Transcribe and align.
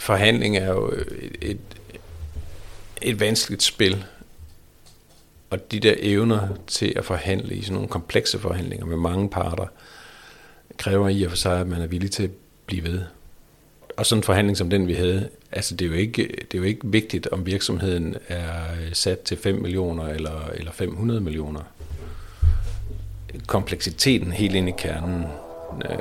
forhandling 0.00 0.56
er 0.56 0.66
jo 0.66 0.88
et, 0.88 1.36
et, 1.42 1.58
et 3.02 3.20
vanskeligt 3.20 3.62
spil, 3.62 4.04
og 5.50 5.72
de 5.72 5.80
der 5.80 5.94
evner 5.98 6.48
til 6.66 6.92
at 6.96 7.04
forhandle 7.04 7.54
i 7.54 7.62
sådan 7.62 7.74
nogle 7.74 7.88
komplekse 7.88 8.38
forhandlinger 8.38 8.86
med 8.86 8.96
mange 8.96 9.28
parter, 9.28 9.66
kræver 10.76 11.08
i 11.08 11.22
og 11.22 11.30
for 11.30 11.36
sig, 11.36 11.60
at 11.60 11.66
man 11.66 11.82
er 11.82 11.86
villig 11.86 12.10
til 12.10 12.22
at 12.22 12.30
blive 12.66 12.84
ved. 12.84 13.02
Og 13.96 14.06
sådan 14.06 14.18
en 14.18 14.24
forhandling 14.24 14.56
som 14.56 14.70
den, 14.70 14.86
vi 14.86 14.94
havde, 14.94 15.28
altså 15.52 15.76
det 15.76 15.84
er 15.84 15.88
jo 15.88 15.94
ikke, 15.94 16.22
det 16.22 16.54
er 16.54 16.58
jo 16.58 16.64
ikke 16.64 16.80
vigtigt, 16.84 17.26
om 17.26 17.46
virksomheden 17.46 18.16
er 18.28 18.52
sat 18.92 19.20
til 19.20 19.36
5 19.36 19.54
millioner 19.54 20.08
eller, 20.08 20.50
eller 20.54 20.72
500 20.72 21.20
millioner. 21.20 21.60
Kompleksiteten 23.46 24.32
helt 24.32 24.54
ind 24.54 24.68
i 24.68 24.72
kernen 24.78 25.24
øh, 25.90 25.98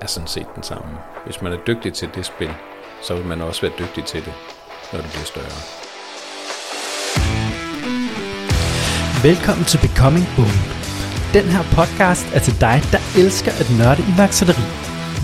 er 0.00 0.06
sådan 0.06 0.28
set 0.28 0.46
den 0.54 0.62
samme. 0.62 0.98
Hvis 1.24 1.42
man 1.42 1.52
er 1.52 1.58
dygtig 1.66 1.92
til 1.92 2.08
det 2.14 2.26
spil, 2.26 2.50
så 3.02 3.14
vil 3.14 3.26
man 3.26 3.40
også 3.40 3.60
være 3.60 3.72
dygtig 3.78 4.04
til 4.04 4.24
det, 4.24 4.32
når 4.92 5.00
det 5.00 5.10
bliver 5.10 5.24
større. 5.24 5.56
Velkommen 9.28 9.64
til 9.64 9.78
Becoming 9.78 10.26
Bold. 10.36 10.58
Den 11.32 11.46
her 11.54 11.64
podcast 11.78 12.26
er 12.34 12.40
til 12.46 12.60
dig, 12.60 12.82
der 12.92 13.00
elsker 13.22 13.52
at 13.60 13.68
nørde 13.78 14.02
iværksætteri. 14.14 14.64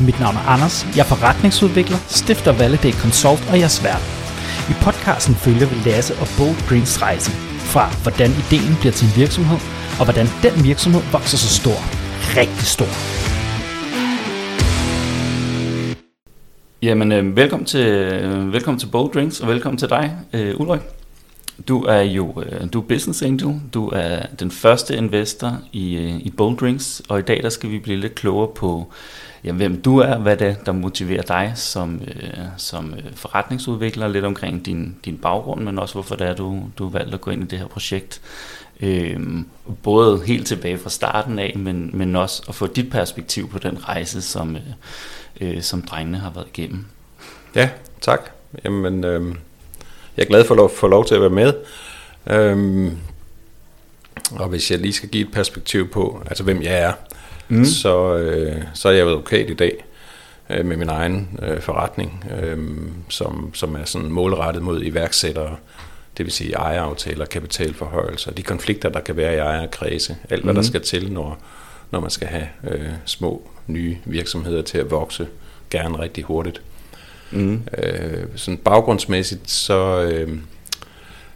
Mit 0.06 0.20
navn 0.20 0.36
er 0.36 0.46
Anders, 0.54 0.86
jeg 0.96 1.02
er 1.04 1.10
forretningsudvikler, 1.14 1.98
stifter 2.08 2.52
Validate 2.52 2.98
Consult 2.98 3.44
og 3.50 3.56
jeg 3.60 3.64
er 3.70 3.78
svært. 3.80 4.02
I 4.72 4.74
podcasten 4.86 5.34
følger 5.34 5.66
vi 5.66 5.76
Lasse 5.90 6.14
og 6.22 6.28
Bold 6.38 6.68
Greens 6.68 7.02
rejse 7.02 7.30
fra 7.72 7.84
hvordan 8.02 8.30
ideen 8.30 8.76
bliver 8.80 8.92
til 8.92 9.06
en 9.08 9.16
virksomhed, 9.16 9.60
og 9.98 10.04
hvordan 10.04 10.26
den 10.42 10.64
virksomhed 10.64 11.02
vokser 11.12 11.38
så 11.38 11.50
stor. 11.60 11.78
Rigtig 12.36 12.66
stor. 12.76 13.21
Jamen, 16.82 17.12
øh, 17.12 17.36
velkommen 17.36 17.66
til, 17.66 17.86
øh, 17.86 18.52
velkommen 18.52 18.78
til 18.78 18.86
Bold 18.86 19.12
Drinks, 19.12 19.40
og 19.40 19.48
velkommen 19.48 19.78
til 19.78 19.88
dig, 19.88 20.16
øh, 20.32 20.60
Ulrik. 20.60 20.80
Du 21.68 21.82
er 21.82 22.00
jo 22.00 22.42
øh, 22.42 22.72
du 22.72 22.80
er 22.80 22.84
business 22.84 23.22
angel, 23.22 23.60
du 23.74 23.88
er 23.88 24.26
den 24.40 24.50
første 24.50 24.96
investor 24.96 25.58
i, 25.72 25.96
øh, 25.96 26.16
i 26.16 26.30
Bold 26.30 26.56
Drinks, 26.56 27.02
og 27.08 27.18
i 27.18 27.22
dag 27.22 27.42
der 27.42 27.48
skal 27.48 27.70
vi 27.70 27.78
blive 27.78 28.00
lidt 28.00 28.14
klogere 28.14 28.48
på, 28.54 28.92
jamen, 29.44 29.56
hvem 29.56 29.82
du 29.82 29.98
er, 29.98 30.18
hvad 30.18 30.36
det 30.36 30.48
er, 30.48 30.54
der 30.54 30.72
motiverer 30.72 31.22
dig 31.22 31.52
som, 31.54 32.00
øh, 32.06 32.38
som 32.56 32.94
øh, 32.94 33.02
forretningsudvikler, 33.14 34.08
lidt 34.08 34.24
omkring 34.24 34.66
din, 34.66 34.96
din 35.04 35.18
baggrund, 35.18 35.62
men 35.62 35.78
også 35.78 35.94
hvorfor 35.94 36.14
det 36.14 36.26
er, 36.26 36.34
du, 36.34 36.62
du 36.78 36.88
valgte 36.88 37.14
at 37.14 37.20
gå 37.20 37.30
ind 37.30 37.42
i 37.42 37.46
det 37.46 37.58
her 37.58 37.66
projekt. 37.66 38.20
Øh, 38.80 39.20
både 39.82 40.22
helt 40.26 40.46
tilbage 40.46 40.78
fra 40.78 40.90
starten 40.90 41.38
af, 41.38 41.52
men, 41.56 41.90
men 41.92 42.16
også 42.16 42.42
at 42.48 42.54
få 42.54 42.66
dit 42.66 42.90
perspektiv 42.90 43.50
på 43.50 43.58
den 43.58 43.88
rejse, 43.88 44.22
som, 44.22 44.56
øh, 44.56 44.62
øh, 45.40 45.62
som 45.62 45.82
drengene 45.82 46.18
har 46.18 46.30
været 46.30 46.46
igennem. 46.54 46.84
Ja, 47.54 47.70
tak. 48.00 48.20
Jamen, 48.64 49.04
øh, 49.04 49.34
jeg 50.16 50.22
er 50.22 50.28
glad 50.28 50.44
for 50.44 50.64
at 50.64 50.70
få 50.70 50.86
lov 50.86 51.06
til 51.06 51.14
at 51.14 51.20
være 51.20 51.30
med. 51.30 51.54
Øhm, 52.26 52.98
og 54.30 54.48
hvis 54.48 54.70
jeg 54.70 54.78
lige 54.78 54.92
skal 54.92 55.08
give 55.08 55.26
et 55.26 55.32
perspektiv 55.32 55.90
på, 55.90 56.22
altså 56.26 56.44
hvem 56.44 56.62
jeg 56.62 56.78
er, 56.78 56.92
mm. 57.48 57.64
så, 57.64 58.16
øh, 58.16 58.62
så 58.74 58.88
er 58.88 58.92
jeg 58.92 59.06
advokat 59.06 59.50
i 59.50 59.54
dag 59.54 59.84
øh, 60.50 60.66
med 60.66 60.76
min 60.76 60.88
egen 60.88 61.38
øh, 61.42 61.60
forretning, 61.60 62.24
øh, 62.42 62.58
som, 63.08 63.50
som 63.54 63.74
er 63.74 63.84
sådan 63.84 64.10
målrettet 64.10 64.62
mod 64.62 64.82
iværksættere, 64.82 65.56
det 66.16 66.26
vil 66.26 66.32
sige 66.32 66.52
ejeraftaler, 66.52 67.24
kapitalforhøjelser, 67.24 68.32
de 68.32 68.42
konflikter, 68.42 68.88
der 68.88 69.00
kan 69.00 69.16
være 69.16 69.34
i 69.34 69.38
ejerkredse, 69.38 70.16
alt 70.30 70.42
hvad 70.44 70.52
mm. 70.52 70.56
der 70.56 70.62
skal 70.62 70.80
til, 70.80 71.12
når, 71.12 71.38
når 71.92 72.00
man 72.00 72.10
skal 72.10 72.28
have 72.28 72.48
øh, 72.70 72.88
små 73.04 73.48
nye 73.66 73.98
virksomheder 74.04 74.62
til 74.62 74.78
at 74.78 74.90
vokse, 74.90 75.26
gerne 75.70 75.98
rigtig 75.98 76.24
hurtigt. 76.24 76.62
Mm. 77.30 77.62
Øh, 77.78 78.24
sådan 78.36 78.58
baggrundsmæssigt, 78.58 79.50
så, 79.50 80.02
øh, 80.02 80.38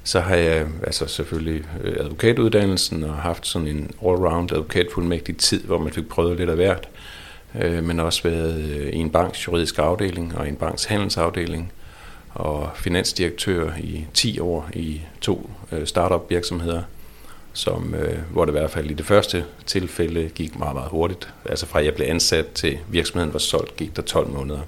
så 0.05 0.21
har 0.21 0.37
jeg 0.37 0.67
altså 0.87 1.07
selvfølgelig 1.07 1.65
øh, 1.85 1.97
advokatuddannelsen 2.01 3.05
og 3.05 3.15
haft 3.15 3.47
sådan 3.47 3.69
en 3.69 3.91
all-round 4.03 4.53
advokatfuldmægtig 4.53 5.37
tid, 5.37 5.63
hvor 5.65 5.79
man 5.79 5.93
fik 5.93 6.09
prøvet 6.09 6.37
lidt 6.37 6.51
af 6.51 6.57
hvert, 6.57 6.89
øh, 7.61 7.85
men 7.85 8.01
også 8.01 8.23
været 8.23 8.61
øh, 8.61 8.89
i 8.89 8.97
en 8.97 9.11
banks 9.11 9.47
juridisk 9.47 9.79
afdeling 9.79 10.37
og 10.37 10.49
en 10.49 10.57
banks 10.57 10.85
handelsafdeling 10.85 11.73
og 12.35 12.71
finansdirektør 12.75 13.73
i 13.79 14.07
10 14.15 14.41
år 14.41 14.71
i 14.75 15.01
to 15.21 15.51
øh, 15.73 15.87
startup 15.87 16.31
virksomheder, 16.31 16.83
som, 17.57 17.95
øh, 17.95 18.19
hvor 18.33 18.45
det 18.45 18.53
i 18.53 18.59
hvert 18.59 18.71
fald 18.71 18.91
i 18.91 18.95
det 18.95 19.07
første 19.07 19.45
tilfælde 19.67 20.29
gik 20.35 20.59
meget, 20.59 20.75
meget 20.75 20.91
hurtigt. 20.91 21.29
Altså 21.45 21.67
fra 21.67 21.85
jeg 21.85 21.95
blev 21.95 22.07
ansat 22.09 22.47
til 22.55 22.79
virksomheden 22.89 23.33
var 23.33 23.39
solgt, 23.39 23.77
gik 23.77 23.97
der 23.97 24.03
12 24.03 24.29
måneder. 24.29 24.61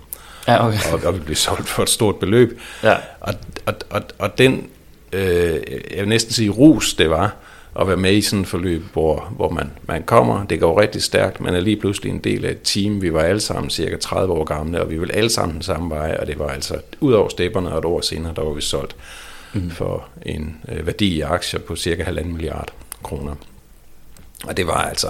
Ja, 0.49 0.67
okay. 0.67 0.79
og, 0.93 1.01
og 1.05 1.15
vi 1.15 1.21
blev 1.21 1.37
solgt 1.37 1.69
for 1.69 1.83
et 1.83 1.89
stort 1.89 2.17
beløb. 2.17 2.61
Ja. 2.83 2.97
Og, 3.21 3.35
og, 3.67 3.75
og, 3.91 4.03
og 4.19 4.39
den, 4.39 4.69
øh, 5.13 5.61
jeg 5.91 5.99
vil 5.99 6.09
næsten 6.09 6.33
sige 6.33 6.51
rus, 6.51 6.95
det 6.95 7.11
var 7.11 7.37
at 7.81 7.89
være 7.89 7.97
med 7.97 8.13
i 8.13 8.21
sådan 8.21 8.41
et 8.41 8.49
forløb, 8.49 8.83
hvor, 8.93 9.33
hvor 9.37 9.51
man, 9.51 9.71
man 9.83 10.03
kommer, 10.03 10.47
det 10.47 10.61
går 10.61 10.81
rigtig 10.81 11.03
stærkt, 11.03 11.41
man 11.41 11.55
er 11.55 11.61
lige 11.61 11.77
pludselig 11.77 12.11
en 12.11 12.19
del 12.19 12.45
af 12.45 12.51
et 12.51 12.63
team, 12.65 13.03
vi 13.03 13.13
var 13.13 13.21
alle 13.21 13.41
sammen 13.41 13.71
cirka 13.71 13.97
30 13.97 14.33
år 14.33 14.45
gamle, 14.45 14.83
og 14.83 14.91
vi 14.91 14.99
ville 14.99 15.15
alle 15.15 15.31
sammen 15.31 15.55
den 15.55 15.63
samme 15.63 15.91
vej, 15.91 16.17
og 16.21 16.27
det 16.27 16.39
var 16.39 16.49
altså 16.49 16.75
ud 17.01 17.13
over 17.13 17.29
stepperne, 17.29 17.73
og 17.73 17.79
et 17.79 17.85
år 17.85 18.01
senere, 18.01 18.33
der 18.37 18.43
var 18.43 18.53
vi 18.53 18.61
solgt 18.61 18.97
mm. 19.53 19.71
for 19.71 20.09
en 20.27 20.57
øh, 20.69 20.87
værdi 20.87 21.17
i 21.17 21.21
aktier 21.21 21.61
på 21.61 21.77
cirka 21.77 22.03
1,5 22.03 22.25
milliard 22.25 22.73
kroner. 23.03 23.35
Og 24.45 24.57
det 24.57 24.67
var 24.67 24.83
altså, 24.83 25.09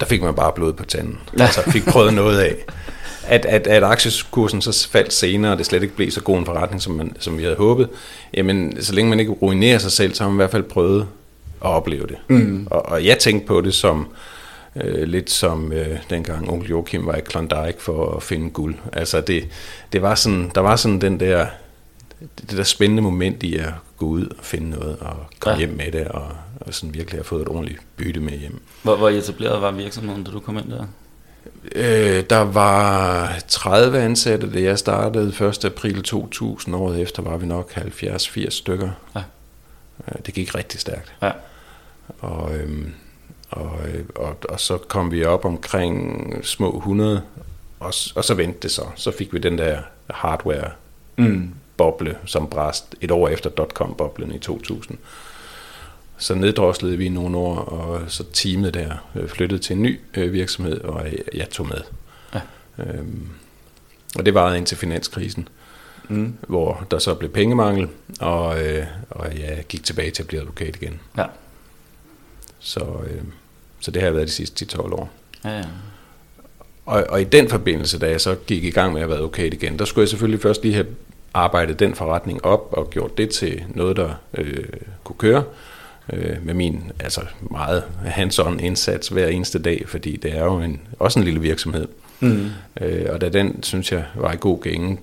der 0.00 0.06
fik 0.06 0.22
man 0.22 0.34
bare 0.34 0.52
blod 0.52 0.72
på 0.72 0.84
tanden, 0.84 1.18
altså 1.40 1.62
fik 1.70 1.84
prøvet 1.84 2.14
noget 2.14 2.40
af 2.40 2.56
at, 3.30 3.46
at, 3.46 3.66
at 3.66 3.82
aktiekursen 3.82 4.62
så 4.62 4.88
faldt 4.88 5.12
senere, 5.12 5.52
og 5.52 5.58
det 5.58 5.66
slet 5.66 5.82
ikke 5.82 5.96
blev 5.96 6.10
så 6.10 6.20
god 6.20 6.38
en 6.38 6.46
forretning, 6.46 6.82
som, 6.82 6.92
man, 6.92 7.16
som 7.18 7.38
vi 7.38 7.42
havde 7.42 7.56
håbet, 7.56 7.88
jamen 8.34 8.82
så 8.82 8.94
længe 8.94 9.10
man 9.10 9.20
ikke 9.20 9.32
ruinerer 9.32 9.78
sig 9.78 9.92
selv, 9.92 10.14
så 10.14 10.22
har 10.22 10.30
man 10.30 10.36
i 10.36 10.40
hvert 10.42 10.50
fald 10.50 10.62
prøvet 10.62 11.06
at 11.64 11.70
opleve 11.70 12.06
det. 12.06 12.16
Mm. 12.28 12.66
Og, 12.70 12.86
og 12.86 13.04
jeg 13.06 13.18
tænkte 13.18 13.46
på 13.46 13.60
det 13.60 13.74
som 13.74 14.08
øh, 14.76 15.02
lidt 15.02 15.30
som 15.30 15.72
øh, 15.72 15.98
dengang 16.10 16.50
onkel 16.50 16.68
Joachim 16.68 17.06
var 17.06 17.14
i 17.14 17.20
Klondike 17.20 17.76
for 17.78 18.16
at 18.16 18.22
finde 18.22 18.50
guld. 18.50 18.74
Altså 18.92 19.20
det, 19.20 19.48
det 19.92 20.02
var 20.02 20.14
sådan, 20.14 20.50
der 20.54 20.60
var 20.60 20.76
sådan 20.76 21.00
den 21.00 21.20
der, 21.20 21.46
det 22.20 22.56
der 22.58 22.62
spændende 22.62 23.02
moment 23.02 23.42
i 23.42 23.56
at 23.56 23.72
gå 23.96 24.06
ud 24.06 24.26
og 24.26 24.44
finde 24.44 24.70
noget 24.70 24.96
og 25.00 25.16
komme 25.40 25.60
ja. 25.60 25.66
hjem 25.66 25.76
med 25.76 25.92
det, 25.92 26.08
og, 26.08 26.28
og 26.60 26.74
sådan 26.74 26.94
virkelig 26.94 27.18
have 27.18 27.24
fået 27.24 27.42
et 27.42 27.48
ordentligt 27.48 27.80
bytte 27.96 28.20
med 28.20 28.38
hjem. 28.38 28.62
Hvor, 28.82 28.96
hvor 28.96 29.08
etableret 29.08 29.62
var 29.62 29.70
virksomheden, 29.70 30.24
da 30.24 30.30
du 30.30 30.40
kom 30.40 30.58
ind 30.58 30.70
der? 30.70 30.86
Øh, 31.74 32.24
der 32.30 32.40
var 32.40 33.34
30 33.48 33.98
ansatte, 33.98 34.52
da 34.52 34.60
jeg 34.60 34.78
startede 34.78 35.48
1. 35.48 35.64
april 35.64 36.02
2000. 36.02 36.76
Året 36.76 37.00
efter 37.00 37.22
var 37.22 37.36
vi 37.36 37.46
nok 37.46 37.72
70-80 37.76 38.50
stykker. 38.50 38.90
Ja. 39.14 39.22
Øh, 40.08 40.14
det 40.26 40.34
gik 40.34 40.54
rigtig 40.54 40.80
stærkt. 40.80 41.12
Ja. 41.22 41.30
Og, 42.20 42.56
øhm, 42.56 42.94
og, 43.50 43.78
øh, 43.88 44.04
og, 44.14 44.36
og 44.48 44.60
så 44.60 44.78
kom 44.78 45.12
vi 45.12 45.24
op 45.24 45.44
omkring 45.44 46.34
små 46.42 46.76
100, 46.76 47.22
og, 47.80 47.92
og 48.14 48.24
så 48.24 48.34
vendte 48.34 48.58
det 48.62 48.70
så. 48.70 48.82
Så 48.96 49.10
fik 49.10 49.32
vi 49.32 49.38
den 49.38 49.58
der 49.58 49.78
hardware-boble, 50.10 52.10
mm. 52.10 52.26
som 52.26 52.50
brast 52.50 52.94
et 53.00 53.10
år 53.10 53.28
efter 53.28 53.50
dotcom-boblen 53.50 54.34
i 54.34 54.38
2000 54.38 54.98
så 56.20 56.34
neddroslede 56.34 56.96
vi 56.96 57.08
nogle 57.08 57.36
år, 57.38 57.56
og 57.56 58.00
så 58.08 58.24
teamet 58.32 58.74
der 58.74 59.10
øh, 59.14 59.28
flyttede 59.28 59.60
til 59.60 59.76
en 59.76 59.82
ny 59.82 60.00
øh, 60.14 60.32
virksomhed, 60.32 60.80
og 60.80 61.06
jeg 61.34 61.50
tog 61.50 61.68
med. 61.68 61.80
Ja. 62.34 62.40
Øhm, 62.78 63.28
og 64.18 64.26
det 64.26 64.34
varede 64.34 64.58
indtil 64.58 64.76
finanskrisen, 64.76 65.48
mm. 66.08 66.34
hvor 66.48 66.86
der 66.90 66.98
så 66.98 67.14
blev 67.14 67.30
pengemangel, 67.30 67.88
og, 68.20 68.64
øh, 68.64 68.86
og 69.10 69.38
jeg 69.38 69.64
gik 69.68 69.84
tilbage 69.84 70.10
til 70.10 70.22
at 70.22 70.26
blive 70.26 70.40
advokat 70.40 70.76
igen. 70.76 71.00
Ja. 71.18 71.24
Så, 72.58 72.80
øh, 72.80 73.22
så 73.80 73.90
det 73.90 74.02
har 74.02 74.10
været 74.10 74.28
de 74.28 74.32
sidste 74.32 74.66
10-12 74.76 74.80
år. 74.80 75.10
Ja, 75.44 75.58
ja. 75.58 75.64
Og, 76.86 77.04
og 77.08 77.20
i 77.20 77.24
den 77.24 77.48
forbindelse, 77.48 77.98
da 77.98 78.10
jeg 78.10 78.20
så 78.20 78.34
gik 78.46 78.64
i 78.64 78.70
gang 78.70 78.92
med 78.92 79.02
at 79.02 79.08
være 79.08 79.18
advokat 79.18 79.54
igen, 79.54 79.78
der 79.78 79.84
skulle 79.84 80.02
jeg 80.02 80.08
selvfølgelig 80.08 80.42
først 80.42 80.62
lige 80.62 80.74
have 80.74 80.86
arbejdet 81.34 81.78
den 81.78 81.94
forretning 81.94 82.44
op 82.44 82.68
og 82.72 82.90
gjort 82.90 83.18
det 83.18 83.30
til 83.30 83.64
noget, 83.68 83.96
der 83.96 84.14
øh, 84.34 84.64
kunne 85.04 85.16
køre 85.18 85.44
øh, 86.12 86.46
med 86.46 86.54
min 86.54 86.92
altså 87.00 87.20
meget 87.40 87.82
hands-on 88.04 88.60
indsats 88.60 89.08
hver 89.08 89.26
eneste 89.26 89.58
dag, 89.58 89.84
fordi 89.86 90.16
det 90.16 90.36
er 90.36 90.44
jo 90.44 90.58
en, 90.60 90.80
også 90.98 91.18
en 91.18 91.24
lille 91.24 91.40
virksomhed. 91.40 91.88
Mm. 92.20 92.50
Øh, 92.80 93.06
og 93.12 93.20
da 93.20 93.28
den, 93.28 93.62
synes 93.62 93.92
jeg, 93.92 94.04
var 94.14 94.32
i 94.32 94.36
god 94.40 94.60
gænge, 94.62 94.98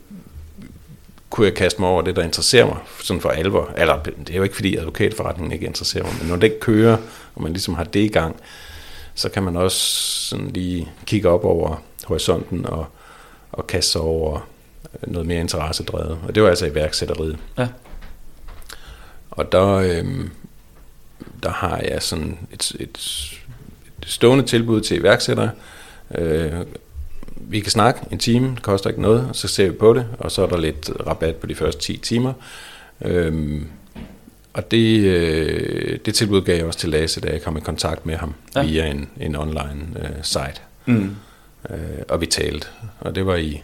kunne 1.29 1.47
jeg 1.47 1.53
kaste 1.53 1.81
mig 1.81 1.89
over 1.89 2.01
det, 2.01 2.15
der 2.15 2.23
interesserer 2.23 2.65
mig 2.65 2.77
sådan 3.03 3.21
for 3.21 3.29
alvor. 3.29 3.73
Eller, 3.77 4.03
det 4.03 4.29
er 4.29 4.37
jo 4.37 4.43
ikke, 4.43 4.55
fordi 4.55 4.75
advokatforretningen 4.75 5.51
ikke 5.51 5.65
interesserer 5.65 6.03
mig, 6.03 6.13
men 6.19 6.27
når 6.27 6.35
det 6.35 6.43
ikke 6.43 6.59
kører, 6.59 6.97
og 7.35 7.43
man 7.43 7.51
ligesom 7.53 7.73
har 7.73 7.83
det 7.83 7.99
i 7.99 8.07
gang, 8.07 8.35
så 9.15 9.29
kan 9.29 9.43
man 9.43 9.57
også 9.57 9.79
sådan 10.29 10.47
lige 10.47 10.91
kigge 11.05 11.29
op 11.29 11.45
over 11.45 11.81
horisonten 12.03 12.65
og, 12.65 12.85
og 13.51 13.67
kaste 13.67 13.91
sig 13.91 14.01
over 14.01 14.47
noget 15.07 15.27
mere 15.27 15.39
interessedrevet. 15.39 16.17
Og 16.27 16.35
det 16.35 16.43
var 16.43 16.49
altså 16.49 16.65
iværksætteriet. 16.65 17.37
Ja. 17.57 17.67
Og 19.31 19.51
der, 19.51 19.67
øhm, 19.67 20.29
der 21.43 21.49
har 21.49 21.77
jeg 21.77 22.01
sådan 22.01 22.37
et, 22.53 22.71
et, 22.79 22.97
et 24.01 24.05
stående 24.05 24.45
tilbud 24.45 24.81
til 24.81 24.97
iværksættere, 24.97 25.51
øh, 26.15 26.53
vi 27.39 27.59
kan 27.59 27.71
snakke 27.71 27.99
en 28.11 28.17
time, 28.17 28.49
det 28.55 28.61
koster 28.61 28.89
ikke 28.89 29.01
noget, 29.01 29.29
så 29.33 29.47
ser 29.47 29.69
vi 29.69 29.75
på 29.75 29.93
det, 29.93 30.07
og 30.19 30.31
så 30.31 30.41
er 30.41 30.47
der 30.47 30.57
lidt 30.57 30.91
rabat 31.07 31.35
på 31.35 31.47
de 31.47 31.55
første 31.55 31.81
10 31.81 31.97
timer. 31.97 32.33
Øhm, 33.01 33.67
og 34.53 34.71
det, 34.71 34.99
øh, 34.99 35.99
det 36.05 36.15
tilbud 36.15 36.41
gav 36.41 36.55
jeg 36.55 36.65
også 36.65 36.79
til 36.79 36.89
Lasse, 36.89 37.21
da 37.21 37.31
jeg 37.31 37.41
kom 37.41 37.57
i 37.57 37.59
kontakt 37.59 38.05
med 38.05 38.15
ham 38.15 38.33
ja. 38.55 38.63
via 38.63 38.85
en, 38.85 39.09
en 39.19 39.35
online 39.35 39.85
øh, 39.99 40.23
site. 40.23 40.61
Mm. 40.85 41.15
Øh, 41.69 41.77
og 42.09 42.21
vi 42.21 42.25
talte, 42.25 42.67
og 42.99 43.15
det 43.15 43.25
var 43.25 43.35
i 43.35 43.63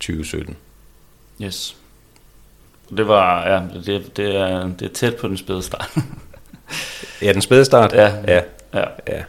2017. 0.00 0.56
Yes. 1.42 1.76
Det 2.96 3.08
var, 3.08 3.48
ja, 3.48 3.62
det, 3.86 4.16
det, 4.16 4.36
er, 4.36 4.68
det 4.68 4.82
er 4.82 4.92
tæt 4.94 5.16
på 5.16 5.28
den 5.28 5.36
spæde 5.36 5.62
start. 5.62 5.90
ja, 7.22 7.32
den 7.32 7.42
spæde 7.42 7.64
start? 7.64 7.92
Ja. 7.92 8.12
ja. 8.28 8.40
ja. 8.74 8.84
ja. 9.08 9.22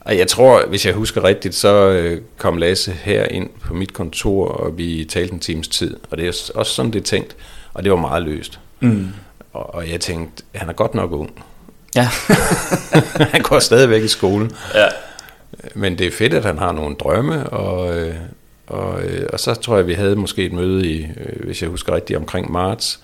Og 0.00 0.18
jeg 0.18 0.28
tror, 0.28 0.66
hvis 0.66 0.86
jeg 0.86 0.94
husker 0.94 1.24
rigtigt, 1.24 1.54
så 1.54 1.88
øh, 1.88 2.20
kom 2.38 2.56
Lasse 2.56 2.92
her 2.92 3.24
ind 3.24 3.50
på 3.60 3.74
mit 3.74 3.92
kontor, 3.92 4.48
og 4.48 4.78
vi 4.78 5.04
talte 5.04 5.32
en 5.34 5.40
times 5.40 5.68
tid. 5.68 5.96
Og 6.10 6.16
det 6.16 6.24
er 6.24 6.50
også 6.54 6.72
sådan, 6.72 6.92
det 6.92 7.00
er 7.00 7.04
tænkt. 7.04 7.36
Og 7.74 7.82
det 7.82 7.92
var 7.92 7.98
meget 7.98 8.22
løst. 8.22 8.58
Mm. 8.80 9.08
Og, 9.52 9.74
og 9.74 9.90
jeg 9.90 10.00
tænkte, 10.00 10.42
han 10.54 10.68
er 10.68 10.72
godt 10.72 10.94
nok 10.94 11.12
ung. 11.12 11.44
Ja. 11.96 12.08
han 13.34 13.42
går 13.42 13.58
stadigvæk 13.58 14.02
i 14.02 14.08
skolen. 14.08 14.52
Ja. 14.74 14.86
Men 15.74 15.98
det 15.98 16.06
er 16.06 16.10
fedt, 16.10 16.34
at 16.34 16.44
han 16.44 16.58
har 16.58 16.72
nogle 16.72 16.96
drømme, 16.96 17.50
og, 17.50 17.98
øh, 17.98 18.14
og, 18.66 19.02
øh, 19.02 19.28
og 19.32 19.40
så 19.40 19.54
tror 19.54 19.76
jeg, 19.76 19.86
vi 19.86 19.94
havde 19.94 20.16
måske 20.16 20.44
et 20.44 20.52
møde 20.52 20.86
i, 20.86 21.06
hvis 21.44 21.62
jeg 21.62 21.70
husker 21.70 21.94
rigtigt, 21.94 22.16
omkring 22.16 22.52
marts, 22.52 23.00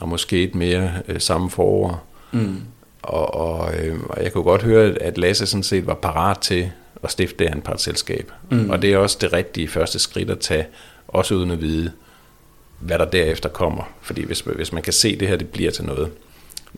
og 0.00 0.08
måske 0.08 0.42
et 0.42 0.54
mere 0.54 0.92
samme 1.18 1.50
forår. 1.50 2.06
Mm. 2.32 2.60
Og, 3.02 3.34
og, 3.34 3.74
øh, 3.74 4.00
og 4.08 4.22
jeg 4.22 4.32
kunne 4.32 4.44
godt 4.44 4.62
høre, 4.62 4.92
at 5.02 5.18
Lasse 5.18 5.46
sådan 5.46 5.62
set 5.62 5.86
var 5.86 5.94
parat 5.94 6.38
til 6.38 6.70
at 7.02 7.10
stifte 7.10 7.44
det 7.44 7.50
anpartsselskab. 7.50 8.32
Mm. 8.50 8.70
Og 8.70 8.82
det 8.82 8.92
er 8.92 8.98
også 8.98 9.18
det 9.20 9.32
rigtige 9.32 9.68
første 9.68 9.98
skridt 9.98 10.30
at 10.30 10.38
tage, 10.38 10.66
også 11.08 11.34
uden 11.34 11.50
at 11.50 11.60
vide, 11.60 11.92
hvad 12.78 12.98
der 12.98 13.04
derefter 13.04 13.48
kommer. 13.48 13.82
Fordi 14.00 14.24
hvis, 14.24 14.40
hvis 14.40 14.72
man 14.72 14.82
kan 14.82 14.92
se, 14.92 15.08
at 15.08 15.20
det 15.20 15.28
her 15.28 15.36
det 15.36 15.48
bliver 15.48 15.70
til 15.70 15.84
noget, 15.84 16.10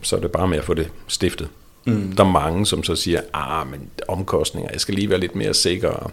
så 0.02 0.16
er 0.16 0.20
det 0.20 0.32
bare 0.32 0.48
med 0.48 0.58
at 0.58 0.64
få 0.64 0.74
det 0.74 0.92
stiftet. 1.08 1.48
Mm. 1.84 2.12
Der 2.16 2.24
er 2.24 2.30
mange, 2.30 2.66
som 2.66 2.84
så 2.84 2.96
siger, 2.96 3.20
ah, 3.32 3.70
men 3.70 3.90
omkostninger, 4.08 4.70
jeg 4.72 4.80
skal 4.80 4.94
lige 4.94 5.10
være 5.10 5.20
lidt 5.20 5.34
mere 5.34 5.54
sikker. 5.54 6.12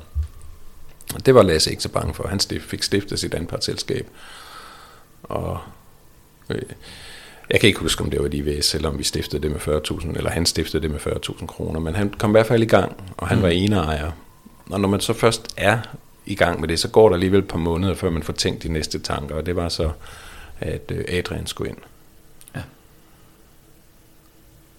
Og 1.15 1.25
det 1.25 1.35
var 1.35 1.44
Lasse 1.44 1.71
ikke 1.71 1.83
så 1.83 1.89
bange 1.89 2.13
for. 2.13 2.27
Han 2.27 2.39
fik 2.39 2.83
stiftet 2.83 3.19
sit 3.19 3.33
anpartsselskab. 3.33 4.07
Og 5.23 5.51
øh, 5.51 5.76
jeg 7.49 7.59
kan 7.59 7.67
ikke 7.67 7.79
huske, 7.79 8.03
om 8.03 8.09
det 8.09 8.19
var 8.19 8.25
et 8.25 8.33
IVS, 8.33 8.75
eller 8.75 8.89
om 8.89 8.97
vi 8.97 9.03
stiftede 9.03 9.41
det 9.41 9.51
med 9.51 9.59
40.000, 9.59 10.17
eller 10.17 10.29
han 10.29 10.45
stiftede 10.45 10.83
det 10.83 10.91
med 10.91 10.99
40.000 10.99 11.45
kroner, 11.45 11.79
men 11.79 11.95
han 11.95 12.09
kom 12.09 12.31
i 12.31 12.31
hvert 12.31 12.45
fald 12.45 12.63
i 12.63 12.65
gang, 12.65 13.13
og 13.17 13.27
han 13.27 13.38
mm. 13.38 13.44
var 13.44 13.49
ejer. 13.49 14.11
Og 14.69 14.81
når 14.81 14.89
man 14.89 14.99
så 14.99 15.13
først 15.13 15.47
er 15.57 15.79
i 16.25 16.35
gang 16.35 16.59
med 16.59 16.67
det, 16.67 16.79
så 16.79 16.88
går 16.88 17.09
der 17.09 17.13
alligevel 17.13 17.39
et 17.39 17.47
par 17.47 17.57
måneder, 17.57 17.94
før 17.94 18.09
man 18.09 18.23
får 18.23 18.33
tænkt 18.33 18.63
de 18.63 18.69
næste 18.69 18.99
tanker, 18.99 19.35
og 19.35 19.45
det 19.45 19.55
var 19.55 19.69
så, 19.69 19.91
at 20.59 20.91
øh, 20.91 21.05
Adrian 21.07 21.47
skulle 21.47 21.69
ind. 21.69 21.77
Ja. 22.55 22.61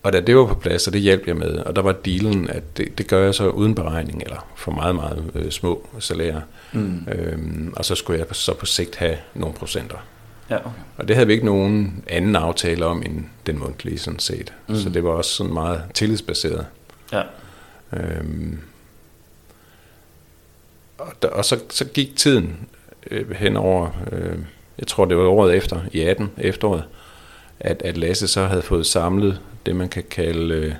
Og 0.03 0.12
da 0.12 0.20
det 0.20 0.37
var 0.37 0.47
på 0.47 0.55
plads, 0.55 0.87
og 0.87 0.93
det 0.93 1.00
hjalp 1.00 1.26
jeg 1.26 1.37
med, 1.37 1.59
og 1.59 1.76
der 1.76 1.82
var 1.82 1.93
dealen, 1.93 2.50
at 2.50 2.76
det, 2.76 2.99
det 2.99 3.06
gør 3.06 3.25
jeg 3.25 3.35
så 3.35 3.49
uden 3.49 3.75
beregning, 3.75 4.23
eller 4.23 4.47
for 4.56 4.73
meget, 4.73 4.94
meget 4.94 5.31
øh, 5.35 5.50
små 5.50 5.88
salærer. 5.99 6.41
Mm. 6.73 7.09
Øhm, 7.12 7.73
og 7.76 7.85
så 7.85 7.94
skulle 7.94 8.19
jeg 8.19 8.26
så 8.32 8.55
på 8.55 8.67
sigt 8.67 8.97
have 8.97 9.17
nogle 9.35 9.55
procenter. 9.55 9.97
Ja, 10.50 10.56
okay. 10.56 10.71
Og 10.97 11.09
det 11.09 11.17
havde 11.17 11.27
vi 11.27 11.33
ikke 11.33 11.45
nogen 11.45 12.05
anden 12.06 12.37
aftale 12.37 12.87
om 12.87 13.03
end 13.03 13.25
den 13.47 13.59
mundtlige 13.59 13.99
sådan 13.99 14.19
set. 14.19 14.53
Mm. 14.69 14.77
Så 14.77 14.89
det 14.89 15.05
var 15.05 15.11
også 15.11 15.31
sådan 15.31 15.53
meget 15.53 15.83
tillidsbaseret. 15.95 16.67
Ja. 17.12 17.23
Øhm, 17.93 18.59
og, 20.99 21.12
der, 21.23 21.29
og 21.29 21.45
så, 21.45 21.61
så 21.71 21.85
gik 21.85 22.17
tiden 22.17 22.69
øh, 23.11 23.31
hen 23.31 23.56
over, 23.56 23.91
øh, 24.12 24.39
jeg 24.79 24.87
tror 24.87 25.05
det 25.05 25.17
var 25.17 25.25
året 25.25 25.56
efter, 25.56 25.81
i 25.93 26.00
18 26.00 26.31
efteråret, 26.39 26.85
at, 27.61 27.83
at 27.83 27.97
Lasse 27.97 28.29
så 28.29 28.47
havde 28.47 28.62
fået 28.62 28.87
samlet 28.87 29.41
det, 29.67 29.77
man 29.77 29.89
kan 29.89 30.05
kalde 30.11 30.55
øh, 30.55 30.75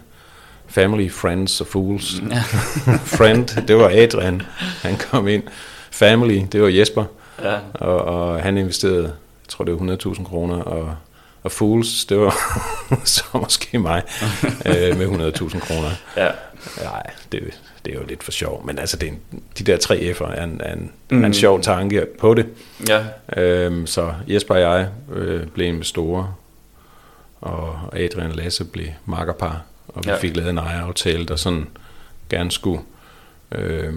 family, 0.67 1.11
friends 1.11 1.61
og 1.61 1.67
fools. 1.67 2.14
Ja. 2.31 2.43
Friend, 3.05 3.67
det 3.67 3.76
var 3.76 3.91
Adrian, 3.94 4.43
han 4.82 4.97
kom 4.97 5.29
ind. 5.29 5.43
Family, 5.91 6.43
det 6.53 6.62
var 6.62 6.69
Jesper, 6.69 7.05
ja. 7.43 7.59
og, 7.75 8.00
og 8.00 8.43
han 8.43 8.59
investerede 8.59 9.12
jeg 9.49 9.53
tror 9.53 9.65
det 9.65 9.81
var 9.81 9.97
100.000 10.15 10.25
kroner, 10.25 10.56
og, 10.56 10.95
og 11.43 11.53
Fools, 11.53 12.05
det 12.05 12.19
var 12.19 12.35
så 13.05 13.25
måske 13.35 13.79
mig, 13.79 14.03
øh, 14.67 14.99
med 14.99 15.33
100.000 15.37 15.59
kroner. 15.59 15.91
Ja. 16.17 16.31
Nej, 16.83 17.03
det, 17.33 17.61
det 17.85 17.95
er 17.95 17.99
jo 17.99 18.06
lidt 18.09 18.23
for 18.23 18.33
sjov, 18.33 18.67
men 18.67 18.79
altså 18.79 18.97
det 18.97 19.09
er 19.09 19.12
en, 19.12 19.43
de 19.59 19.65
der 19.65 19.77
tre 19.77 20.15
F'er 20.15 20.25
er 20.25 20.45
en, 20.45 20.61
er 20.61 20.73
en, 20.73 20.93
mm. 21.11 21.23
er 21.23 21.27
en 21.27 21.35
sjov 21.35 21.61
tanke 21.61 22.06
på 22.19 22.35
det. 22.35 22.47
Ja. 22.89 23.05
Øhm, 23.37 23.87
så 23.87 24.12
Jesper 24.27 24.55
og 24.55 24.61
jeg 24.61 24.89
øh, 25.12 25.47
blev 25.47 25.69
investorer, 25.69 26.39
og 27.41 27.79
Adrian 27.93 28.31
og 28.31 28.37
Lasse 28.37 28.65
blev 28.65 28.87
makkerpar, 29.05 29.62
og 29.89 30.05
vi 30.05 30.11
ja. 30.11 30.17
fik 30.17 30.37
lavet 30.37 30.50
en 30.50 30.59
ejeraftale, 30.59 31.27
der 31.27 31.37
sådan 31.37 31.67
gerne 32.31 32.50
skulle 32.50 32.81
øh, 33.53 33.95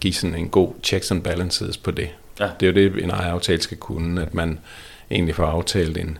give 0.00 0.12
sådan 0.12 0.36
en 0.36 0.48
god 0.48 0.72
checks 0.82 1.10
and 1.10 1.22
balances 1.22 1.76
på 1.76 1.90
det. 1.90 2.08
Ja. 2.40 2.50
Det 2.60 2.68
er 2.68 2.82
jo 2.82 2.90
det, 2.92 3.04
en 3.04 3.10
ejeraftale 3.10 3.62
skal 3.62 3.76
kunne, 3.76 4.22
at 4.22 4.34
man 4.34 4.58
egentlig 5.10 5.34
får 5.34 5.46
aftalt 5.46 5.98
en, 5.98 6.18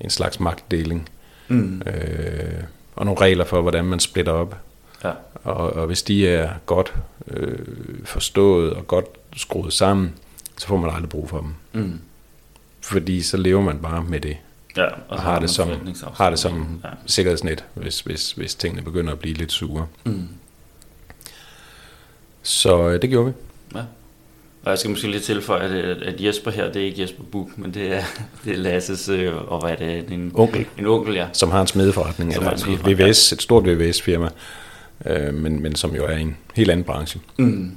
en 0.00 0.10
slags 0.10 0.40
magtdeling. 0.40 1.08
Mm. 1.48 1.82
Øh, 1.86 2.62
og 2.96 3.04
nogle 3.04 3.20
regler 3.20 3.44
for, 3.44 3.62
hvordan 3.62 3.84
man 3.84 4.00
splitter 4.00 4.32
op. 4.32 4.56
Ja. 5.04 5.12
Og, 5.34 5.72
og 5.72 5.86
hvis 5.86 6.02
de 6.02 6.28
er 6.28 6.50
godt 6.66 6.94
øh, 7.28 7.58
forstået 8.04 8.72
og 8.72 8.86
godt 8.86 9.06
skruet 9.36 9.72
sammen, 9.72 10.14
så 10.58 10.66
får 10.66 10.76
man 10.76 10.90
aldrig 10.90 11.08
brug 11.08 11.28
for 11.28 11.40
dem. 11.40 11.54
Mm. 11.72 12.00
Fordi 12.80 13.22
så 13.22 13.36
lever 13.36 13.62
man 13.62 13.78
bare 13.78 14.04
med 14.04 14.20
det. 14.20 14.36
Ja, 14.76 14.84
og, 14.84 14.92
og 15.08 15.20
har, 15.20 15.38
det 15.38 15.50
som, 15.50 15.68
har 16.14 16.30
det 16.30 16.38
som 16.38 16.80
ja. 16.84 16.88
sikkerhedsnet, 17.06 17.64
hvis, 17.74 18.00
hvis, 18.00 18.32
hvis 18.32 18.54
tingene 18.54 18.82
begynder 18.82 19.12
at 19.12 19.18
blive 19.18 19.34
lidt 19.34 19.52
sure. 19.52 19.86
Mm. 20.04 20.28
Så 22.42 22.88
øh, 22.88 23.02
det 23.02 23.10
gjorde 23.10 23.26
vi. 23.26 23.32
Ja. 23.78 23.82
Og 24.64 24.70
jeg 24.70 24.78
skal 24.78 24.90
måske 24.90 25.10
lige 25.10 25.20
tilføje, 25.20 25.62
at, 25.62 26.02
at 26.02 26.24
Jesper 26.24 26.50
her, 26.50 26.72
det 26.72 26.82
er 26.82 26.86
ikke 26.86 27.02
Jesper 27.02 27.22
Buk, 27.32 27.58
men 27.58 27.74
det 27.74 27.92
er, 27.92 28.02
det 28.44 28.52
er 28.52 28.56
Lasses, 28.56 29.08
øh, 29.08 29.52
og 29.52 29.60
hvad 29.60 29.70
er 29.70 29.76
det? 29.76 30.12
En 30.12 30.32
onkel. 30.34 30.66
En 30.78 30.86
onkel, 30.86 31.14
ja. 31.14 31.26
Som 31.32 31.50
har 31.50 31.60
en 31.60 31.66
smedeforretning, 31.66 32.34
som 32.34 32.42
eller 32.42 32.52
en 32.52 32.58
smedeforretning, 32.58 33.08
VVS, 33.08 33.32
et 33.32 33.42
stort 33.42 33.66
VVS-firma, 33.66 34.28
øh, 35.06 35.34
men, 35.34 35.62
men 35.62 35.74
som 35.74 35.94
jo 35.94 36.04
er 36.04 36.16
en 36.16 36.36
helt 36.54 36.70
anden 36.70 36.84
branche. 36.84 37.20
Mm. 37.38 37.76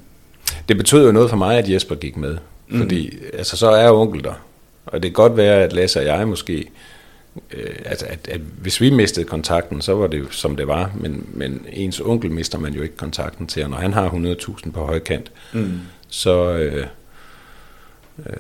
Det 0.70 0.78
betød 0.78 1.06
jo 1.06 1.12
noget 1.12 1.30
for 1.30 1.38
mig, 1.38 1.58
at 1.58 1.70
Jesper 1.70 1.96
gik 1.96 2.18
med, 2.18 2.38
mm. 2.68 2.80
fordi 2.80 3.18
altså, 3.34 3.58
så 3.58 3.68
er 3.68 3.92
onkel 3.92 4.24
der, 4.24 4.34
og 4.86 4.94
det 4.94 5.12
kan 5.12 5.14
godt 5.14 5.38
være, 5.38 5.64
at 5.64 5.74
Lasse 5.74 6.00
og 6.00 6.06
jeg 6.06 6.27
måske 6.27 6.65
øh, 7.54 7.75
at, 7.86 8.04
at, 8.04 8.27
at 8.27 8.42
hvis 8.62 8.82
vi 8.82 8.89
mistede 8.89 9.25
kontakten, 9.25 9.82
så 9.82 9.94
var 9.94 10.08
det 10.08 10.20
jo 10.20 10.32
som 10.32 10.56
det 10.56 10.68
var, 10.68 10.92
men, 10.96 11.25
men 11.34 11.65
ens 11.74 12.00
onkel 12.00 12.32
mister 12.32 12.60
man 12.60 12.74
jo 12.74 12.82
ikke 12.82 12.98
kontakten 12.98 13.48
til, 13.48 13.63
og 13.63 13.70
når 13.70 13.77
han 13.77 13.94
har 13.94 14.10
100.000 14.10 14.72
på 14.72 14.86
højkant, 14.86 15.32
mm 15.54 15.80
så, 16.15 16.51
øh, 16.51 16.88
øh, 18.25 18.36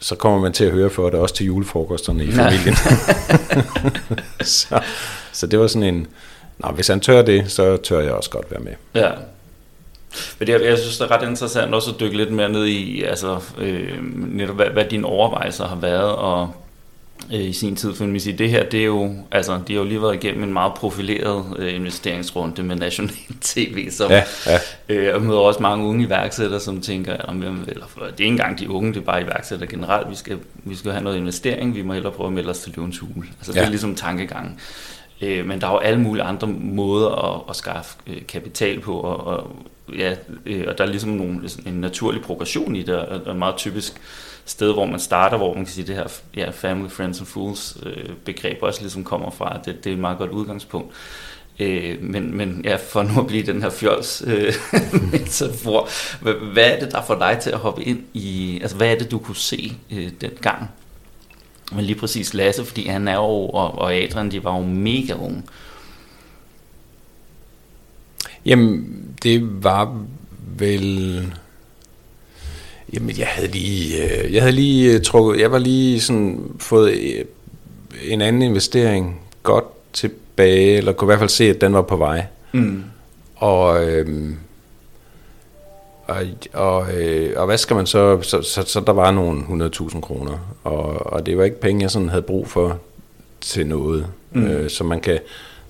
så 0.00 0.16
kommer 0.16 0.40
man 0.40 0.52
til 0.52 0.64
at 0.64 0.70
høre 0.70 0.90
for 0.90 1.10
det 1.10 1.20
også 1.20 1.34
til 1.34 1.46
julefrokosterne 1.46 2.24
i 2.24 2.32
familien. 2.32 2.76
så, 4.58 4.82
så 5.32 5.46
det 5.46 5.58
var 5.58 5.66
sådan 5.66 5.94
en, 5.94 6.06
Nå, 6.58 6.68
hvis 6.68 6.88
han 6.88 7.00
tør 7.00 7.22
det, 7.22 7.50
så 7.50 7.76
tør 7.76 8.00
jeg 8.00 8.12
også 8.12 8.30
godt 8.30 8.50
være 8.50 8.60
med. 8.60 8.72
Ja. 8.94 9.10
Men 10.38 10.48
det, 10.48 10.64
jeg 10.64 10.78
synes, 10.78 10.98
det 10.98 11.04
er 11.04 11.10
ret 11.10 11.28
interessant 11.28 11.74
også 11.74 11.90
at 11.90 12.00
dykke 12.00 12.16
lidt 12.16 12.32
mere 12.32 12.48
ned 12.48 12.66
i, 12.66 13.02
altså, 13.02 13.40
øh, 13.58 13.98
netop, 14.14 14.56
hvad, 14.56 14.66
hvad 14.66 14.84
dine 14.84 15.06
overvejelser 15.06 15.66
har 15.66 15.76
været, 15.76 16.12
og 16.12 16.50
øh, 17.32 17.40
i 17.40 17.52
sin 17.52 17.76
tid, 17.76 17.94
for 17.94 18.06
man 18.06 18.20
sige, 18.20 18.38
det 18.38 18.50
her, 18.50 18.64
det 18.64 18.80
er 18.80 18.84
jo, 18.84 19.14
altså, 19.30 19.60
de 19.68 19.72
har 19.72 19.80
jo 19.80 19.88
lige 19.88 20.02
været 20.02 20.14
igennem 20.14 20.42
en 20.42 20.52
meget 20.52 20.74
profileret 20.74 21.44
øh, 21.58 21.74
investeringsrunde 21.74 22.62
med 22.62 22.76
National 22.76 23.14
TV, 23.40 23.90
som 23.90 24.10
ja, 24.10 24.22
ja. 24.46 24.58
Øh, 24.88 25.14
og 25.14 25.22
møder 25.22 25.38
også 25.38 25.62
mange 25.62 25.86
unge 25.86 26.04
iværksættere, 26.04 26.60
som 26.60 26.80
tænker, 26.80 27.16
om, 27.16 27.42
eller, 27.42 27.86
det 27.96 28.04
er 28.04 28.08
ikke 28.08 28.24
engang 28.24 28.58
de 28.58 28.70
unge, 28.70 28.94
det 28.94 29.00
er 29.00 29.04
bare 29.04 29.22
iværksættere 29.22 29.70
generelt, 29.70 30.10
vi 30.10 30.14
skal, 30.14 30.38
vi 30.56 30.74
skal 30.74 30.92
have 30.92 31.04
noget 31.04 31.16
investering, 31.16 31.74
vi 31.74 31.82
må 31.82 31.92
hellere 31.92 32.12
prøve 32.12 32.26
at 32.26 32.32
melde 32.32 32.50
os 32.50 32.58
til 32.58 32.72
løvens 32.76 32.98
hule. 32.98 33.28
Altså, 33.38 33.52
ja. 33.52 33.60
det 33.60 33.66
er 33.66 33.70
ligesom 33.70 33.94
tankegangen. 33.94 34.60
Øh, 35.20 35.46
men 35.46 35.60
der 35.60 35.66
er 35.66 35.72
jo 35.72 35.78
alle 35.78 36.00
mulige 36.00 36.24
andre 36.24 36.46
måder 36.48 37.34
at, 37.34 37.40
at 37.48 37.56
skaffe 37.56 37.96
øh, 38.06 38.26
kapital 38.28 38.80
på, 38.80 39.00
og, 39.00 39.26
og, 39.26 39.50
ja, 39.98 40.14
øh, 40.46 40.64
og 40.68 40.78
der 40.78 40.84
er 40.84 40.88
ligesom 40.88 41.10
nogle, 41.10 41.48
en 41.66 41.74
naturlig 41.74 42.22
progression 42.22 42.76
i 42.76 42.82
det, 42.82 42.96
og 42.96 43.36
meget 43.36 43.56
typisk 43.56 43.94
sted, 44.44 44.72
hvor 44.72 44.86
man 44.86 45.00
starter, 45.00 45.36
hvor 45.36 45.54
man 45.54 45.64
kan 45.64 45.72
sige, 45.74 45.86
det 45.86 45.94
her 45.94 46.06
ja, 46.36 46.50
family, 46.50 46.90
friends 46.90 47.18
and 47.18 47.26
fools 47.26 47.76
øh, 47.82 48.10
begreb 48.24 48.58
også 48.62 48.80
ligesom 48.80 49.04
kommer 49.04 49.30
fra. 49.30 49.60
Det, 49.64 49.84
det 49.84 49.90
er 49.90 49.94
et 49.94 50.00
meget 50.00 50.18
godt 50.18 50.30
udgangspunkt. 50.30 50.94
Øh, 51.58 52.02
men, 52.02 52.36
men 52.36 52.60
ja, 52.64 52.76
for 52.76 53.02
nu 53.02 53.20
at 53.20 53.26
blive 53.26 53.46
den 53.46 53.62
her 53.62 53.70
fjols 53.70 54.22
øh, 54.26 54.54
metafor, 55.12 55.88
hvad 56.52 56.70
er 56.70 56.80
det, 56.80 56.92
der 56.92 57.02
får 57.02 57.18
dig 57.18 57.38
til 57.42 57.50
at 57.50 57.58
hoppe 57.58 57.84
ind 57.84 58.04
i, 58.12 58.58
altså 58.62 58.76
hvad 58.76 58.92
er 58.92 58.98
det, 58.98 59.10
du 59.10 59.18
kunne 59.18 59.36
se 59.36 59.72
øh, 59.90 60.10
den 60.20 60.30
gang? 60.40 60.70
Men 61.72 61.84
lige 61.84 61.98
præcis 61.98 62.34
Lasse, 62.34 62.64
fordi 62.64 62.86
han 62.86 63.08
er 63.08 63.14
jo, 63.14 63.48
og, 63.48 63.78
og 63.78 63.94
Adrian, 63.94 64.30
de 64.30 64.44
var 64.44 64.56
jo 64.56 64.64
mega 64.64 65.14
unge. 65.14 65.42
Jamen, 68.46 68.98
det 69.22 69.64
var 69.64 70.04
vel... 70.58 71.34
Jamen, 72.92 73.18
jeg 73.18 73.26
havde 73.26 73.48
lige, 73.48 74.04
øh, 74.04 74.34
jeg 74.34 74.42
havde 74.42 74.54
lige 74.54 74.94
øh, 74.94 75.02
trukket, 75.02 75.40
jeg 75.40 75.52
var 75.52 75.58
lige 75.58 76.00
sådan 76.00 76.40
fået 76.58 76.92
øh, 76.92 77.24
en 78.02 78.20
anden 78.20 78.42
investering 78.42 79.20
godt 79.42 79.64
tilbage, 79.92 80.76
eller 80.76 80.92
kunne 80.92 81.06
i 81.06 81.10
hvert 81.10 81.18
fald 81.18 81.30
se, 81.30 81.44
at 81.44 81.60
den 81.60 81.72
var 81.72 81.82
på 81.82 81.96
vej. 81.96 82.26
Mm. 82.52 82.84
Og, 83.36 83.88
øhm, 83.88 84.36
og, 86.06 86.16
og, 86.52 86.94
øh, 86.94 87.32
og 87.36 87.46
hvad 87.46 87.58
skal 87.58 87.76
man 87.76 87.86
så, 87.86 88.22
så, 88.22 88.42
så, 88.42 88.62
så 88.66 88.80
der 88.80 88.92
var 88.92 89.10
nogle 89.10 89.68
100.000 89.70 90.00
kroner, 90.00 90.56
og, 90.64 91.12
og 91.12 91.26
det 91.26 91.38
var 91.38 91.44
ikke 91.44 91.60
penge, 91.60 91.82
jeg 91.82 91.90
sådan 91.90 92.08
havde 92.08 92.22
brug 92.22 92.48
for 92.48 92.78
til 93.40 93.66
noget, 93.66 94.06
mm. 94.32 94.44
øh, 94.44 94.70
så 94.70 94.84
man 94.84 95.00
kan 95.00 95.18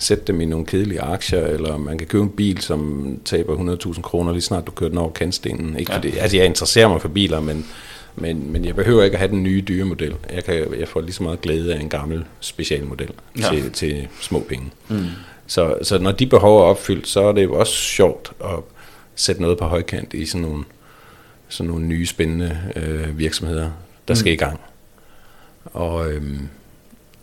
sætte 0.02 0.24
dem 0.24 0.40
i 0.40 0.44
nogle 0.44 0.66
kedelige 0.66 1.00
aktier, 1.00 1.46
eller 1.46 1.76
man 1.76 1.98
kan 1.98 2.06
købe 2.06 2.22
en 2.24 2.30
bil, 2.30 2.60
som 2.60 3.06
taber 3.24 3.76
100.000 3.86 4.02
kroner, 4.02 4.32
lige 4.32 4.42
snart 4.42 4.66
du 4.66 4.70
kører 4.72 4.88
den 4.90 4.98
over 4.98 5.10
kantstenen. 5.12 5.76
Ikke 5.78 5.92
Ja. 5.92 5.96
fordi, 5.98 6.16
altså 6.16 6.36
jeg 6.36 6.46
interesserer 6.46 6.88
mig 6.88 7.00
for 7.00 7.08
biler, 7.08 7.40
men, 7.40 7.66
men, 8.16 8.52
men 8.52 8.64
jeg 8.64 8.76
behøver 8.76 9.02
ikke 9.02 9.14
at 9.14 9.18
have 9.18 9.30
den 9.30 9.42
nye 9.42 9.60
dyre 9.68 9.84
model. 9.84 10.14
Jeg, 10.34 10.44
kan, 10.44 10.74
jeg 10.78 10.88
får 10.88 11.00
lige 11.00 11.12
så 11.12 11.22
meget 11.22 11.40
glæde 11.40 11.74
af 11.74 11.80
en 11.80 11.88
gammel 11.88 12.24
specialmodel 12.40 13.10
Ja. 13.40 13.48
til, 13.50 13.70
til 13.72 14.08
små 14.20 14.40
penge. 14.48 14.70
Mm. 14.88 15.06
Så, 15.46 15.74
så 15.82 15.98
når 15.98 16.12
de 16.12 16.26
behov 16.26 16.58
er 16.58 16.62
opfyldt, 16.64 17.08
så 17.08 17.20
er 17.22 17.32
det 17.32 17.42
jo 17.44 17.54
også 17.58 17.72
sjovt 17.72 18.32
at 18.44 18.58
sætte 19.14 19.42
noget 19.42 19.58
på 19.58 19.64
højkant 19.64 20.14
i 20.14 20.26
sådan 20.26 20.46
nogle, 20.48 20.64
sådan 21.48 21.68
nogle 21.70 21.86
nye 21.86 22.06
spændende 22.06 22.58
øh, 22.76 23.18
virksomheder, 23.18 23.70
der 24.08 24.14
mm. 24.14 24.16
skal 24.16 24.32
i 24.32 24.36
gang. 24.36 24.60
Og, 25.64 26.12
øhm, 26.12 26.48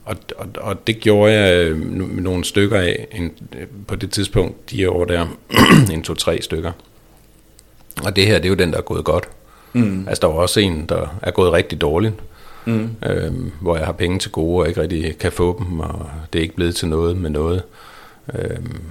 og, 0.10 0.16
og, 0.38 0.48
og 0.58 0.88
det 0.88 1.00
gjorde 1.00 1.34
jeg 1.34 1.66
øh, 1.66 1.80
nogle 2.22 2.44
stykker 2.46 2.78
af 2.80 3.08
en, 3.12 3.32
øh, 3.60 3.68
på 3.88 3.96
det 3.96 4.12
tidspunkt, 4.12 4.72
de 4.72 4.90
år 4.90 5.06
der, 5.06 5.28
en, 5.94 6.04
to, 6.04 6.14
tre 6.16 6.42
stykker. 6.42 6.72
Og 8.04 8.16
det 8.16 8.26
her, 8.28 8.36
det 8.36 8.46
er 8.46 8.50
jo 8.50 8.56
den, 8.56 8.72
der 8.72 8.78
er 8.78 8.82
gået 8.82 9.06
godt. 9.06 9.30
Mm. 9.74 10.08
Altså, 10.08 10.22
der 10.22 10.28
var 10.28 10.40
også 10.42 10.60
en, 10.60 10.86
der 10.90 11.20
er 11.22 11.32
gået 11.32 11.54
rigtig 11.54 11.82
dårligt, 11.82 12.14
Mm. 12.66 12.90
øhm, 13.06 13.52
hvor 13.62 13.78
jeg 13.78 13.86
har 13.86 13.92
penge 13.94 14.20
til 14.20 14.32
gode 14.32 14.64
og 14.64 14.68
ikke 14.68 14.82
rigtig 14.82 15.18
kan 15.18 15.32
få 15.32 15.64
dem, 15.70 15.80
og 15.80 16.10
det 16.34 16.40
er 16.40 16.44
ikke 16.44 16.56
blevet 16.56 16.76
til 16.76 16.88
noget 16.88 17.18
med 17.18 17.30
noget. 17.30 17.64
Øhm, 18.34 18.82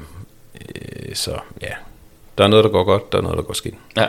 øh, 0.75 1.15
så 1.15 1.31
ja, 1.63 1.69
der 2.39 2.45
er 2.45 2.49
noget, 2.49 2.65
der 2.65 2.71
går 2.71 2.85
godt, 2.85 3.13
der 3.13 3.19
er 3.19 3.23
noget, 3.23 3.37
der 3.37 3.43
går 3.43 3.53
skidt. 3.55 3.75
Ja. 3.97 4.07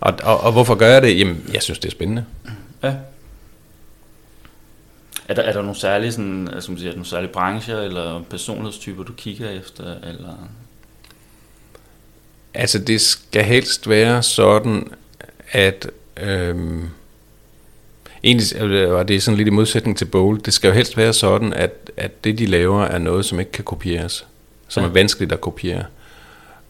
Og, 0.00 0.14
og, 0.22 0.40
og 0.40 0.52
hvorfor 0.52 0.74
gør 0.74 0.88
jeg 0.88 1.02
det? 1.02 1.18
Jamen, 1.18 1.44
jeg 1.52 1.62
synes, 1.62 1.78
det 1.78 1.88
er 1.88 1.92
spændende. 1.92 2.24
ja. 2.82 2.94
Er 5.28 5.34
der, 5.34 5.42
er 5.42 5.52
der 5.52 5.62
nogle 5.62 5.76
særlige, 5.76 6.12
sådan, 6.12 6.48
altså, 6.48 6.70
man 6.70 6.78
siger, 6.78 6.92
nogle 6.92 7.06
særlige 7.06 7.32
brancher 7.32 7.80
eller 7.80 8.22
personlighedstyper, 8.30 9.02
du 9.02 9.12
kigger 9.12 9.50
efter? 9.50 9.94
Eller? 10.02 10.48
Altså, 12.54 12.78
det 12.78 13.00
skal 13.00 13.44
helst 13.44 13.88
være 13.88 14.22
sådan, 14.22 14.88
at... 15.52 15.90
Øhm, 16.22 16.88
egentlig, 18.24 18.62
øh, 18.62 18.92
og 18.92 19.08
det 19.08 19.16
er 19.16 19.20
sådan 19.20 19.36
lidt 19.36 19.48
i 19.48 19.50
modsætning 19.50 19.98
til 19.98 20.04
Bowl, 20.04 20.40
det 20.44 20.54
skal 20.54 20.68
jo 20.68 20.74
helst 20.74 20.96
være 20.96 21.12
sådan, 21.12 21.52
at, 21.52 21.90
at 21.96 22.24
det, 22.24 22.38
de 22.38 22.46
laver, 22.46 22.82
er 22.84 22.98
noget, 22.98 23.24
som 23.24 23.40
ikke 23.40 23.52
kan 23.52 23.64
kopieres. 23.64 24.26
Som 24.68 24.82
Ja. 24.82 24.88
er 24.88 24.92
vanskeligt 24.92 25.32
at 25.32 25.40
kopiere. 25.40 25.84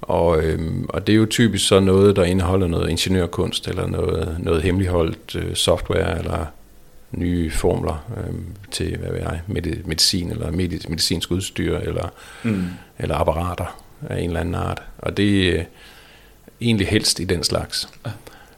Og, 0.02 0.42
øhm, 0.42 0.86
og 0.88 1.06
det 1.06 1.12
er 1.12 1.16
jo 1.16 1.26
typisk 1.26 1.68
så 1.68 1.80
noget, 1.80 2.16
der 2.16 2.24
indeholder 2.24 2.66
noget 2.66 2.90
ingeniørkunst, 2.90 3.68
eller 3.68 3.86
noget, 3.86 4.36
noget 4.38 4.62
hemmeligholdt 4.62 5.36
øh, 5.36 5.54
software, 5.54 6.18
eller 6.18 6.46
nye 7.12 7.50
formler 7.50 8.04
øhm, 8.26 8.44
til, 8.70 8.96
hvad 8.96 9.10
ved 9.10 9.18
jeg, 9.20 9.40
medi- 9.48 9.86
medicin, 9.88 10.30
eller 10.30 10.50
medi- 10.50 10.88
medicinsk 10.88 11.30
udstyr, 11.30 11.78
eller 11.78 12.08
Mm. 12.42 12.64
eller 12.98 13.14
apparater 13.14 13.82
af 14.10 14.18
en 14.20 14.26
eller 14.30 14.40
anden 14.40 14.54
art. 14.54 14.82
Og 14.98 15.16
det 15.16 15.58
er 15.60 15.64
egentlig 16.60 16.86
helst 16.86 17.20
i 17.20 17.24
den 17.24 17.44
slags. 17.44 17.88
Ja. 18.06 18.10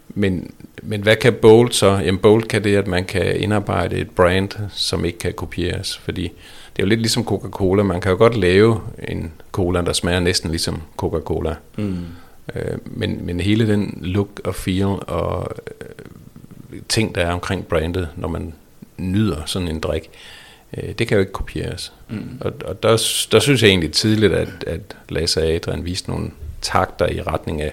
Men, 0.08 0.50
men 0.82 1.02
hvad 1.02 1.16
kan 1.16 1.32
Bolt 1.34 1.74
så? 1.74 1.90
Jamen 1.90 2.18
Bolt 2.18 2.48
kan 2.48 2.64
det, 2.64 2.76
at 2.76 2.86
man 2.86 3.04
kan 3.04 3.36
indarbejde 3.36 3.96
et 3.96 4.10
brand, 4.10 4.48
som 4.70 5.04
ikke 5.04 5.18
kan 5.18 5.32
kopieres. 5.32 5.98
Fordi 5.98 6.22
det 6.76 6.82
er 6.82 6.86
jo 6.86 6.88
lidt 6.88 7.00
ligesom 7.00 7.24
Coca-Cola. 7.24 7.82
Man 7.82 8.00
kan 8.00 8.10
jo 8.10 8.16
godt 8.18 8.36
lave 8.36 8.80
en 9.08 9.32
cola, 9.52 9.80
der 9.82 9.92
smager 9.92 10.20
næsten 10.20 10.50
ligesom 10.50 10.82
Coca-Cola. 10.96 11.54
Mm. 11.78 11.96
Øh, 12.54 12.78
men, 12.84 13.26
men 13.26 13.40
hele 13.40 13.68
den 13.68 13.98
look 14.02 14.40
og 14.44 14.54
feel 14.54 14.84
og 15.06 15.50
øh, 15.80 15.86
ting, 16.88 17.14
der 17.14 17.20
er 17.26 17.32
omkring 17.32 17.66
brandet, 17.66 18.08
når 18.16 18.28
man 18.28 18.52
nyder 18.96 19.42
sådan 19.46 19.68
en 19.68 19.80
drik, 19.80 20.10
øh, 20.76 20.92
det 20.98 21.08
kan 21.08 21.14
jo 21.16 21.20
ikke 21.20 21.32
kopieres. 21.32 21.92
Mm. 22.08 22.38
Og, 22.40 22.52
og 22.64 22.82
der, 22.82 22.88
der 23.32 23.38
synes 23.38 23.62
jeg 23.62 23.68
egentlig 23.68 23.92
tidligt, 23.92 24.32
at, 24.32 24.48
at 24.66 24.80
Lasse 25.08 25.42
og 25.42 25.46
Adrian 25.48 25.84
viste 25.84 26.10
nogle 26.10 26.30
takter 26.62 27.06
i 27.08 27.22
retning 27.22 27.62
af, 27.62 27.72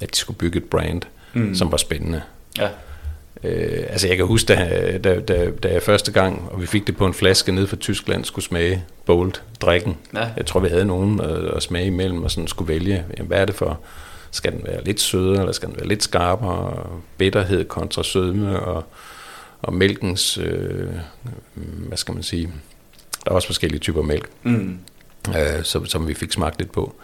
at 0.00 0.10
de 0.10 0.16
skulle 0.16 0.38
bygge 0.38 0.58
et 0.58 0.64
brand, 0.64 1.02
Mm. 1.36 1.54
som 1.54 1.70
var 1.72 1.76
spændende. 1.76 2.22
Ja. 2.58 2.68
Øh, 3.44 3.84
altså 3.88 4.08
jeg 4.08 4.16
kan 4.16 4.26
huske, 4.26 4.46
da, 4.54 4.98
da, 4.98 5.20
da, 5.20 5.50
da 5.50 5.72
jeg 5.72 5.82
første 5.82 6.12
gang, 6.12 6.48
og 6.50 6.60
vi 6.60 6.66
fik 6.66 6.86
det 6.86 6.96
på 6.96 7.06
en 7.06 7.14
flaske 7.14 7.52
ned 7.52 7.66
fra 7.66 7.76
Tyskland, 7.76 8.24
skulle 8.24 8.44
smage 8.44 8.84
Bold 9.06 9.32
drikken. 9.60 9.96
Ja. 10.14 10.28
Jeg 10.36 10.46
tror, 10.46 10.60
vi 10.60 10.68
havde 10.68 10.84
nogen 10.84 11.20
at, 11.20 11.44
at 11.56 11.62
smage 11.62 11.86
imellem, 11.86 12.22
og 12.22 12.30
sådan 12.30 12.48
skulle 12.48 12.68
vælge, 12.74 13.04
jamen, 13.16 13.28
hvad 13.28 13.38
er 13.38 13.44
det 13.44 13.54
for, 13.54 13.80
skal 14.34 14.52
den 14.52 14.60
være 14.64 14.84
lidt 14.84 15.00
sødere, 15.00 15.38
eller 15.40 15.52
skal 15.52 15.68
den 15.68 15.76
være 15.76 15.86
lidt 15.88 16.02
skarpere, 16.02 16.86
bitterhed 17.18 17.64
kontra 17.64 18.02
sødme, 18.02 18.60
og, 18.60 18.84
og 19.62 19.72
mælkens, 19.74 20.38
øh, 20.38 20.88
hvad 21.54 21.96
skal 21.98 22.14
man 22.14 22.22
sige, 22.22 22.50
der 23.24 23.30
er 23.30 23.34
også 23.34 23.48
forskellige 23.48 23.80
typer 23.80 24.02
mælk, 24.02 24.28
Mm. 24.42 24.78
øh, 25.28 25.62
som, 25.64 25.86
som 25.86 26.08
vi 26.08 26.14
fik 26.14 26.32
smagt 26.32 26.58
lidt 26.58 26.72
på. 26.72 26.94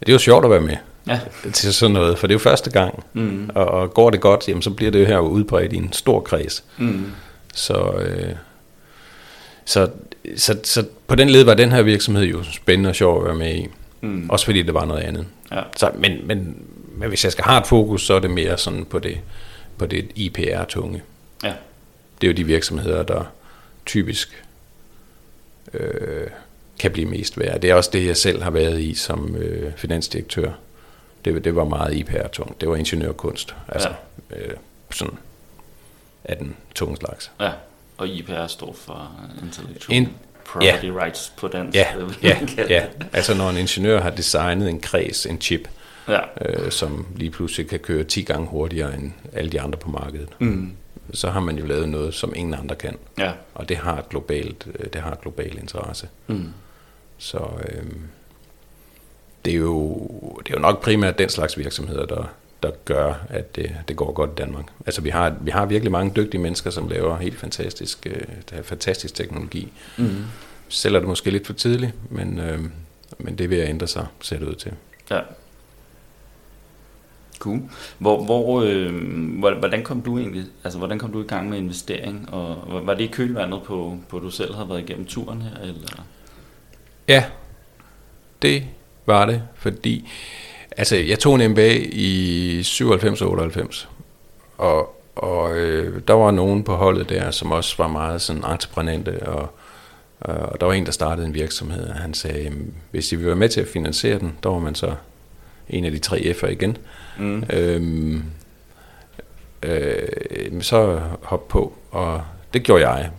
Det 0.00 0.08
er 0.08 0.12
jo 0.12 0.18
sjovt 0.18 0.44
at 0.44 0.50
være 0.50 0.60
med 0.60 0.76
Ja. 1.08 1.20
til 1.52 1.74
sådan 1.74 1.94
noget, 1.94 2.18
for 2.18 2.26
det 2.26 2.32
er 2.34 2.34
jo 2.34 2.38
første 2.42 2.70
gang, 2.70 3.04
Mm. 3.12 3.50
og, 3.54 3.66
og 3.66 3.94
går 3.94 4.10
det 4.10 4.20
godt, 4.20 4.48
jamen, 4.48 4.62
så 4.62 4.70
bliver 4.70 4.90
det 4.92 5.00
jo 5.00 5.04
her 5.06 5.18
udbredt 5.18 5.72
i 5.72 5.76
en 5.76 5.92
stor 5.92 6.20
kreds. 6.20 6.64
Mm. 6.78 7.04
Så, 7.54 7.92
øh, 7.92 8.32
så, 9.64 9.90
så, 10.36 10.58
så 10.64 10.84
på 11.06 11.14
den 11.14 11.30
led 11.30 11.42
var 11.44 11.54
den 11.54 11.72
her 11.72 11.82
virksomhed 11.82 12.24
jo 12.24 12.42
spændende 12.52 12.88
og 12.90 12.94
sjov 12.96 13.18
at 13.20 13.24
være 13.24 13.34
med 13.34 13.54
i. 13.54 13.66
Mm. 14.00 14.30
Også 14.30 14.44
fordi 14.44 14.62
det 14.62 14.74
var 14.74 14.84
noget 14.84 15.02
andet. 15.02 15.26
Ja. 15.52 15.62
Så, 15.76 15.90
men, 15.94 16.26
men, 16.26 16.62
men 16.96 17.08
hvis 17.08 17.24
jeg 17.24 17.32
skal 17.32 17.44
have 17.44 17.60
et 17.60 17.66
fokus, 17.66 18.06
så 18.06 18.14
er 18.14 18.18
det 18.20 18.30
mere 18.30 18.58
sådan 18.58 18.84
på 18.84 18.98
det, 18.98 19.20
på 19.78 19.86
det 19.86 20.10
IPR-tunge. 20.14 21.02
Ja. 21.44 21.52
Det 22.20 22.26
er 22.26 22.32
jo 22.32 22.36
de 22.36 22.44
virksomheder, 22.44 23.02
der 23.02 23.24
typisk 23.86 24.44
øh, 25.74 26.26
kan 26.78 26.90
blive 26.90 27.06
mest 27.08 27.38
værd. 27.38 27.60
Det 27.60 27.70
er 27.70 27.74
også 27.74 27.90
det, 27.92 28.06
jeg 28.06 28.16
selv 28.16 28.42
har 28.42 28.50
været 28.50 28.80
i 28.80 28.94
som 28.94 29.36
øh, 29.36 29.72
finansdirektør. 29.76 30.52
Det, 31.24 31.44
det 31.44 31.56
var 31.56 31.64
meget 31.64 31.94
IPR-tungt. 31.94 32.60
Det 32.60 32.68
var 32.68 32.76
ingeniørkunst. 32.76 33.54
Altså 33.68 33.92
øh, 34.30 34.50
sådan 34.90 35.14
af 36.24 36.36
den 36.36 36.56
tunge 36.74 36.96
slags. 36.96 37.30
Ja. 37.40 37.50
Og 37.96 38.08
IPR 38.08 38.46
står 38.46 38.72
for 38.72 39.12
Intellectual 39.42 39.96
In- 39.96 40.08
Property 40.52 40.86
Rights 40.86 41.32
på 41.36 41.48
dansk. 41.48 41.76
Ja, 41.76 41.86
ja, 42.22 42.36
ja. 42.68 42.84
Altså 43.12 43.34
når 43.34 43.50
en 43.50 43.56
ingeniør 43.56 44.00
har 44.00 44.10
designet 44.10 44.68
en 44.68 44.80
kreds, 44.80 45.26
en 45.26 45.40
chip, 45.40 45.68
Ja. 46.08 46.20
øh, 46.44 46.70
som 46.70 47.06
lige 47.16 47.30
pludselig 47.30 47.68
kan 47.68 47.78
køre 47.78 48.04
10 48.04 48.22
gange 48.22 48.46
hurtigere 48.46 48.94
end 48.94 49.12
alle 49.32 49.50
de 49.50 49.60
andre 49.60 49.78
på 49.78 49.90
markedet, 49.90 50.28
Mm. 50.38 50.72
så 51.12 51.30
har 51.30 51.40
man 51.40 51.58
jo 51.58 51.66
lavet 51.66 51.88
noget, 51.88 52.14
som 52.14 52.32
ingen 52.36 52.54
andre 52.54 52.74
kan. 52.76 52.96
Ja. 53.18 53.32
Og 53.54 53.68
det 53.68 53.76
har 53.76 53.98
et 53.98 54.08
globalt, 54.08 54.66
øh, 54.78 54.86
det 54.92 55.00
har 55.00 55.12
et 55.12 55.20
global 55.20 55.58
interesse. 55.58 56.08
Mm. 56.26 56.48
Så 57.18 57.38
øh, 57.68 57.82
det, 59.44 59.52
er 59.52 59.58
jo, 59.58 59.94
det 60.46 60.50
er 60.52 60.54
jo 60.56 60.60
nok 60.60 60.82
primært 60.82 61.18
den 61.18 61.28
slags 61.28 61.58
virksomheder, 61.58 62.06
der, 62.06 62.24
der 62.62 62.70
gør, 62.84 63.14
at 63.28 63.56
det, 63.56 63.74
det 63.88 63.96
går 63.96 64.12
godt 64.12 64.30
i 64.30 64.34
Danmark. 64.38 64.64
Altså 64.86 65.00
vi 65.00 65.10
har, 65.10 65.36
vi 65.40 65.50
har 65.50 65.66
virkelig 65.66 65.92
mange 65.92 66.12
dygtige 66.16 66.40
mennesker, 66.40 66.70
som 66.70 66.88
laver 66.88 67.16
helt 67.18 67.38
fantastisk, 67.38 68.06
øh, 68.06 68.22
der 68.50 68.56
er 68.56 68.62
fantastisk 68.62 69.14
teknologi. 69.14 69.72
Mm. 69.98 70.24
Selv 70.68 70.94
er 70.94 70.98
det 70.98 71.08
måske 71.08 71.30
lidt 71.30 71.46
for 71.46 71.52
tidligt, 71.52 71.92
men, 72.10 72.38
øh, 72.38 72.60
men 73.18 73.38
det 73.38 73.50
vil 73.50 73.58
ændre 73.58 73.86
sig, 73.86 74.06
ser 74.20 74.38
det 74.38 74.48
ud 74.48 74.54
til. 74.54 74.72
Ja. 75.10 75.20
Cool. 77.38 77.60
Hvor, 77.98 78.24
hvor, 78.24 78.62
øh, 78.62 78.94
hvor- 79.38 79.54
hvordan 79.58 79.82
kom 79.82 80.00
du 80.02 80.18
egentlig, 80.18 80.44
altså 80.64 80.78
hvordan 80.78 80.98
kom 80.98 81.12
du 81.12 81.22
i 81.22 81.26
gang 81.26 81.48
med 81.48 81.58
investering, 81.58 82.28
og 82.34 82.86
var 82.86 82.94
det 82.94 83.04
i 83.04 83.06
kølvandet 83.06 83.62
på, 83.62 83.96
på 84.08 84.18
du 84.18 84.30
selv 84.30 84.54
havde 84.54 84.68
været 84.68 84.80
igennem 84.80 85.06
turen 85.06 85.42
her, 85.42 85.60
eller? 85.62 86.04
Ja, 87.08 87.24
det 88.42 88.64
var 89.06 89.26
det, 89.26 89.42
fordi 89.54 90.08
altså, 90.78 90.96
jeg 90.96 91.18
tog 91.18 91.34
en 91.34 91.50
MBA 91.50 91.70
i 91.92 92.60
97-98, 92.60 93.86
og, 94.58 95.02
og 95.16 95.56
øh, 95.56 96.00
der 96.08 96.14
var 96.14 96.30
nogen 96.30 96.64
på 96.64 96.74
holdet 96.74 97.08
der, 97.08 97.30
som 97.30 97.52
også 97.52 97.74
var 97.78 97.88
meget 97.88 98.20
sådan 98.22 98.44
entreprenante, 98.44 99.22
og, 99.28 99.50
og 100.20 100.60
der 100.60 100.66
var 100.66 100.72
en, 100.72 100.86
der 100.86 100.92
startede 100.92 101.26
en 101.26 101.34
virksomhed, 101.34 101.88
og 101.88 101.94
han 101.94 102.14
sagde, 102.14 102.42
"Jamen, 102.42 102.74
hvis 102.90 103.12
I 103.12 103.16
vil 103.16 103.26
være 103.26 103.36
med 103.36 103.48
til 103.48 103.60
at 103.60 103.68
finansiere 103.68 104.18
den, 104.18 104.32
der 104.42 104.48
var 104.48 104.58
man 104.58 104.74
så 104.74 104.94
en 105.68 105.84
af 105.84 105.90
de 105.90 105.98
tre 105.98 106.16
F'er 106.16 106.46
igen, 106.46 106.76
Mm. 107.18 107.44
øhm, 107.52 108.22
øh, 109.62 110.08
så 110.60 111.00
hop 111.22 111.48
på, 111.48 111.72
og 111.90 112.22
det 112.54 112.62
gjorde 112.62 112.88
jeg. 112.88 113.10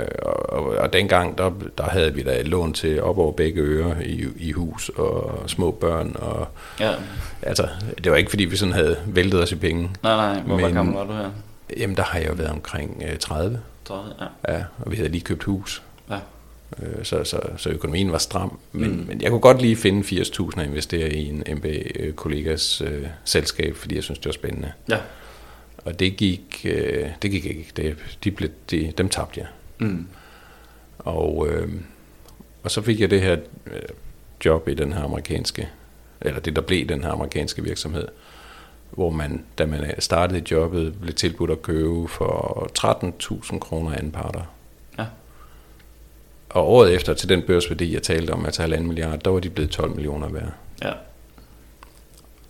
Øh, 0.00 0.08
og, 0.22 0.50
og, 0.52 0.62
og 0.76 0.92
dengang, 0.92 1.38
der, 1.38 1.50
der 1.78 1.84
havde 1.84 2.14
vi 2.14 2.22
da 2.22 2.40
et 2.40 2.48
lån 2.48 2.72
til 2.72 3.02
op 3.02 3.18
over 3.18 3.32
begge 3.32 3.60
ører 3.60 4.00
i, 4.00 4.24
i 4.36 4.52
hus 4.52 4.88
og 4.88 5.42
små 5.46 5.70
børn. 5.70 6.16
Og, 6.18 6.48
Ja. 6.80 6.92
altså, 7.42 7.68
det 8.04 8.12
var 8.12 8.18
ikke 8.18 8.30
fordi, 8.30 8.44
vi 8.44 8.56
sådan 8.56 8.74
havde 8.74 8.96
væltet 9.06 9.42
os 9.42 9.52
i 9.52 9.56
penge. 9.56 9.82
Nej, 10.02 10.16
nej, 10.34 10.40
hvor 10.42 10.56
Men- 10.58 10.74
gammel 10.74 10.94
var 10.94 11.04
du 11.04 11.12
her? 11.12 11.30
Jamen, 11.76 11.96
der 11.96 12.02
har 12.02 12.18
jeg 12.18 12.28
jo 12.28 12.34
været 12.34 12.50
omkring 12.50 13.02
øh, 13.12 13.18
30, 13.18 13.60
30, 13.84 14.12
ja. 14.48 14.54
ja, 14.54 14.64
og 14.78 14.90
vi 14.90 14.96
havde 14.96 15.08
lige 15.08 15.20
købt 15.24 15.44
hus. 15.44 15.82
Ja. 16.10 16.16
Øh, 16.82 17.04
så, 17.04 17.24
så, 17.24 17.40
så 17.56 17.70
økonomien 17.70 18.12
var 18.12 18.18
stram. 18.18 18.58
Men, 18.72 18.90
Mm. 18.90 19.04
men 19.08 19.20
jeg 19.22 19.30
kunne 19.30 19.40
godt 19.40 19.62
lige 19.62 19.76
finde 19.76 20.00
80.000 20.22 20.58
og 20.58 20.64
investere 20.64 21.08
i 21.12 21.28
en 21.28 21.42
MBA-kollegas 21.56 22.80
øh, 22.80 23.06
selskab, 23.24 23.76
fordi 23.76 23.94
jeg 23.94 24.02
synes, 24.02 24.18
det 24.18 24.26
var 24.26 24.32
spændende. 24.32 24.72
Ja. 24.90 24.96
Og 25.84 25.98
det 26.00 26.16
gik, 26.16 26.60
øh, 26.68 27.06
det 27.22 27.30
gik 27.30 27.46
ikke. 27.46 27.66
Det, 27.76 27.96
de 28.24 28.30
blev, 28.30 28.48
de, 28.70 28.92
dem 28.98 29.08
tabte 29.08 29.40
jeg. 29.40 29.48
Mm. 29.78 30.06
Og, 30.98 31.48
øh, 31.50 31.68
og 32.62 32.70
så 32.70 32.82
fik 32.82 33.00
jeg 33.00 33.10
det 33.10 33.20
her 33.20 33.36
øh, 33.66 33.82
job 34.44 34.68
i 34.68 34.74
den 34.74 34.92
her 34.92 35.02
amerikanske, 35.02 35.68
eller 36.20 36.40
det 36.40 36.56
der 36.56 36.62
blev 36.62 36.88
den 36.88 37.04
her 37.04 37.10
amerikanske 37.10 37.62
virksomhed, 37.62 38.08
hvor 38.90 39.10
man, 39.10 39.44
da 39.58 39.66
man 39.66 39.94
startede 39.98 40.42
jobbet, 40.50 41.00
blev 41.00 41.14
tilbudt 41.14 41.50
at 41.50 41.62
købe 41.62 42.08
for 42.08 42.70
13.000 43.52 43.58
kroner 43.58 43.96
anparter. 43.96 44.42
Ja. 44.98 45.06
Og 46.48 46.68
året 46.68 46.94
efter 46.94 47.14
til 47.14 47.28
den 47.28 47.42
børsværdi, 47.42 47.94
jeg 47.94 48.02
talte 48.02 48.30
om, 48.30 48.44
altså 48.44 48.62
halvanden 48.62 48.88
milliard, 48.88 49.18
der 49.18 49.30
var 49.30 49.40
de 49.40 49.50
blevet 49.50 49.70
12 49.70 49.90
millioner 49.90 50.28
værd. 50.28 50.52
Ja. 50.82 50.92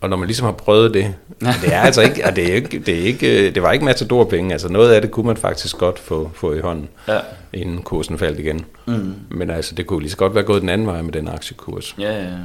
Og 0.01 0.09
når 0.11 0.17
man 0.17 0.27
ligesom 0.27 0.45
har 0.45 0.53
prøvet 0.53 0.95
det, 0.95 1.15
det 1.41 1.75
er 1.75 1.81
altså 1.81 2.03
ikke, 2.03 2.25
og 2.25 2.37
det, 2.37 2.51
er 2.51 2.55
ikke, 2.55 2.79
det, 2.79 2.95
er 2.99 3.03
ikke, 3.05 3.51
det 3.51 3.63
var 3.63 3.73
ikke 3.73 3.85
matador 3.85 4.25
penge, 4.25 4.53
altså 4.53 4.69
noget 4.69 4.93
af 4.93 5.01
det 5.03 5.11
kunne 5.11 5.27
man 5.27 5.37
faktisk 5.37 5.77
godt 5.79 5.99
få, 5.99 6.31
få 6.35 6.53
i 6.55 6.61
hånden, 6.61 6.89
Ja. 7.09 7.19
inden 7.53 7.83
kursen 7.83 8.19
faldt 8.19 8.39
igen. 8.39 8.65
Mm. 8.87 9.15
Men 9.31 9.51
altså, 9.51 9.75
det 9.75 9.87
kunne 9.87 10.01
lige 10.01 10.11
så 10.11 10.17
godt 10.17 10.35
være 10.35 10.45
gået 10.45 10.61
den 10.63 10.69
anden 10.69 10.87
vej 10.87 11.03
med 11.03 11.13
den 11.13 11.29
aktiekurs. 11.29 11.97
Ja, 11.99 12.13
ja, 12.13 12.23
ja. 12.29 12.37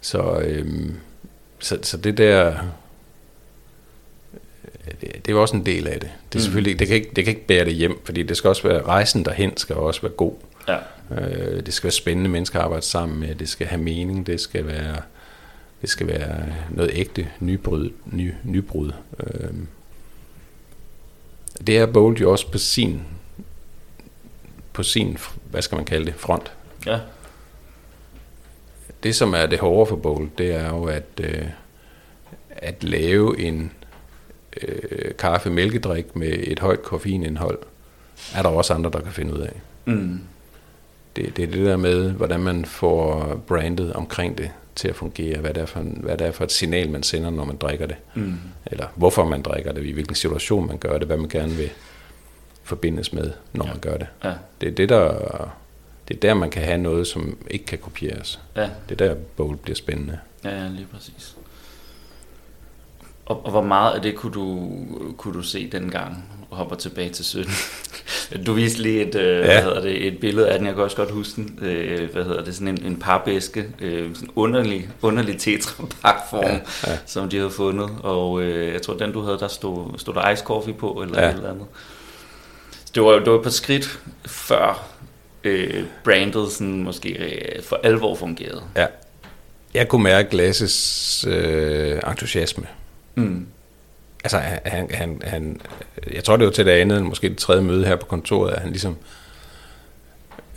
Så, 0.00 0.38
øhm, 0.44 0.94
så, 1.58 1.78
så 1.82 1.96
det 1.96 2.18
der, 2.18 2.54
det, 5.00 5.26
det 5.26 5.34
var 5.34 5.40
også 5.40 5.56
en 5.56 5.66
del 5.66 5.86
af 5.86 6.00
det. 6.00 6.02
Det, 6.32 6.34
er 6.34 6.38
Mm. 6.38 6.40
selvfølgelig, 6.40 6.78
det, 6.78 6.86
kan 6.86 6.96
ikke, 6.96 7.10
det 7.16 7.24
kan 7.24 7.30
ikke 7.34 7.46
bære 7.46 7.64
det 7.64 7.74
hjem, 7.74 8.00
fordi 8.04 8.22
det 8.22 8.36
skal 8.36 8.48
også 8.48 8.68
være, 8.68 8.82
rejsen 8.82 9.24
derhen 9.24 9.56
skal 9.56 9.76
også 9.76 10.00
være 10.02 10.12
god. 10.12 10.32
Ja. 10.68 10.76
Øh, 11.20 11.66
det 11.66 11.74
skal 11.74 11.84
være 11.84 11.92
spændende 11.92 12.30
mennesker 12.30 12.58
at 12.58 12.64
arbejde 12.64 12.86
sammen 12.86 13.20
med, 13.20 13.34
det 13.34 13.48
skal 13.48 13.66
have 13.66 13.82
mening, 13.82 14.26
det 14.26 14.40
skal 14.40 14.66
være, 14.66 14.96
det 15.82 15.90
skal 15.90 16.06
være 16.06 16.46
noget 16.70 16.90
ægte 16.94 17.28
nybrud. 17.40 17.90
Ny, 18.06 18.32
nybrud. 18.44 18.92
Øh, 19.20 19.50
det 21.66 21.78
er 21.78 21.86
Bold 21.86 22.16
jo 22.16 22.30
også 22.30 22.50
på 22.50 22.58
sin, 22.58 23.02
på 24.72 24.82
sin, 24.82 25.18
hvad 25.50 25.62
skal 25.62 25.76
man 25.76 25.84
kalde 25.84 26.06
det, 26.06 26.14
front. 26.14 26.52
Ja. 26.86 26.98
Det, 29.02 29.14
som 29.14 29.34
er 29.34 29.46
det 29.46 29.58
hårde 29.58 29.88
for 29.88 29.96
Bowl, 29.96 30.28
det 30.38 30.54
er 30.54 30.68
jo 30.68 30.84
at, 30.84 31.20
øh, 31.20 31.46
at 32.50 32.84
lave 32.84 33.40
en 33.40 33.72
øh, 34.62 35.14
kaffe-mælkedrik 35.18 36.16
med 36.16 36.32
et 36.32 36.58
højt 36.58 36.82
koffeinindhold, 36.82 37.58
er 38.34 38.42
der 38.42 38.48
også 38.48 38.74
andre, 38.74 38.90
der 38.90 39.00
kan 39.00 39.12
finde 39.12 39.34
ud 39.34 39.40
af. 39.40 39.60
Mm. 39.84 40.20
Det, 41.16 41.36
det 41.36 41.42
er 41.42 41.52
det 41.52 41.66
der 41.66 41.76
med, 41.76 42.10
hvordan 42.10 42.40
man 42.40 42.64
får 42.64 43.34
brandet 43.46 43.92
omkring 43.92 44.38
det 44.38 44.50
til 44.74 44.88
at 44.88 44.96
fungere, 44.96 45.38
hvad 45.38 45.54
det, 45.54 45.60
er 45.62 45.66
for 45.66 45.80
en, 45.80 45.98
hvad 46.02 46.18
det 46.18 46.26
er 46.26 46.30
for 46.32 46.44
et 46.44 46.52
signal, 46.52 46.90
man 46.90 47.02
sender, 47.02 47.30
når 47.30 47.44
man 47.44 47.56
drikker 47.56 47.86
det, 47.86 47.96
Mm. 48.14 48.34
eller 48.66 48.86
hvorfor 48.94 49.24
man 49.24 49.42
drikker 49.42 49.72
det, 49.72 49.84
i 49.86 49.92
hvilken 49.92 50.14
situation 50.14 50.66
man 50.66 50.78
gør 50.78 50.98
det, 50.98 51.06
hvad 51.06 51.16
man 51.16 51.28
gerne 51.28 51.52
vil 51.52 51.70
forbindes 52.62 53.12
med, 53.12 53.32
når 53.52 53.64
Ja. 53.66 53.70
man 53.70 53.80
gør 53.80 53.96
det. 53.96 54.06
Ja. 54.24 54.32
Det 54.60 54.68
er 54.68 54.72
det, 54.72 54.88
der, 54.88 55.08
det 56.08 56.16
er 56.16 56.20
der, 56.20 56.34
man 56.34 56.50
kan 56.50 56.62
have 56.62 56.78
noget, 56.78 57.06
som 57.06 57.38
ikke 57.50 57.64
kan 57.64 57.78
kopieres. 57.78 58.40
Ja. 58.56 58.70
Det 58.88 59.00
er 59.00 59.06
der, 59.08 59.14
Bowl 59.36 59.56
bliver 59.56 59.76
spændende. 59.76 60.18
Ja, 60.44 60.62
ja, 60.62 60.68
lige 60.68 60.86
præcis. 60.94 61.36
Og, 63.26 63.44
og 63.44 63.50
hvor 63.50 63.62
meget 63.62 63.94
af 63.94 64.02
det 64.02 64.14
kunne 64.16 64.32
du, 64.32 64.70
kunne 65.16 65.34
du 65.34 65.42
se 65.42 65.70
dengang, 65.70 66.24
hopper 66.56 66.76
tilbage 66.76 67.10
til 67.10 67.24
17? 67.24 67.52
Du 68.46 68.52
viste 68.52 68.82
lige 68.82 69.08
et, 69.08 69.14
øh, 69.14 69.38
ja. 69.38 69.44
hvad 69.44 69.62
hedder 69.62 69.80
det, 69.80 70.06
et 70.06 70.18
billede 70.20 70.48
af 70.50 70.58
den, 70.58 70.66
jeg 70.66 70.74
kan 70.74 70.84
også 70.84 70.96
godt 70.96 71.10
huske 71.10 71.34
den. 71.36 71.58
Øh, 71.62 72.10
hvad 72.12 72.24
hedder 72.24 72.44
det, 72.44 72.54
sådan 72.54 72.68
en, 72.68 72.84
en 72.84 72.96
papæske, 72.96 73.64
øh, 73.80 74.14
sådan 74.14 74.28
en 74.28 74.32
underlig, 74.36 74.88
underlig 75.02 75.38
tetrapakform, 75.38 76.44
ja, 76.44 76.58
Ja, 76.86 76.98
som 77.06 77.28
de 77.28 77.36
havde 77.36 77.50
fundet. 77.50 77.90
Og 78.02 78.42
øh, 78.42 78.72
jeg 78.74 78.82
tror, 78.82 78.94
den 78.94 79.12
du 79.12 79.20
havde, 79.22 79.38
der 79.38 79.48
stod, 79.48 79.98
stod 79.98 80.14
der 80.14 80.30
ice 80.30 80.44
coffee 80.44 80.74
på, 80.74 81.02
eller 81.04 81.22
Ja. 81.22 81.28
et 81.28 81.34
eller 81.34 81.50
andet. 81.50 81.66
Så 82.84 82.92
det 82.94 83.02
var, 83.02 83.12
det 83.18 83.32
var 83.32 83.42
på 83.42 83.50
skridt 83.50 83.98
før 84.26 84.86
øh, 85.44 85.84
brandet 86.04 86.52
sådan 86.52 86.82
måske 86.82 87.08
øh, 87.12 87.62
for 87.62 87.80
alvor 87.82 88.14
fungerede. 88.14 88.62
Ja. 88.76 88.86
Jeg 89.74 89.88
kunne 89.88 90.02
mærke 90.02 90.36
Lasses 90.36 91.24
øh, 91.28 92.00
entusiasme. 92.10 92.66
Mm. 93.14 93.46
Altså, 94.24 94.38
han, 94.64 94.88
han, 94.90 95.22
han, 95.24 95.60
jeg 96.12 96.24
tror, 96.24 96.36
det 96.36 96.46
var 96.46 96.52
til 96.52 96.66
det 96.66 96.72
andet, 96.72 97.02
måske 97.02 97.28
det 97.28 97.38
tredje 97.38 97.62
møde 97.62 97.84
her 97.86 97.96
på 97.96 98.06
kontoret, 98.06 98.52
at 98.52 98.60
han 98.62 98.70
ligesom 98.70 98.96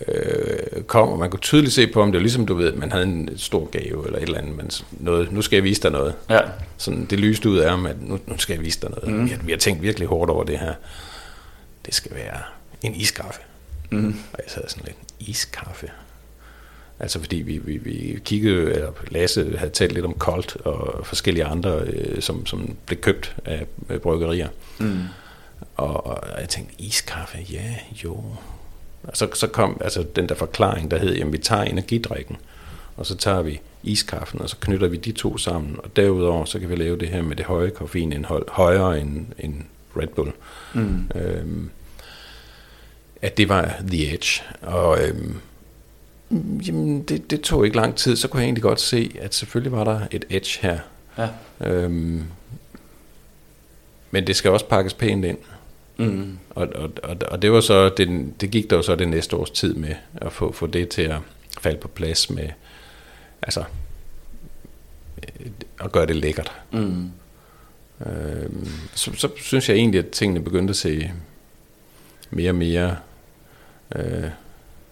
øh, 0.07 0.83
kom, 0.83 1.09
og 1.09 1.19
man 1.19 1.29
kunne 1.29 1.39
tydeligt 1.39 1.73
se 1.73 1.87
på 1.87 1.99
ham, 1.99 2.11
det 2.11 2.19
var 2.19 2.21
ligesom, 2.21 2.45
du 2.45 2.53
ved, 2.53 2.73
man 2.73 2.91
havde 2.91 3.03
en 3.05 3.29
stor 3.37 3.65
gave 3.65 4.05
eller 4.05 4.17
et 4.17 4.23
eller 4.23 4.37
andet, 4.37 4.57
men 4.57 4.71
noget, 4.91 5.31
nu 5.31 5.41
skal 5.41 5.57
jeg 5.57 5.63
vise 5.63 5.81
dig 5.81 5.91
noget. 5.91 6.13
Ja, 6.29 6.39
Sådan, 6.77 7.05
det 7.05 7.19
lyste 7.19 7.49
ud 7.49 7.57
af 7.57 7.69
ham, 7.69 7.85
at 7.85 8.01
nu, 8.01 8.19
nu 8.25 8.37
skal 8.37 8.53
jeg 8.53 8.63
vise 8.65 8.81
dig 8.81 8.89
noget. 8.89 9.07
Mm. 9.07 9.25
Vi, 9.25 9.29
har, 9.29 9.39
vi 9.43 9.51
har 9.51 9.59
tænkt 9.59 9.81
virkelig 9.81 10.07
hårdt 10.07 10.31
over 10.31 10.43
det 10.43 10.59
her. 10.59 10.73
Det 11.85 11.93
skal 11.95 12.15
være 12.15 12.37
en 12.81 12.95
iskaffe. 12.95 13.41
mm. 13.91 14.07
Og 14.33 14.39
jeg 14.43 14.51
sad 14.51 14.63
sådan 14.67 14.83
lidt, 14.85 15.29
iskaffe? 15.29 15.91
Altså 16.99 17.19
fordi 17.19 17.35
vi, 17.35 17.57
vi, 17.57 17.77
vi 17.77 18.19
kiggede, 18.25 18.73
eller 18.73 18.91
Lasse 19.07 19.57
havde 19.57 19.71
talt 19.71 19.93
lidt 19.93 20.05
om 20.05 20.13
koldt 20.13 20.55
og 20.55 21.05
forskellige 21.05 21.45
andre, 21.45 21.79
øh, 21.79 22.21
som, 22.21 22.45
som 22.45 22.75
blev 22.85 22.99
købt 22.99 23.35
af 23.45 23.65
øh, 23.89 23.99
bryggerier. 23.99 24.49
Mm. 24.79 24.99
Og, 25.75 26.07
og 26.07 26.39
jeg 26.39 26.49
tænkte, 26.49 26.81
iskaffe, 26.81 27.37
ja, 27.51 27.75
jo. 28.03 28.23
Og 29.03 29.17
så, 29.17 29.27
så 29.33 29.47
kom 29.47 29.77
altså 29.81 30.03
den 30.15 30.29
der 30.29 30.35
forklaring, 30.35 30.91
der 30.91 30.97
hed, 30.97 31.15
jamen 31.15 31.33
vi 31.33 31.37
tager 31.37 31.63
energidrikken, 31.63 32.37
og 32.97 33.05
så 33.05 33.15
tager 33.17 33.41
vi 33.41 33.61
iskaffen, 33.83 34.41
og 34.41 34.49
så 34.49 34.57
knytter 34.59 34.87
vi 34.87 34.97
de 34.97 35.11
to 35.11 35.37
sammen. 35.37 35.75
Og 35.83 35.95
derudover, 35.95 36.45
så 36.45 36.59
kan 36.59 36.69
vi 36.69 36.75
lave 36.75 36.97
det 36.97 37.07
her 37.07 37.21
med 37.21 37.35
det 37.35 37.45
høje 37.45 37.69
koffeinindhold, 37.69 38.49
højere 38.49 38.99
end, 38.99 39.25
end 39.39 39.53
Red 39.97 40.07
Bull. 40.07 40.31
Mm. 40.73 41.09
Øhm, 41.15 41.69
at 43.21 43.37
det 43.37 43.49
var 43.49 43.75
The 43.87 44.13
Edge. 44.13 44.43
Og 44.61 44.99
øhm, 45.07 45.35
jamen, 46.67 47.03
det, 47.03 47.31
det 47.31 47.41
tog 47.41 47.65
ikke 47.65 47.77
lang 47.77 47.95
tid, 47.95 48.15
så 48.15 48.27
kunne 48.27 48.39
jeg 48.39 48.45
egentlig 48.45 48.63
godt 48.63 48.81
se, 48.81 49.15
at 49.19 49.35
selvfølgelig 49.35 49.71
var 49.71 49.83
der 49.83 49.99
et 50.11 50.25
edge 50.29 50.59
her. 50.61 50.79
Ja. 51.17 51.29
Øhm, 51.61 52.23
men 54.11 54.27
det 54.27 54.35
skal 54.35 54.51
også 54.51 54.65
pakkes 54.65 54.93
pænt 54.93 55.25
ind. 55.25 55.37
Mm. 55.97 56.37
Og, 56.49 56.67
og, 56.75 56.91
og, 57.03 57.17
og 57.27 57.41
det 57.41 57.51
var 57.51 57.61
så 57.61 57.89
det, 57.89 58.33
det 58.41 58.51
gik 58.51 58.69
der 58.69 58.75
jo 58.75 58.81
så 58.81 58.95
det 58.95 59.07
næste 59.07 59.35
års 59.35 59.49
tid 59.49 59.73
med 59.73 59.95
at 60.15 60.33
få, 60.33 60.51
få 60.51 60.67
det 60.67 60.89
til 60.89 61.01
at 61.01 61.17
falde 61.61 61.77
på 61.77 61.87
plads 61.87 62.29
med 62.29 62.49
altså 63.41 63.63
øh, 65.23 65.45
at 65.81 65.91
gøre 65.91 66.05
det 66.05 66.15
lækkert. 66.15 66.51
Mm. 66.71 67.11
Øhm, 68.05 68.67
så, 68.93 69.11
så 69.13 69.29
synes 69.35 69.69
jeg 69.69 69.77
egentlig, 69.77 69.99
at 69.99 70.09
tingene 70.09 70.43
begyndte 70.43 70.71
at 70.71 70.77
se 70.77 71.11
mere 72.29 72.51
og 72.51 72.55
mere 72.55 72.95
øh, 73.95 74.29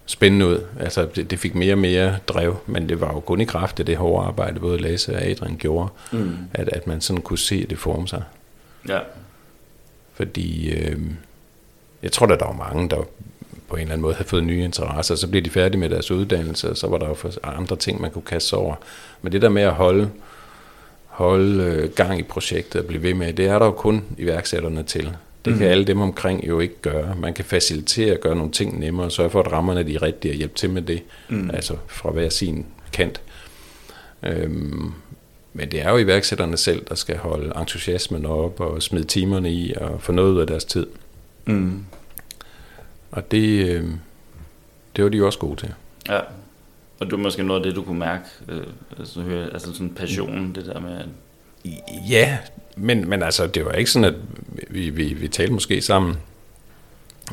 spændende 0.05 0.47
ud. 0.47 0.59
Altså, 0.79 1.07
det, 1.15 1.31
det 1.31 1.39
fik 1.39 1.55
mere 1.55 1.73
og 1.73 1.77
mere 1.77 2.15
drev, 2.27 2.57
men 2.67 2.89
det 2.89 3.01
var 3.01 3.13
jo 3.13 3.19
kun 3.19 3.41
i 3.41 3.45
kraft 3.45 3.79
af 3.79 3.85
det 3.85 3.97
hårde 3.97 4.27
arbejde, 4.27 4.59
både 4.59 4.77
Lasse 4.77 5.15
og 5.15 5.21
Adrian 5.21 5.57
gjorde, 5.57 5.89
Mm. 6.11 6.37
at, 6.53 6.69
at 6.69 6.87
man 6.87 7.01
sådan 7.01 7.21
kunne 7.21 7.37
se 7.39 7.65
det 7.65 7.77
forme 7.79 8.07
sig. 8.07 8.23
Ja. 8.89 8.99
Fordi 10.13 10.69
øh, 10.73 10.97
jeg 12.03 12.11
tror, 12.11 12.27
at 12.27 12.39
der 12.39 12.45
var 12.45 12.53
mange, 12.73 12.89
der 12.89 12.97
på 13.69 13.75
en 13.75 13.81
eller 13.81 13.93
anden 13.93 14.01
måde 14.01 14.13
havde 14.13 14.29
fået 14.29 14.43
nye 14.43 14.63
interesser, 14.63 15.15
så 15.15 15.27
blev 15.27 15.41
de 15.41 15.49
færdige 15.49 15.79
med 15.79 15.89
deres 15.89 16.11
uddannelse, 16.11 16.69
og 16.69 16.77
så 16.77 16.87
var 16.87 16.97
der 16.97 17.07
jo 17.07 17.15
andre 17.43 17.75
ting, 17.75 18.01
man 18.01 18.11
kunne 18.11 18.21
kaste 18.21 18.53
over. 18.53 18.75
Men 19.21 19.31
det 19.31 19.41
der 19.41 19.49
med 19.49 19.61
at 19.61 19.73
holde, 19.73 20.09
holde 21.07 21.63
øh, 21.63 21.89
gang 21.91 22.19
i 22.19 22.23
projektet 22.23 22.81
og 22.81 22.87
blive 22.87 23.03
ved 23.03 23.13
med, 23.13 23.33
det 23.33 23.45
er 23.47 23.59
der 23.59 23.65
jo 23.65 23.71
kun 23.71 24.03
iværksætterne 24.17 24.83
til. 24.83 25.15
Det 25.45 25.57
kan 25.57 25.67
alle 25.67 25.85
dem 25.85 26.01
omkring 26.01 26.47
jo 26.47 26.59
ikke 26.59 26.81
gøre. 26.81 27.15
Man 27.15 27.33
kan 27.33 27.45
facilitere 27.45 28.13
og 28.13 28.19
gøre 28.19 28.35
nogle 28.35 28.51
ting 28.51 28.79
nemmere, 28.79 29.05
og 29.05 29.11
sørge 29.11 29.29
for, 29.29 29.39
at 29.39 29.51
rammerne 29.51 29.79
er 29.79 29.83
de 29.83 29.97
rigtige 29.97 30.31
og 30.31 30.35
hjælpe 30.35 30.55
til 30.55 30.69
med 30.69 30.81
det. 30.81 31.03
Mm. 31.29 31.49
Altså 31.49 31.77
fra 31.87 32.11
hver 32.11 32.29
sin 32.29 32.65
kant. 32.93 33.21
Øhm, 34.23 34.91
men 35.53 35.71
det 35.71 35.81
er 35.81 35.89
jo 35.89 35.97
iværksætterne 35.97 36.57
selv, 36.57 36.85
der 36.89 36.95
skal 36.95 37.17
holde 37.17 37.53
entusiasmen 37.59 38.25
op 38.25 38.59
og 38.59 38.83
smide 38.83 39.03
timerne 39.03 39.51
i 39.51 39.73
og 39.73 40.01
få 40.01 40.11
noget 40.11 40.31
ud 40.31 40.39
af 40.39 40.47
deres 40.47 40.65
tid. 40.65 40.87
Mm. 41.45 41.85
Og 43.11 43.31
det, 43.31 43.69
øh, 43.69 43.83
det 44.95 45.03
var 45.03 45.09
de 45.09 45.17
jo 45.17 45.25
også 45.25 45.39
gode 45.39 45.55
til. 45.55 45.73
Ja. 46.09 46.19
Og 46.99 47.05
det 47.05 47.11
var 47.11 47.17
måske 47.17 47.43
noget 47.43 47.59
af 47.59 47.65
det, 47.65 47.75
du 47.75 47.83
kunne 47.83 47.99
mærke, 47.99 48.23
øh, 48.49 48.63
altså, 48.99 49.47
altså 49.53 49.73
sådan 49.73 49.89
passionen, 49.89 50.55
det 50.55 50.65
der 50.65 50.79
med, 50.79 51.01
Ja, 52.09 52.37
men, 52.75 53.09
men 53.09 53.23
altså, 53.23 53.47
det 53.47 53.65
var 53.65 53.71
ikke 53.71 53.91
sådan, 53.91 54.13
at 54.13 54.15
vi, 54.73 54.89
vi, 54.89 55.13
vi 55.13 55.27
talte 55.27 55.53
måske 55.53 55.81
sammen 55.81 56.17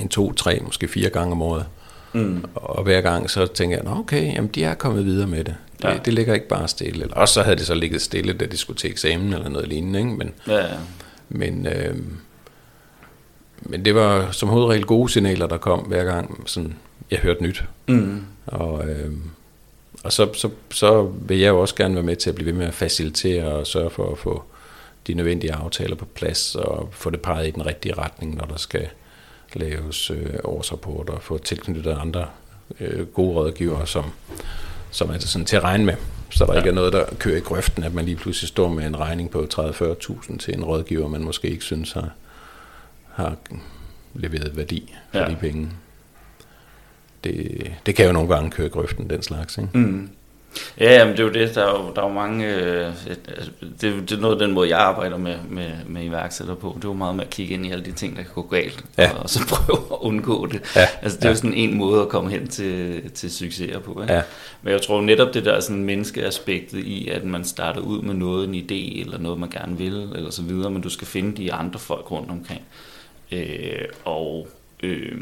en 0.01 0.09
to, 0.09 0.33
tre, 0.33 0.61
måske 0.65 0.89
fire 0.89 1.11
gange 1.11 1.33
om 1.33 1.43
året. 1.43 1.67
Mm. 2.13 2.45
Og 2.55 2.83
hver 2.83 3.01
gang 3.01 3.31
så 3.31 3.47
tænker 3.47 3.77
jeg, 3.77 3.85
Nå, 3.85 3.91
okay, 3.99 4.35
jamen 4.35 4.51
de 4.51 4.65
er 4.65 4.75
kommet 4.75 5.05
videre 5.05 5.27
med 5.27 5.45
det. 5.45 5.55
Det, 5.83 5.89
ja. 5.89 5.99
det 6.05 6.15
ligger 6.15 6.35
ikke 6.35 6.49
bare 6.49 6.69
stille. 6.69 7.03
Eller 7.03 7.15
også 7.15 7.35
så 7.35 7.43
havde 7.43 7.57
det 7.57 7.67
så 7.67 7.75
ligget 7.75 8.03
stille, 8.03 8.33
da 8.33 8.47
de 8.47 8.57
skulle 8.57 8.77
til 8.77 8.91
eksamen 8.91 9.33
eller 9.33 9.49
noget 9.49 9.69
lignende. 9.69 9.99
Ikke? 9.99 10.11
Men, 10.11 10.33
ja, 10.47 10.59
ja. 10.59 10.77
men, 11.29 11.67
øh, 11.67 11.97
men 13.61 13.85
det 13.85 13.95
var 13.95 14.31
som 14.31 14.49
hovedregel 14.49 14.85
gode 14.85 15.09
signaler, 15.09 15.47
der 15.47 15.57
kom 15.57 15.79
hver 15.79 16.05
gang 16.05 16.43
sådan, 16.47 16.75
jeg 17.11 17.19
hørte 17.19 17.43
nyt. 17.43 17.65
Mm. 17.89 18.25
Og, 18.47 18.89
øh, 18.89 19.13
og 20.05 20.13
så, 20.13 20.35
så, 20.35 20.51
så 20.71 21.03
vil 21.03 21.39
jeg 21.39 21.49
jo 21.49 21.61
også 21.61 21.75
gerne 21.75 21.95
være 21.95 22.05
med 22.05 22.17
til 22.17 22.31
at 22.31 22.35
blive 22.35 22.47
ved 22.47 22.53
med 22.53 22.67
at 22.67 22.75
facilitere 22.75 23.45
og 23.45 23.67
sørge 23.67 23.91
for 23.91 24.13
at 24.13 24.19
få 24.19 24.45
de 25.07 25.15
nødvendige 25.15 25.53
aftaler 25.53 25.97
på 25.97 26.05
plads 26.05 26.55
og 26.55 26.89
få 26.93 27.11
det 27.11 27.21
peget 27.21 27.49
i 27.49 27.51
den 27.51 27.67
rigtige 27.67 27.95
retning, 27.95 28.37
når 28.37 28.45
der 28.45 28.57
skal 28.57 28.89
laves 29.55 30.11
øh, 30.11 30.35
årsrapporter 30.45 31.13
og 31.13 31.23
få 31.23 31.39
tilknyttet 31.39 31.97
andre 32.01 32.27
øh, 32.81 33.07
gode 33.07 33.35
rådgivere, 33.35 33.87
som, 33.87 34.05
som 34.91 35.11
er 35.11 35.19
sådan 35.19 35.47
til 35.47 35.57
at 35.57 35.65
regne 35.65 35.85
med. 35.85 35.95
Så 36.31 36.47
der 36.47 36.53
ja. 36.53 36.59
ikke 36.59 36.71
er 36.71 36.75
noget, 36.75 36.93
der 36.93 37.05
kører 37.19 37.37
i 37.37 37.41
grøften, 37.41 37.85
at 37.85 37.95
man 37.95 38.05
lige 38.05 38.17
pludselig 38.17 38.49
står 38.49 38.69
med 38.69 38.87
en 38.87 38.99
regning 38.99 39.31
på 39.31 39.47
30-40.000 39.55 40.39
til 40.39 40.55
en 40.55 40.65
rådgiver, 40.65 41.09
man 41.09 41.25
måske 41.25 41.49
ikke 41.49 41.65
synes 41.65 41.93
har, 41.93 42.11
har 43.13 43.37
leveret 44.15 44.57
værdi 44.57 44.95
for 45.13 45.19
ja. 45.19 45.29
de 45.29 45.37
penge. 45.41 45.71
Det, 47.25 47.71
det 47.87 47.95
kan 47.95 48.07
jo 48.07 48.13
nogle 48.13 48.35
gange 48.35 48.51
køre 48.51 48.67
i 48.67 48.71
grøften, 48.71 49.11
den 49.11 49.23
slags. 49.23 49.59
Ikke? 49.59 49.79
Mm. 49.79 50.11
Ja, 50.81 50.93
jamen, 50.99 51.13
det 51.13 51.21
er 51.21 51.25
jo 51.25 51.33
det. 51.33 51.55
Der 51.55 51.65
er 51.65 51.71
jo, 51.71 51.93
der 51.95 52.03
er 52.03 52.07
jo 52.07 52.13
mange... 52.13 52.55
Øh, 52.55 52.93
det, 53.81 53.81
det 53.81 54.13
er 54.13 54.21
noget 54.21 54.41
af 54.41 54.47
den 54.47 54.55
måde, 54.55 54.69
jeg 54.69 54.79
arbejder 54.79 55.17
med, 55.17 55.37
med, 55.49 55.71
med 55.87 56.05
iværksætter 56.05 56.55
på. 56.55 56.73
Det 56.77 56.85
er 56.85 56.89
jo 56.89 56.95
meget 56.95 57.15
med 57.17 57.25
at 57.25 57.31
kigge 57.31 57.55
ind 57.55 57.67
i 57.67 57.71
alle 57.71 57.85
de 57.85 57.93
ting, 57.93 58.17
der 58.17 58.23
kan 58.23 58.33
gå 58.35 58.43
galt, 58.43 58.85
ja. 58.99 59.11
og, 59.11 59.19
og 59.19 59.31
så 59.31 59.47
prøve 59.55 59.79
at 59.93 59.99
undgå 60.01 60.47
det. 60.47 60.63
Ja. 60.77 60.87
Altså, 61.03 61.19
det 61.19 61.25
er 61.25 61.29
ja. 61.29 61.33
jo 61.33 61.37
sådan 61.37 61.55
en 61.55 61.75
måde 61.75 62.03
at 62.03 62.09
komme 62.09 62.31
hen 62.31 62.49
til, 62.49 63.03
til 63.11 63.35
succeser 63.35 63.79
på. 63.79 64.03
Ikke? 64.03 64.15
Ja. 64.15 64.23
Men 64.63 64.73
jeg 64.73 64.83
tror 64.83 65.01
netop 65.01 65.35
det 65.35 65.45
der 65.45 65.61
sådan 65.61 65.85
menneskeaspektet 65.85 66.79
i, 66.79 67.09
at 67.09 67.25
man 67.25 67.45
starter 67.45 67.81
ud 67.81 68.03
med 68.03 68.15
noget, 68.15 68.49
en 68.49 68.55
idé, 68.55 69.01
eller 69.01 69.19
noget, 69.19 69.39
man 69.39 69.51
gerne 69.51 69.79
vil, 69.79 70.09
eller 70.15 70.31
så 70.31 70.43
videre, 70.43 70.71
men 70.71 70.83
du 70.83 70.91
skal 70.91 71.07
finde 71.07 71.37
de 71.37 71.53
andre 71.53 71.79
folk 71.79 72.11
rundt 72.11 72.31
omkring. 72.31 72.63
Øh, 73.33 73.85
og 74.05 74.49
Øh, 74.83 75.21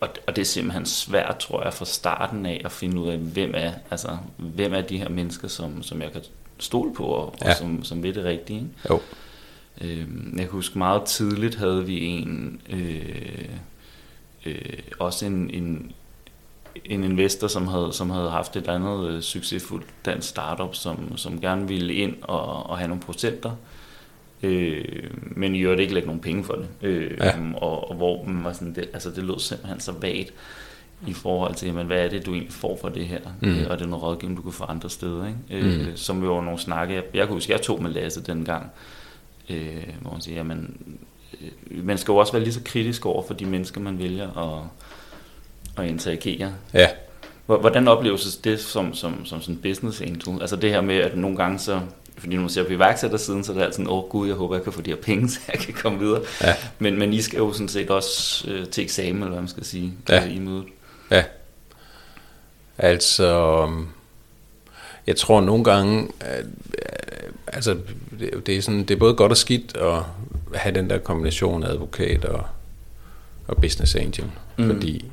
og, 0.00 0.08
og 0.26 0.36
det 0.36 0.42
er 0.42 0.46
simpelthen 0.46 0.86
svært, 0.86 1.36
tror 1.36 1.64
jeg, 1.64 1.74
fra 1.74 1.84
starten 1.84 2.46
af 2.46 2.62
at 2.64 2.72
finde 2.72 3.00
ud 3.00 3.08
af, 3.08 3.18
hvem 3.18 3.50
er, 3.54 3.72
altså, 3.90 4.16
hvem 4.36 4.74
er 4.74 4.80
de 4.80 4.98
her 4.98 5.08
mennesker, 5.08 5.48
som, 5.48 5.82
som 5.82 6.02
jeg 6.02 6.12
kan 6.12 6.22
stole 6.58 6.94
på, 6.94 7.04
og, 7.04 7.34
ja. 7.42 7.50
og 7.50 7.56
som, 7.56 7.84
som 7.84 8.02
ved 8.02 8.12
det 8.12 8.24
rigtige. 8.24 8.58
Ikke? 8.58 8.70
Jo. 8.90 9.00
Øh, 9.80 10.06
jeg 10.32 10.38
kan 10.38 10.48
huske 10.48 10.78
meget 10.78 11.02
tidligt 11.02 11.54
havde 11.54 11.86
vi 11.86 12.04
en, 12.04 12.60
øh, 12.70 13.48
øh, 14.46 14.78
også 14.98 15.26
en, 15.26 15.50
en, 15.50 15.92
en 16.84 17.04
investor, 17.04 17.46
som 17.46 17.68
havde, 17.68 17.92
som 17.92 18.10
havde 18.10 18.30
haft 18.30 18.56
et 18.56 18.68
andet 18.68 19.08
øh, 19.08 19.22
succesfuldt 19.22 19.86
dansk 20.04 20.28
startup, 20.28 20.74
som, 20.74 21.16
som 21.16 21.40
gerne 21.40 21.68
ville 21.68 21.94
ind 21.94 22.16
og, 22.22 22.70
og 22.70 22.78
have 22.78 22.88
nogle 22.88 23.02
procenter. 23.02 23.50
Øh, 24.42 24.84
men 25.20 25.54
i 25.54 25.60
øvrigt 25.60 25.80
ikke 25.80 25.94
lægge 25.94 26.06
nogen 26.06 26.20
penge 26.20 26.44
for 26.44 26.54
det. 26.54 26.68
Øh, 26.82 27.16
ja. 27.20 27.32
og, 27.56 27.90
og 27.90 27.96
hvor 27.96 28.24
man 28.24 28.44
var 28.44 28.52
sådan, 28.52 28.74
det, 28.74 28.88
altså 28.92 29.10
det 29.10 29.24
lød 29.24 29.38
simpelthen 29.38 29.80
så 29.80 29.92
vagt 29.92 30.32
i 31.06 31.12
forhold 31.12 31.54
til, 31.54 31.66
jamen, 31.66 31.86
hvad 31.86 32.04
er 32.04 32.08
det, 32.08 32.26
du 32.26 32.32
egentlig 32.32 32.52
får 32.52 32.78
for 32.80 32.88
det 32.88 33.06
her? 33.06 33.20
Mm. 33.40 33.48
Øh, 33.48 33.66
og 33.70 33.78
det 33.78 33.84
er 33.84 33.88
noget 33.88 34.02
rådgivning, 34.02 34.36
du 34.36 34.42
kan 34.42 34.52
få 34.52 34.64
andre 34.64 34.90
steder. 34.90 35.26
Ikke? 35.26 35.66
Øh, 35.66 35.80
mm. 35.80 35.96
Som 35.96 36.24
jo 36.24 36.34
var 36.34 36.42
nogle 36.42 36.58
snakke, 36.58 36.94
jeg, 36.94 37.02
jeg 37.14 37.26
kunne 37.26 37.36
huske, 37.36 37.52
jeg 37.52 37.62
tog 37.62 37.82
med 37.82 37.90
Lasse 37.90 38.22
dengang, 38.22 38.70
øh, 39.50 39.88
hvor 40.00 40.10
han 40.10 40.20
siger, 40.20 40.36
jamen, 40.36 40.76
øh, 41.42 41.84
man 41.84 41.98
skal 41.98 42.12
jo 42.12 42.16
også 42.16 42.32
være 42.32 42.42
lige 42.42 42.54
så 42.54 42.60
kritisk 42.64 43.06
over 43.06 43.22
for 43.26 43.34
de 43.34 43.46
mennesker, 43.46 43.80
man 43.80 43.98
vælger 43.98 44.38
at, 44.38 44.64
at 45.84 45.90
interagere. 45.90 46.52
Ja. 46.74 46.88
Hvordan 47.46 47.88
opleves 47.88 48.36
det 48.36 48.60
som, 48.60 48.94
som, 48.94 49.24
som 49.24 49.40
sådan 49.40 49.56
business 49.62 50.00
angel? 50.00 50.40
Altså 50.40 50.56
det 50.56 50.70
her 50.70 50.80
med, 50.80 50.96
at 50.96 51.16
nogle 51.16 51.36
gange 51.36 51.58
så 51.58 51.80
fordi 52.22 52.34
når 52.34 52.42
man 52.42 52.50
ser 52.50 52.64
på 52.64 52.72
iværksættersiden, 52.72 53.44
så 53.44 53.52
er 53.52 53.56
det 53.56 53.64
altid, 53.64 53.86
åh 53.86 54.04
oh, 54.04 54.08
gud, 54.08 54.28
jeg 54.28 54.36
håber, 54.36 54.54
jeg 54.54 54.64
kan 54.64 54.72
få 54.72 54.80
de 54.80 54.90
her 54.90 54.96
penge, 54.96 55.28
så 55.30 55.40
jeg 55.52 55.60
kan 55.60 55.74
komme 55.74 55.98
videre. 55.98 56.22
Ja. 56.42 56.54
Men, 56.78 56.98
men 56.98 57.12
I 57.12 57.20
skal 57.20 57.38
jo 57.38 57.52
sådan 57.52 57.68
set 57.68 57.90
også 57.90 58.50
øh, 58.50 58.66
til 58.66 58.84
eksamen, 58.84 59.16
eller 59.16 59.28
hvad 59.28 59.40
man 59.40 59.48
skal 59.48 59.64
sige, 59.64 59.92
ja. 60.08 60.24
i 60.24 60.38
mødet. 60.38 60.64
Ja. 61.10 61.24
Altså, 62.78 63.70
jeg 65.06 65.16
tror 65.16 65.40
nogle 65.40 65.64
gange, 65.64 66.08
at, 66.20 66.44
altså, 67.46 67.76
det, 68.20 68.46
det, 68.46 68.56
er 68.56 68.62
sådan, 68.62 68.80
det 68.80 68.90
er 68.90 68.98
både 68.98 69.14
godt 69.14 69.32
og 69.32 69.36
skidt 69.36 69.76
at 69.76 70.02
have 70.54 70.74
den 70.74 70.90
der 70.90 70.98
kombination 70.98 71.64
af 71.64 71.68
advokat 71.68 72.24
og, 72.24 72.44
og 73.48 73.56
business 73.56 73.94
angel, 73.94 74.30
mm. 74.58 74.66
fordi 74.66 75.10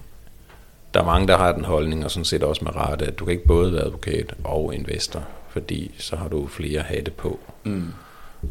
der 0.94 1.00
er 1.02 1.06
mange, 1.06 1.28
der 1.28 1.38
har 1.38 1.52
den 1.52 1.66
holdning, 1.66 2.06
og 2.06 2.12
sådan 2.12 2.26
set 2.26 2.44
også 2.44 2.66
med 2.66 2.76
rette, 2.76 3.06
at 3.06 3.20
du 3.20 3.26
kan 3.26 3.32
ikke 3.32 3.48
både 3.48 3.74
være 3.74 3.84
advokat 3.84 4.34
og 4.44 4.76
investor 4.76 5.28
fordi 5.50 5.96
så 5.98 6.16
har 6.16 6.28
du 6.28 6.48
flere 6.48 6.82
hatte 6.82 7.12
på. 7.12 7.40
Mm. 7.64 7.94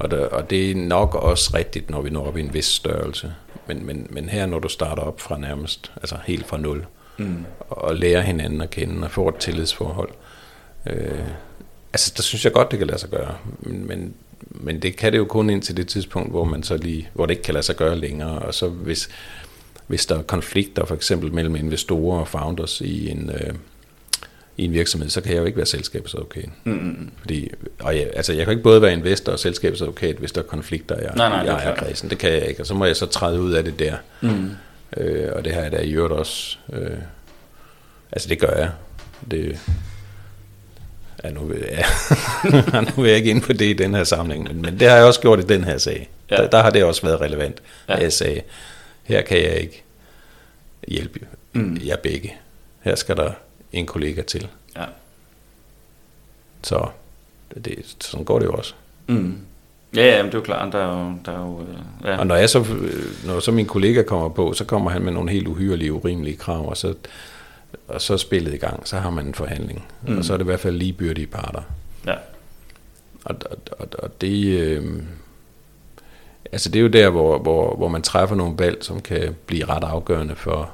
Og, 0.00 0.10
der, 0.10 0.26
og 0.26 0.50
det 0.50 0.70
er 0.70 0.74
nok 0.74 1.14
også 1.14 1.50
rigtigt, 1.54 1.90
når 1.90 2.02
vi 2.02 2.10
når 2.10 2.26
op 2.26 2.36
i 2.36 2.40
en 2.40 2.54
vis 2.54 2.64
størrelse. 2.64 3.34
Men, 3.66 3.86
men, 3.86 4.06
men 4.10 4.28
her, 4.28 4.46
når 4.46 4.58
du 4.58 4.68
starter 4.68 5.02
op 5.02 5.20
fra 5.20 5.38
nærmest, 5.38 5.92
altså 5.96 6.16
helt 6.26 6.46
fra 6.46 6.56
nul, 6.56 6.86
mm. 7.18 7.44
og 7.68 7.96
lærer 7.96 8.20
hinanden 8.20 8.60
at 8.60 8.70
kende 8.70 9.04
og 9.04 9.10
får 9.10 9.28
et 9.28 9.36
tillidsforhold, 9.36 10.10
øh, 10.86 11.28
altså 11.92 12.12
der 12.16 12.22
synes 12.22 12.44
jeg 12.44 12.52
godt, 12.52 12.70
det 12.70 12.78
kan 12.78 12.88
lade 12.88 12.98
sig 12.98 13.10
gøre. 13.10 13.34
Men, 13.60 13.86
men, 13.86 14.14
men 14.50 14.82
det 14.82 14.96
kan 14.96 15.12
det 15.12 15.18
jo 15.18 15.24
kun 15.24 15.50
indtil 15.50 15.76
det 15.76 15.88
tidspunkt, 15.88 16.30
hvor 16.30 16.44
man 16.44 16.62
så 16.62 16.76
lige, 16.76 17.08
hvor 17.12 17.26
det 17.26 17.32
ikke 17.32 17.42
kan 17.42 17.54
lade 17.54 17.66
sig 17.66 17.76
gøre 17.76 17.96
længere. 17.96 18.38
Og 18.38 18.54
så 18.54 18.68
hvis, 18.68 19.08
hvis 19.86 20.06
der 20.06 20.18
er 20.18 20.22
konflikter, 20.22 20.84
for 20.84 20.94
eksempel 20.94 21.32
mellem 21.34 21.56
investorer 21.56 22.20
og 22.20 22.28
founders 22.28 22.80
i 22.80 23.10
en, 23.10 23.30
øh, 23.34 23.54
i 24.58 24.64
en 24.64 24.72
virksomhed, 24.72 25.10
så 25.10 25.20
kan 25.20 25.32
jeg 25.32 25.40
jo 25.40 25.44
ikke 25.44 25.56
være 25.56 25.66
selskabsadvokat. 25.66 26.48
Mm. 26.64 27.10
Fordi, 27.20 27.50
og 27.80 27.96
jeg, 27.96 28.10
altså, 28.14 28.32
jeg 28.32 28.44
kan 28.44 28.52
ikke 28.52 28.62
både 28.62 28.82
være 28.82 28.92
investor 28.92 29.32
og 29.32 29.38
selskabsadvokat, 29.38 30.16
hvis 30.16 30.32
der 30.32 30.42
er 30.42 30.46
konflikter 30.46 30.96
i, 30.96 31.16
nej, 31.16 31.28
nej, 31.28 31.44
i 31.44 31.46
ejerkredsen. 31.46 32.10
Det 32.10 32.18
kan 32.18 32.32
jeg 32.32 32.46
ikke, 32.46 32.62
og 32.62 32.66
så 32.66 32.74
må 32.74 32.84
jeg 32.84 32.96
så 32.96 33.06
træde 33.06 33.40
ud 33.40 33.52
af 33.52 33.64
det 33.64 33.78
der. 33.78 33.96
Mm. 34.20 34.50
Øh, 34.96 35.32
og 35.32 35.44
det 35.44 35.54
har 35.54 35.60
jeg 35.60 35.72
da 35.72 35.76
i 35.76 35.90
øvrigt 35.92 36.12
også. 36.12 36.58
Øh, 36.72 36.90
altså 38.12 38.28
det 38.28 38.38
gør 38.38 38.56
jeg. 38.56 38.70
Det, 39.30 39.58
ja, 41.24 41.30
nu, 41.30 41.40
vil 41.40 41.64
jeg, 41.70 41.84
nu 42.96 43.02
vil 43.02 43.08
jeg 43.08 43.16
ikke 43.16 43.30
ind 43.30 43.42
på 43.42 43.52
det 43.52 43.64
i 43.64 43.72
den 43.72 43.94
her 43.94 44.04
samling, 44.04 44.44
men, 44.44 44.62
men 44.62 44.80
det 44.80 44.88
har 44.88 44.96
jeg 44.96 45.04
også 45.04 45.20
gjort 45.20 45.38
i 45.38 45.46
den 45.46 45.64
her 45.64 45.78
sag. 45.78 46.10
Ja. 46.30 46.36
Der, 46.36 46.50
der 46.50 46.62
har 46.62 46.70
det 46.70 46.84
også 46.84 47.02
været 47.02 47.20
relevant, 47.20 47.62
ja. 47.88 47.96
jeg 47.96 48.12
sagde, 48.12 48.40
her 49.02 49.22
kan 49.22 49.38
jeg 49.38 49.56
ikke 49.56 49.82
hjælpe 50.88 51.20
mm. 51.52 51.80
jer 51.86 51.96
begge. 51.96 52.34
Her 52.80 52.94
skal 52.94 53.16
der 53.16 53.32
en 53.72 53.86
kollega 53.86 54.22
til. 54.22 54.48
Ja. 54.76 54.84
Så 56.62 56.88
det, 57.64 57.96
sådan 58.00 58.24
går 58.24 58.38
det 58.38 58.46
jo 58.46 58.52
også. 58.52 58.74
Mm. 59.06 59.38
Ja, 59.96 60.06
ja, 60.06 60.22
men 60.22 60.26
det 60.26 60.34
er 60.34 60.38
jo 60.38 60.44
klart, 60.44 60.72
der 60.72 60.78
er 60.78 61.04
jo... 61.04 61.12
Der 61.24 61.32
er 61.32 61.40
jo 61.40 61.60
øh, 61.60 61.78
ja. 62.04 62.18
Og 62.18 62.26
når, 62.26 62.34
jeg 62.34 62.50
så, 62.50 62.64
når 63.26 63.40
så 63.40 63.52
min 63.52 63.66
kollega 63.66 64.02
kommer 64.02 64.28
på, 64.28 64.52
så 64.52 64.64
kommer 64.64 64.90
han 64.90 65.02
med 65.02 65.12
nogle 65.12 65.30
helt 65.30 65.48
uhyrelige, 65.48 65.92
urimelige 65.92 66.36
krav, 66.36 66.68
og 66.68 66.76
så, 66.76 66.94
og 67.88 68.00
så 68.00 68.12
er 68.12 68.16
spillet 68.16 68.54
i 68.54 68.56
gang, 68.56 68.88
så 68.88 68.98
har 68.98 69.10
man 69.10 69.26
en 69.26 69.34
forhandling. 69.34 69.84
Mm. 70.06 70.18
Og 70.18 70.24
så 70.24 70.32
er 70.32 70.36
det 70.36 70.44
i 70.44 70.46
hvert 70.46 70.60
fald 70.60 70.76
ligebyrdige 70.76 71.26
parter. 71.26 71.62
Ja. 72.06 72.14
Og, 73.24 73.36
og, 73.50 73.58
og, 73.78 73.88
og 73.98 74.20
det... 74.20 74.60
Øh, 74.60 75.02
altså 76.52 76.70
det 76.70 76.78
er 76.78 76.82
jo 76.82 76.88
der, 76.88 77.10
hvor, 77.10 77.38
hvor, 77.38 77.76
hvor 77.76 77.88
man 77.88 78.02
træffer 78.02 78.36
nogle 78.36 78.54
valg, 78.58 78.84
som 78.84 79.00
kan 79.00 79.36
blive 79.46 79.64
ret 79.64 79.84
afgørende 79.84 80.36
for, 80.36 80.70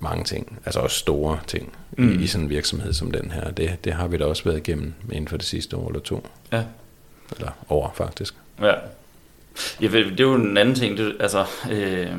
mange 0.00 0.24
ting, 0.24 0.58
altså 0.64 0.80
også 0.80 0.96
store 0.96 1.38
ting 1.46 1.72
mm. 1.96 2.20
i, 2.20 2.22
i 2.22 2.26
sådan 2.26 2.44
en 2.44 2.50
virksomhed 2.50 2.92
som 2.92 3.10
den 3.10 3.30
her. 3.30 3.50
Det, 3.50 3.84
det 3.84 3.92
har 3.92 4.08
vi 4.08 4.16
da 4.16 4.24
også 4.24 4.44
været 4.44 4.56
igennem 4.56 4.94
inden 5.12 5.28
for 5.28 5.36
det 5.36 5.46
sidste 5.46 5.76
år 5.76 5.88
eller 5.88 6.00
to. 6.00 6.26
Ja. 6.52 6.62
Eller 7.36 7.50
år 7.68 7.92
faktisk. 7.94 8.34
Ja. 8.60 8.74
ja 9.80 9.88
det 9.88 10.20
er 10.20 10.24
jo 10.24 10.34
en 10.34 10.56
anden 10.56 10.74
ting. 10.74 10.96
Det, 10.96 11.16
altså, 11.20 11.46
øh, 11.70 12.12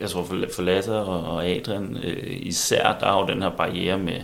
jeg 0.00 0.10
tror 0.10 0.24
for, 0.24 0.62
Lasse 0.62 0.94
og, 0.94 1.46
Adrian 1.46 1.96
øh, 2.04 2.36
især, 2.46 2.96
der 3.00 3.06
er 3.06 3.20
jo 3.20 3.26
den 3.26 3.42
her 3.42 3.50
barriere 3.50 3.98
med, 3.98 4.20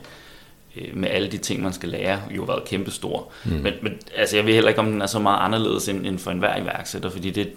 øh, 0.76 0.96
med 0.96 1.08
alle 1.08 1.28
de 1.28 1.38
ting, 1.38 1.62
man 1.62 1.72
skal 1.72 1.88
lære, 1.88 2.22
jo 2.30 2.42
været 2.42 2.64
kæmpestor. 2.64 3.32
Mm. 3.44 3.50
Men, 3.50 3.72
men 3.82 3.92
altså, 4.16 4.36
jeg 4.36 4.46
ved 4.46 4.54
heller 4.54 4.68
ikke, 4.68 4.80
om 4.80 4.90
den 4.90 5.02
er 5.02 5.06
så 5.06 5.18
meget 5.18 5.40
anderledes 5.40 5.88
end, 5.88 6.06
end 6.06 6.18
for 6.18 6.30
enhver 6.30 6.62
iværksætter, 6.62 7.10
fordi 7.10 7.30
det, 7.30 7.52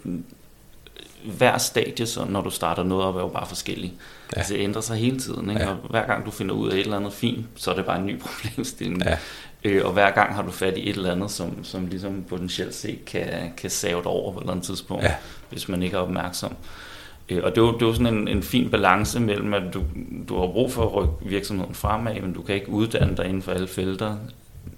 hver 1.23 1.57
stadie, 1.57 2.05
så 2.05 2.25
når 2.25 2.41
du 2.41 2.49
starter 2.49 2.83
noget 2.83 3.05
op, 3.05 3.15
er 3.15 3.19
jo 3.19 3.27
bare 3.27 3.47
forskellig. 3.47 3.93
Ja. 4.33 4.37
Altså, 4.37 4.53
det 4.53 4.59
ændrer 4.59 4.81
sig 4.81 4.97
hele 4.97 5.19
tiden. 5.19 5.49
Ikke? 5.49 5.61
Ja. 5.61 5.69
Og 5.69 5.77
hver 5.89 6.05
gang 6.05 6.25
du 6.25 6.31
finder 6.31 6.55
ud 6.55 6.69
af 6.69 6.73
et 6.73 6.79
eller 6.79 6.97
andet 6.97 7.13
fint, 7.13 7.45
så 7.55 7.71
er 7.71 7.75
det 7.75 7.85
bare 7.85 7.99
en 7.99 8.05
ny 8.05 8.19
problemstilling. 8.25 9.03
Ja. 9.03 9.17
Øh, 9.63 9.85
og 9.85 9.93
hver 9.93 10.11
gang 10.11 10.35
har 10.35 10.41
du 10.41 10.51
fat 10.51 10.77
i 10.77 10.89
et 10.89 10.95
eller 10.95 11.11
andet, 11.11 11.31
som, 11.31 11.63
som 11.63 11.87
ligesom 11.87 12.23
potentielt 12.29 12.75
set 12.75 13.05
kan, 13.05 13.53
kan 13.57 13.69
save 13.69 14.05
over 14.05 14.31
på 14.31 14.39
et 14.39 14.43
eller 14.43 14.51
andet 14.51 14.65
tidspunkt, 14.65 15.03
ja. 15.03 15.13
hvis 15.49 15.69
man 15.69 15.83
ikke 15.83 15.97
er 15.97 16.01
opmærksom. 16.01 16.55
Øh, 17.29 17.43
og 17.43 17.55
det 17.55 17.61
er 17.61 17.65
jo, 17.65 17.73
det 17.73 17.81
er 17.81 17.85
jo 17.85 17.93
sådan 17.93 18.13
en, 18.13 18.27
en 18.27 18.43
fin 18.43 18.69
balance 18.69 19.19
mellem, 19.19 19.53
at 19.53 19.73
du, 19.73 19.83
du 20.29 20.39
har 20.39 20.47
brug 20.47 20.71
for 20.71 20.85
at 20.85 20.95
rykke 20.95 21.13
virksomheden 21.21 21.75
fremad, 21.75 22.21
men 22.21 22.33
du 22.33 22.41
kan 22.41 22.55
ikke 22.55 22.69
uddanne 22.69 23.17
dig 23.17 23.25
inden 23.25 23.41
for 23.41 23.51
alle 23.51 23.67
felter. 23.67 24.17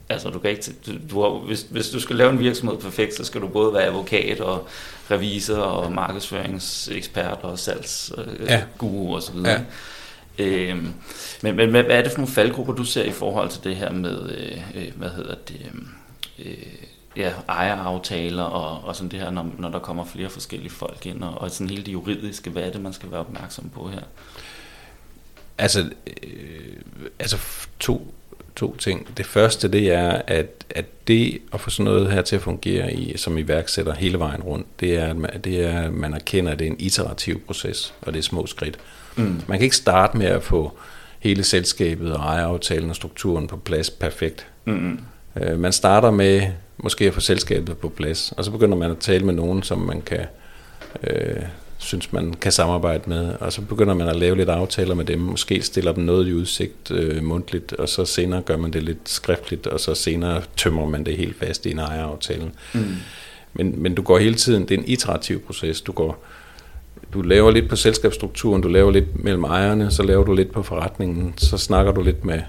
Altså, 0.10 0.30
du 0.30 0.39
kan 0.39 0.50
ikke, 0.50 0.74
du, 0.86 0.91
du 1.12 1.22
har, 1.22 1.30
hvis, 1.30 1.65
hvis 1.69 1.89
du 1.89 2.00
skal 2.00 2.15
lave 2.15 2.30
en 2.30 2.39
virksomhed 2.39 2.78
perfekt, 2.78 3.15
så 3.15 3.24
skal 3.24 3.41
du 3.41 3.48
både 3.48 3.74
være 3.74 3.84
advokat 3.84 4.41
og 4.41 4.67
revisor 5.12 5.58
og 5.58 5.91
markedsføringsekspert 5.91 7.39
og 7.41 7.60
salgsguru 7.60 9.10
ja. 9.10 9.15
og 9.15 9.24
så 9.24 9.32
videre. 9.32 9.65
Øhm, 10.38 10.93
men, 11.41 11.56
men 11.56 11.69
hvad 11.69 11.84
er 11.89 12.02
det 12.02 12.12
for 12.12 12.17
nogle 12.17 12.34
faldgrupper, 12.34 12.74
du 12.74 12.84
ser 12.84 13.04
i 13.04 13.12
forhold 13.12 13.50
til 13.50 13.63
det 13.63 13.76
her 13.76 13.91
med, 13.91 14.30
øh, 14.30 14.62
øh 14.76 14.91
hvad 14.95 15.10
hedder 15.10 15.36
det, 15.48 15.72
øh, 16.39 16.54
ja, 17.17 17.34
ejeraftaler 17.50 18.43
og, 18.43 18.88
og 18.88 18.95
sådan 18.95 19.12
det 19.12 19.19
her, 19.19 19.30
når, 19.30 19.52
når 19.58 19.69
der 19.69 19.80
kommer 19.80 20.06
flere 20.06 20.30
forskellige 20.30 20.72
folk 20.72 21.06
ind, 21.06 21.24
og, 21.24 21.41
og 21.41 21.52
sådan 21.52 21.69
hele 21.69 21.84
det 21.84 21.93
juridiske, 21.93 22.50
hvad 22.50 22.63
er 22.63 22.72
det, 22.72 22.82
man 22.82 22.93
skal 22.93 23.12
være 23.12 23.19
opmærksom 23.19 23.69
på 23.69 23.89
her? 23.89 24.02
Altså, 25.58 25.89
øh, 26.24 26.76
altså 27.19 27.38
to, 27.80 28.13
to 28.55 28.75
ting. 28.75 29.07
Det 29.17 29.25
første, 29.25 29.67
det 29.67 29.91
er, 29.91 30.21
at, 30.27 30.65
at 30.69 30.85
det 31.07 31.41
at 31.53 31.62
få 31.62 31.69
sådan 31.69 31.83
noget 31.83 32.12
her 32.12 32.21
til 32.21 32.35
at 32.35 32.41
fungere 32.41 32.93
i, 32.93 33.17
som 33.17 33.38
iværksætter 33.38 33.93
hele 33.93 34.19
vejen 34.19 34.41
rundt, 34.41 34.67
det 34.79 34.97
er, 34.97 35.05
at 35.05 35.17
man, 35.17 35.41
det 35.43 35.65
er, 35.65 35.81
at 35.81 35.93
man 35.93 36.13
erkender, 36.13 36.51
at 36.51 36.59
det 36.59 36.67
er 36.67 36.71
en 36.71 36.79
iterativ 36.79 37.41
proces, 37.41 37.93
og 38.01 38.13
det 38.13 38.19
er 38.19 38.23
små 38.23 38.45
skridt. 38.45 38.77
Mm. 39.15 39.41
Man 39.47 39.57
kan 39.57 39.63
ikke 39.63 39.75
starte 39.75 40.17
med 40.17 40.27
at 40.27 40.43
få 40.43 40.77
hele 41.19 41.43
selskabet 41.43 42.13
og 42.13 42.19
ejeraftalen 42.19 42.89
og 42.89 42.95
strukturen 42.95 43.47
på 43.47 43.57
plads 43.57 43.89
perfekt. 43.89 44.47
Mm. 44.65 44.99
Øh, 45.35 45.59
man 45.59 45.71
starter 45.71 46.12
med 46.12 46.41
måske 46.77 47.05
at 47.05 47.13
få 47.13 47.19
selskabet 47.19 47.77
på 47.77 47.89
plads, 47.89 48.33
og 48.38 48.45
så 48.45 48.51
begynder 48.51 48.77
man 48.77 48.91
at 48.91 48.97
tale 48.97 49.25
med 49.25 49.33
nogen, 49.33 49.63
som 49.63 49.77
man 49.77 50.01
kan 50.01 50.25
øh, 51.03 51.43
synes, 51.79 52.13
man 52.13 52.33
kan 52.33 52.51
samarbejde 52.51 53.03
med, 53.07 53.33
og 53.39 53.53
så 53.53 53.61
begynder 53.61 53.93
man 53.93 54.07
at 54.07 54.15
lave 54.15 54.37
lidt 54.37 54.49
aftaler 54.49 54.95
med 54.95 55.05
dem, 55.05 55.19
måske 55.19 55.61
stiller 55.61 55.91
dem 55.91 56.03
noget 56.03 56.27
i 56.27 56.33
udsigt 56.33 56.91
øh, 56.91 57.23
mundtligt, 57.23 57.73
og 57.73 57.89
så 57.89 58.05
senere 58.05 58.41
gør 58.41 58.57
man 58.57 58.73
det 58.73 58.83
lidt 58.83 59.09
skriftligt, 59.09 59.67
og 59.67 59.79
så 59.79 59.95
senere 59.95 60.41
tømmer 60.57 60.85
man 60.85 61.05
det 61.05 61.17
helt 61.17 61.39
fast 61.39 61.65
i 61.65 61.71
en 61.71 61.79
ejeraftale. 61.79 62.51
Mm. 62.73 62.95
Men, 63.53 63.81
men 63.81 63.95
du 63.95 64.01
går 64.01 64.17
hele 64.17 64.35
tiden, 64.35 64.63
det 64.63 64.71
er 64.71 64.77
en 64.77 64.87
iterativ 64.87 65.39
proces, 65.41 65.81
du 65.81 65.91
går 65.91 66.25
du 67.13 67.21
laver 67.21 67.51
lidt 67.51 67.69
på 67.69 67.75
selskabsstrukturen, 67.75 68.61
du 68.61 68.67
laver 68.67 68.91
lidt 68.91 69.23
mellem 69.23 69.43
ejerne, 69.43 69.91
så 69.91 70.03
laver 70.03 70.23
du 70.23 70.33
lidt 70.33 70.51
på 70.51 70.63
forretningen, 70.63 71.33
så 71.37 71.57
snakker 71.57 71.91
du 71.91 72.01
lidt 72.01 72.25
med 72.25 72.41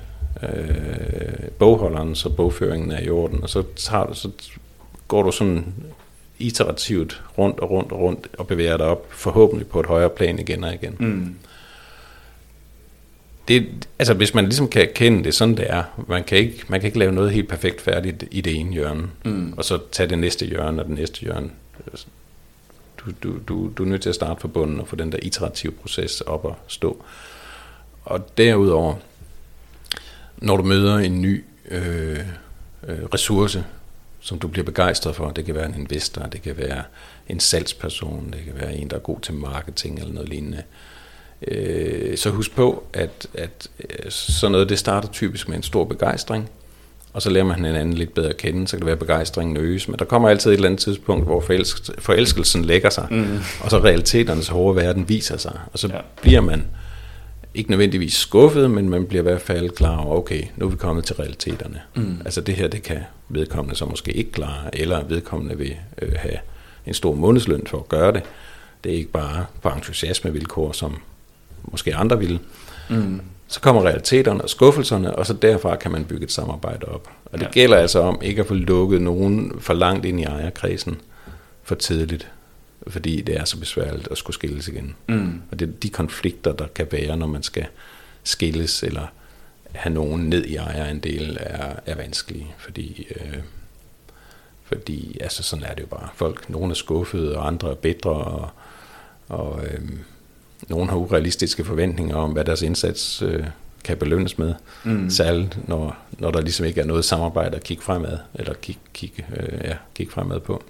øh, 0.42 1.48
bogholderen, 1.58 2.14
så 2.14 2.28
bogføringen 2.28 2.92
er 2.92 3.00
i 3.00 3.10
orden, 3.10 3.42
og 3.42 3.50
så, 3.50 3.62
tager 3.76 4.06
du, 4.06 4.14
så 4.14 4.30
går 5.08 5.22
du 5.22 5.32
sådan 5.32 5.74
iterativt 6.40 7.22
rundt 7.38 7.61
og 7.61 7.70
rundt 7.70 7.92
og 7.92 8.00
rundt 8.00 8.29
og 8.38 8.46
bevæger 8.46 8.76
dig 8.76 8.87
op, 8.87 9.12
forhåbentlig 9.12 9.66
på 9.66 9.81
et 9.81 9.87
højere 9.87 10.11
plan 10.11 10.38
igen 10.38 10.64
og 10.64 10.74
igen. 10.74 10.96
Mm. 10.98 11.35
Det, 13.48 13.88
altså 13.98 14.14
hvis 14.14 14.35
man 14.35 14.44
ligesom 14.44 14.68
kan 14.68 14.83
erkende 14.83 15.24
det, 15.24 15.35
sådan 15.35 15.57
det 15.57 15.66
er, 15.70 15.83
man 16.09 16.24
kan 16.24 16.38
ikke, 16.38 16.64
man 16.68 16.81
kan 16.81 16.87
ikke 16.87 16.98
lave 16.98 17.12
noget 17.12 17.31
helt 17.31 17.48
perfekt 17.48 17.81
færdigt 17.81 18.24
i 18.31 18.40
det 18.40 18.57
ene 18.57 18.72
hjørne, 18.72 19.09
mm. 19.24 19.53
og 19.57 19.64
så 19.64 19.79
tage 19.92 20.09
det 20.09 20.18
næste 20.18 20.46
hjørne 20.46 20.83
og 20.83 20.88
det 20.88 20.98
næste 20.98 21.20
hjørne. 21.20 21.50
Du, 22.98 23.11
du, 23.22 23.38
du, 23.48 23.70
du 23.79 23.85
er 23.85 23.88
nødt 23.88 24.03
til 24.03 24.09
at 24.09 24.14
starte 24.14 24.40
fra 24.40 24.48
bunden 24.48 24.81
og 24.81 24.88
få 24.88 24.96
den 24.96 25.12
der 25.12 25.18
iterative 25.22 25.72
proces 25.72 26.20
op 26.20 26.44
og 26.44 26.57
stå. 26.66 27.05
Og 28.05 28.38
derudover, 28.38 28.94
når 30.38 30.57
du 30.57 30.62
møder 30.62 30.98
en 30.98 31.22
ny 31.22 31.44
øh, 31.70 32.18
øh, 32.88 32.98
ressource, 33.14 33.64
som 34.20 34.38
du 34.38 34.48
bliver 34.48 34.64
begejstret 34.64 35.16
for, 35.16 35.30
det 35.30 35.44
kan 35.44 35.54
være 35.54 35.66
en 35.66 35.74
investor, 35.74 36.22
det 36.22 36.42
kan 36.42 36.56
være 36.56 36.83
en 37.28 37.40
salgsperson, 37.40 38.30
det 38.33 38.44
kan 38.44 38.54
være 38.61 38.74
en, 38.74 38.90
der 38.90 38.96
er 38.96 39.00
god 39.00 39.20
til 39.20 39.35
marketing 39.35 39.98
eller 39.98 40.12
noget 40.12 40.28
lignende. 40.28 40.62
Øh, 41.48 42.16
så 42.16 42.30
husk 42.30 42.54
på, 42.54 42.83
at, 42.92 43.26
at 43.35 43.68
øh, 43.80 44.11
sådan 44.11 44.52
noget, 44.52 44.68
det 44.68 44.78
starter 44.78 45.09
typisk 45.09 45.48
med 45.48 45.56
en 45.56 45.62
stor 45.62 45.85
begejstring, 45.85 46.50
og 47.12 47.22
så 47.22 47.30
lærer 47.30 47.44
man 47.44 47.64
hinanden 47.64 47.94
lidt 47.94 48.14
bedre 48.14 48.28
at 48.28 48.37
kende, 48.37 48.68
så 48.68 48.76
kan 48.76 48.80
det 48.80 48.87
være 48.87 48.96
begejstringen 48.96 49.56
øges, 49.56 49.88
men 49.88 49.98
der 49.98 50.04
kommer 50.04 50.28
altid 50.28 50.50
et 50.50 50.54
eller 50.54 50.68
andet 50.68 50.80
tidspunkt, 50.80 51.24
hvor 51.24 51.40
forelskelsen 51.98 52.64
lægger 52.64 52.90
sig, 52.90 53.06
mm. 53.11 53.38
og 53.61 53.70
så 53.70 53.78
realiteternes 53.78 54.48
hårde 54.48 54.76
verden 54.76 55.09
viser 55.09 55.37
sig, 55.37 55.59
og 55.72 55.78
så 55.78 55.88
ja. 55.88 56.00
bliver 56.22 56.40
man 56.40 56.64
ikke 57.54 57.70
nødvendigvis 57.70 58.14
skuffet, 58.14 58.70
men 58.70 58.88
man 58.88 59.06
bliver 59.06 59.22
i 59.22 59.28
hvert 59.28 59.40
fald 59.40 59.70
klar 59.70 59.96
over, 59.96 60.16
okay, 60.16 60.42
nu 60.56 60.66
er 60.66 60.70
vi 60.70 60.76
kommet 60.76 61.04
til 61.04 61.16
realiteterne. 61.16 61.80
Mm. 61.94 62.20
Altså 62.24 62.40
det 62.40 62.54
her, 62.54 62.68
det 62.68 62.82
kan 62.82 62.98
vedkommende 63.28 63.76
så 63.76 63.84
måske 63.84 64.12
ikke 64.12 64.32
klare, 64.32 64.78
eller 64.78 65.04
vedkommende 65.04 65.58
vil 65.58 65.76
øh, 66.02 66.12
have 66.16 66.36
en 66.86 66.94
stor 66.94 67.14
månedsløn 67.14 67.66
for 67.66 67.78
at 67.78 67.88
gøre 67.88 68.12
det. 68.12 68.22
Det 68.84 68.92
er 68.92 68.96
ikke 68.96 69.10
bare 69.10 69.46
på 69.62 69.68
entusiasmevilkår, 69.68 70.72
som 70.72 70.96
måske 71.64 71.96
andre 71.96 72.18
ville. 72.18 72.38
Mm. 72.90 73.20
Så 73.48 73.60
kommer 73.60 73.82
realiteterne 73.82 74.42
og 74.42 74.50
skuffelserne, 74.50 75.16
og 75.16 75.26
så 75.26 75.32
derfra 75.32 75.76
kan 75.76 75.90
man 75.90 76.04
bygge 76.04 76.24
et 76.24 76.32
samarbejde 76.32 76.86
op. 76.86 77.08
Og 77.24 77.38
det 77.38 77.44
ja. 77.44 77.50
gælder 77.50 77.76
altså 77.76 78.00
om 78.00 78.18
ikke 78.22 78.40
at 78.40 78.46
få 78.46 78.54
lukket 78.54 79.02
nogen 79.02 79.52
for 79.60 79.74
langt 79.74 80.04
ind 80.04 80.20
i 80.20 80.22
ejerkredsen 80.22 81.00
for 81.62 81.74
tidligt 81.74 82.28
fordi 82.88 83.20
det 83.20 83.36
er 83.36 83.44
så 83.44 83.58
besværligt 83.58 84.08
at 84.10 84.18
skulle 84.18 84.34
skilles 84.34 84.68
igen. 84.68 84.94
Mm. 85.08 85.42
Og 85.50 85.58
det 85.58 85.68
er 85.68 85.72
de 85.72 85.90
konflikter, 85.90 86.52
der 86.52 86.66
kan 86.66 86.86
være, 86.90 87.16
når 87.16 87.26
man 87.26 87.42
skal 87.42 87.66
skilles, 88.22 88.82
eller 88.82 89.06
have 89.72 89.94
nogen 89.94 90.22
ned 90.22 90.44
i 90.44 90.56
ejerandel, 90.56 91.38
er, 91.40 91.72
er 91.86 91.94
vanskelige, 91.94 92.54
fordi, 92.58 93.06
øh, 93.10 93.38
fordi 94.64 95.18
altså 95.20 95.42
sådan 95.42 95.64
er 95.64 95.74
det 95.74 95.82
jo 95.82 95.86
bare. 95.86 96.08
Folk, 96.14 96.50
nogle 96.50 96.70
er 96.70 96.74
skuffede, 96.74 97.36
og 97.36 97.46
andre 97.46 97.70
er 97.70 97.74
bedre, 97.74 98.10
og, 98.10 98.50
og 99.28 99.64
øh, 99.66 99.88
nogle 100.68 100.90
har 100.90 100.96
urealistiske 100.96 101.64
forventninger 101.64 102.16
om, 102.16 102.32
hvad 102.32 102.44
deres 102.44 102.62
indsats 102.62 103.22
øh, 103.22 103.44
kan 103.84 103.96
belønnes 103.96 104.38
med. 104.38 104.54
Mm. 104.84 105.10
Særligt, 105.10 105.68
når, 105.68 105.96
når 106.18 106.30
der 106.30 106.40
ligesom 106.40 106.66
ikke 106.66 106.80
er 106.80 106.84
noget 106.84 107.04
samarbejde 107.04 107.56
at 107.56 107.64
kigge 107.64 107.82
fremad, 107.82 108.18
eller 108.34 108.54
kigge, 108.54 108.80
kigge, 108.94 109.26
øh, 109.36 109.60
ja, 109.64 109.76
kigge 109.94 110.12
fremad 110.12 110.40
på. 110.40 110.62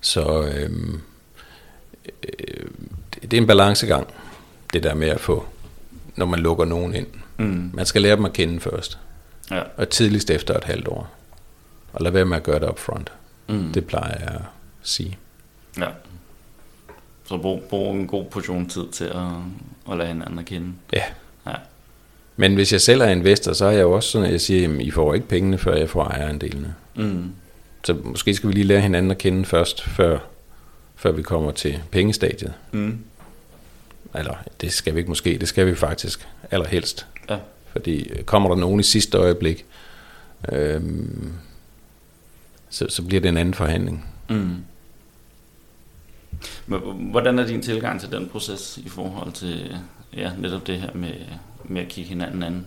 Så 0.00 0.42
øh, 0.42 0.70
øh, 2.22 2.66
det, 3.22 3.32
er 3.32 3.38
en 3.38 3.46
balancegang, 3.46 4.06
det 4.72 4.82
der 4.82 4.94
med 4.94 5.08
at 5.08 5.20
få, 5.20 5.46
når 6.16 6.26
man 6.26 6.38
lukker 6.40 6.64
nogen 6.64 6.94
ind. 6.94 7.06
Mm. 7.36 7.70
Man 7.74 7.86
skal 7.86 8.02
lære 8.02 8.16
dem 8.16 8.24
at 8.24 8.32
kende 8.32 8.60
først. 8.60 8.98
Ja. 9.50 9.62
Og 9.76 9.88
tidligst 9.88 10.30
efter 10.30 10.56
et 10.56 10.64
halvt 10.64 10.88
år. 10.88 11.10
Og 11.92 12.02
lad 12.02 12.10
være 12.12 12.24
med 12.24 12.36
at 12.36 12.42
gøre 12.42 12.60
det 12.60 12.68
up 12.68 12.78
front. 12.78 13.12
Mm. 13.48 13.72
Det 13.72 13.86
plejer 13.86 14.18
jeg 14.18 14.34
at 14.34 14.40
sige. 14.82 15.18
Ja. 15.78 15.88
Så 17.24 17.38
brug, 17.38 17.62
brug 17.62 17.94
en 17.94 18.06
god 18.06 18.24
portion 18.24 18.68
tid 18.68 18.88
til 18.92 19.04
at, 19.04 19.26
at 19.90 19.98
lade 19.98 20.08
hinanden 20.08 20.38
at 20.38 20.44
kende. 20.44 20.72
Ja. 20.92 21.02
ja. 21.46 21.54
Men 22.36 22.54
hvis 22.54 22.72
jeg 22.72 22.80
selv 22.80 23.00
er 23.00 23.08
investor, 23.08 23.52
så 23.52 23.64
er 23.64 23.70
jeg 23.70 23.82
jo 23.82 23.92
også 23.92 24.10
sådan, 24.10 24.26
at 24.26 24.32
jeg 24.32 24.40
siger, 24.40 24.74
at 24.74 24.80
I 24.80 24.90
får 24.90 25.14
ikke 25.14 25.28
pengene, 25.28 25.58
før 25.58 25.76
jeg 25.76 25.90
får 25.90 26.04
ejerandelene. 26.04 26.74
Mm. 26.94 27.32
Så 27.88 27.96
måske 28.04 28.34
skal 28.34 28.48
vi 28.48 28.54
lige 28.54 28.64
lære 28.64 28.80
hinanden 28.80 29.10
at 29.10 29.18
kende 29.18 29.44
først, 29.44 29.82
før, 29.82 30.18
før 30.96 31.12
vi 31.12 31.22
kommer 31.22 31.50
til 31.50 31.82
pengestadiet. 31.90 32.54
Mm. 32.72 32.98
Eller 34.14 34.34
det 34.60 34.72
skal 34.72 34.94
vi 34.94 34.98
ikke 34.98 35.10
måske, 35.10 35.38
det 35.38 35.48
skal 35.48 35.66
vi 35.66 35.74
faktisk 35.74 36.28
allerhelst. 36.50 37.06
Ja. 37.30 37.38
Fordi 37.72 38.08
øh, 38.08 38.24
kommer 38.24 38.48
der 38.48 38.56
nogen 38.56 38.80
i 38.80 38.82
sidste 38.82 39.18
øjeblik, 39.18 39.66
øhm, 40.52 41.32
så, 42.70 42.86
så 42.88 43.02
bliver 43.02 43.20
det 43.20 43.28
en 43.28 43.36
anden 43.36 43.54
forhandling. 43.54 44.06
Mm. 44.28 44.56
Men 46.66 46.80
hvordan 47.10 47.38
er 47.38 47.46
din 47.46 47.62
tilgang 47.62 48.00
til 48.00 48.12
den 48.12 48.28
proces 48.28 48.78
i 48.84 48.88
forhold 48.88 49.32
til 49.32 49.76
ja, 50.16 50.32
netop 50.38 50.66
det 50.66 50.80
her 50.80 50.90
med, 50.94 51.14
med 51.64 51.82
at 51.82 51.88
kigge 51.88 52.08
hinanden 52.08 52.42
anden? 52.42 52.66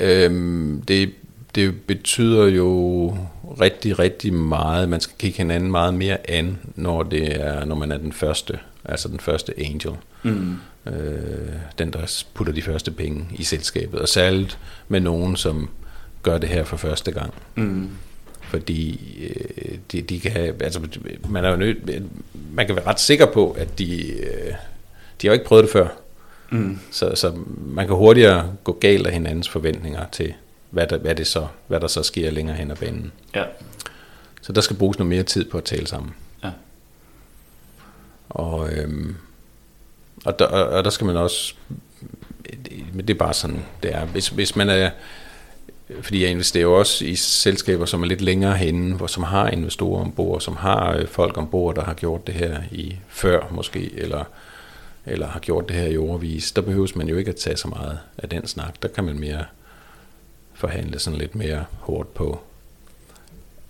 Øhm, 0.00 0.82
det 0.88 1.14
det 1.54 1.82
betyder 1.82 2.46
jo 2.46 3.08
rigtig, 3.60 3.98
rigtig 3.98 4.32
meget. 4.32 4.88
Man 4.88 5.00
skal 5.00 5.14
kigge 5.18 5.36
hinanden 5.36 5.70
meget 5.70 5.94
mere 5.94 6.30
an, 6.30 6.58
når, 6.74 7.02
det 7.02 7.40
er, 7.40 7.64
når 7.64 7.74
man 7.74 7.92
er 7.92 7.98
den 7.98 8.12
første, 8.12 8.58
altså 8.84 9.08
den 9.08 9.20
første 9.20 9.54
angel. 9.58 9.92
Mm. 10.22 10.56
Øh, 10.86 10.92
den, 11.78 11.92
der 11.92 12.24
putter 12.34 12.52
de 12.52 12.62
første 12.62 12.90
penge 12.90 13.26
i 13.34 13.44
selskabet. 13.44 14.00
Og 14.00 14.08
særligt 14.08 14.58
med 14.88 15.00
nogen, 15.00 15.36
som 15.36 15.68
gør 16.22 16.38
det 16.38 16.48
her 16.48 16.64
for 16.64 16.76
første 16.76 17.12
gang. 17.12 17.34
Mm. 17.54 17.90
Fordi 18.42 19.00
øh, 19.28 19.78
de, 19.92 20.02
de 20.02 20.20
kan 20.20 20.54
altså, 20.60 20.80
man, 21.28 21.44
er 21.44 21.50
jo 21.50 21.56
nødt, 21.56 22.02
man 22.54 22.66
kan 22.66 22.76
være 22.76 22.86
ret 22.86 23.00
sikker 23.00 23.26
på, 23.26 23.50
at 23.50 23.78
de, 23.78 24.12
øh, 24.12 24.52
de 25.22 25.26
har 25.26 25.32
ikke 25.32 25.44
prøvet 25.44 25.64
det 25.64 25.72
før. 25.72 25.88
Mm. 26.50 26.78
Så, 26.90 27.12
så 27.14 27.32
man 27.66 27.86
kan 27.86 27.96
hurtigere 27.96 28.52
gå 28.64 28.72
galt 28.72 29.06
af 29.06 29.12
hinandens 29.12 29.48
forventninger 29.48 30.04
til, 30.12 30.34
hvad 30.72 30.86
der, 30.86 30.98
hvad, 30.98 31.14
det 31.14 31.26
så, 31.26 31.46
hvad 31.66 31.80
der 31.80 31.86
så 31.86 32.02
sker 32.02 32.30
længere 32.30 32.56
hen 32.56 32.70
ad 32.70 32.76
banen. 32.76 33.12
Ja. 33.34 33.44
Så 34.42 34.52
der 34.52 34.60
skal 34.60 34.76
bruges 34.76 34.98
noget 34.98 35.08
mere 35.08 35.22
tid 35.22 35.44
på 35.44 35.58
at 35.58 35.64
tale 35.64 35.86
sammen. 35.86 36.14
Ja. 36.44 36.50
Og, 38.28 38.72
øhm, 38.72 39.16
og, 40.24 40.38
der, 40.38 40.46
og 40.46 40.84
der 40.84 40.90
skal 40.90 41.06
man 41.06 41.16
også, 41.16 41.54
men 42.92 43.08
det 43.08 43.14
er 43.14 43.18
bare 43.18 43.34
sådan, 43.34 43.64
det 43.82 43.94
er. 43.94 44.04
Hvis, 44.04 44.28
hvis 44.28 44.56
man 44.56 44.70
er, 44.70 44.90
fordi 46.00 46.22
jeg 46.22 46.30
investerer 46.30 46.62
jo 46.62 46.78
også 46.78 47.04
i 47.04 47.14
selskaber, 47.14 47.86
som 47.86 48.02
er 48.02 48.06
lidt 48.06 48.20
længere 48.20 48.56
henne, 48.56 48.94
hvor 48.94 49.06
som 49.06 49.22
har 49.22 49.48
investorer 49.48 50.00
ombord, 50.00 50.40
som 50.40 50.56
har 50.56 50.96
øh, 50.96 51.08
folk 51.08 51.38
ombord, 51.38 51.74
der 51.74 51.84
har 51.84 51.94
gjort 51.94 52.26
det 52.26 52.34
her 52.34 52.62
i 52.70 52.96
før 53.08 53.48
måske, 53.50 53.92
eller, 53.94 54.24
eller 55.06 55.26
har 55.26 55.40
gjort 55.40 55.68
det 55.68 55.76
her 55.76 55.86
i 55.86 55.96
overvis. 55.96 56.52
Der 56.52 56.62
behøves 56.62 56.96
man 56.96 57.08
jo 57.08 57.16
ikke 57.16 57.28
at 57.28 57.36
tage 57.36 57.56
så 57.56 57.68
meget 57.68 57.98
af 58.18 58.28
den 58.28 58.46
snak. 58.46 58.82
Der 58.82 58.88
kan 58.88 59.04
man 59.04 59.18
mere 59.18 59.44
forhandle 60.62 60.98
sådan 60.98 61.18
lidt 61.18 61.34
mere 61.34 61.64
hårdt 61.78 62.14
på, 62.14 62.40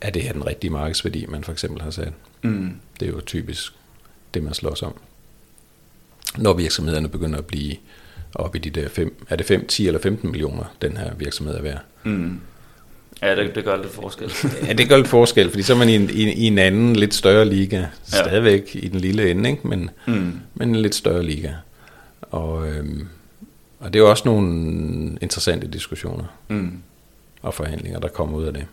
er 0.01 0.11
det 0.11 0.23
her 0.23 0.33
den 0.33 0.47
rigtige 0.47 0.71
markedsværdi, 0.71 1.27
man 1.29 1.45
for 1.45 1.53
eksempel 1.53 1.83
har 1.83 1.91
sat. 1.91 2.13
Mm. 2.43 2.71
Det 3.01 3.09
er 3.09 3.13
jo 3.13 3.21
typisk 3.21 3.73
det, 4.35 4.43
man 4.43 4.55
slås 4.55 4.83
om. 4.83 4.95
når 6.39 6.53
virksomhederne 6.55 7.09
begynder 7.09 7.39
at 7.39 7.47
blive 7.47 7.77
op 8.35 8.57
i 8.57 8.59
de 8.59 8.71
der 8.71 8.89
5, 8.89 9.27
er 9.29 9.37
det 9.37 9.47
5, 9.47 9.67
10 9.67 9.87
eller 9.87 10.01
15 10.01 10.31
millioner, 10.31 10.65
den 10.83 10.97
her 10.97 11.15
virksomhed 11.15 11.57
er 11.57 11.63
værd. 11.63 11.81
Mm. 12.05 12.41
Ja, 13.23 13.37
det, 13.37 13.55
det 13.55 13.65
gør 13.65 13.77
lidt 13.77 13.93
forskel. 13.93 14.33
ja, 14.69 14.73
det 14.73 14.89
gør 14.89 14.97
lidt 14.97 15.09
forskel, 15.09 15.51
fordi 15.51 15.63
så 15.63 15.73
er 15.73 15.79
man 15.79 15.89
i 15.89 15.95
en, 15.95 16.11
i, 16.11 16.33
i 16.33 16.47
en 16.47 16.59
anden, 16.59 16.97
lidt 16.97 17.15
større 17.15 17.45
liga. 17.45 17.87
Stadigvæk 18.05 18.71
i 18.75 18.89
den 18.89 19.01
lille 19.01 19.31
ende, 19.31 19.51
ikke? 19.51 19.69
Men, 19.69 19.91
mm. 20.07 20.41
men 20.55 20.69
en 20.69 20.77
lidt 20.77 20.95
større 20.95 21.23
liga. 21.23 21.53
Og, 22.21 22.69
øhm, 22.69 23.07
og 23.83 23.93
det 23.93 23.99
er 23.99 24.03
jo 24.03 24.11
også 24.11 24.23
nogle 24.27 25.19
interessante 25.21 25.67
diskussioner 25.67 26.25
mm. 26.49 26.83
og 27.43 27.55
forhandlinger, 27.55 28.01
der 28.01 28.09
kommer 28.09 28.39
ud 28.39 28.45
af 28.45 28.53
det. 28.53 28.67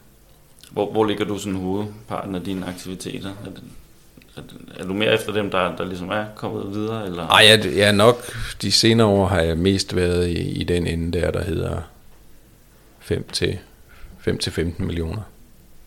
Hvor, 0.72 0.92
hvor 0.92 1.06
ligger 1.06 1.26
du 1.26 1.38
sådan 1.38 1.60
hovedparten 1.60 2.36
af 2.36 2.42
dine 2.42 2.66
aktiviteter? 2.66 3.30
Er, 3.30 3.50
det, 3.50 3.64
er, 4.38 4.42
er 4.84 4.88
du 4.88 4.94
mere 4.94 5.14
efter 5.14 5.34
dem, 5.34 5.50
der, 5.52 5.76
der 5.76 5.86
ligesom 5.86 6.10
er 6.10 6.26
kommet 6.36 6.76
videre? 6.76 7.06
Eller? 7.06 7.28
Ej, 7.28 7.46
jeg, 7.48 7.78
jeg 7.78 7.94
nok 7.94 8.34
de 8.62 8.72
senere 8.72 9.08
år 9.08 9.28
har 9.28 9.42
jeg 9.42 9.58
mest 9.58 9.96
været 9.96 10.28
i, 10.28 10.40
i 10.40 10.64
den 10.64 10.88
ende 10.88 11.20
der, 11.20 11.32
der 11.32 11.44
hedder 11.44 11.82
5 13.00 13.28
til 13.32 13.60
5-15 14.28 14.62
millioner. 14.78 15.22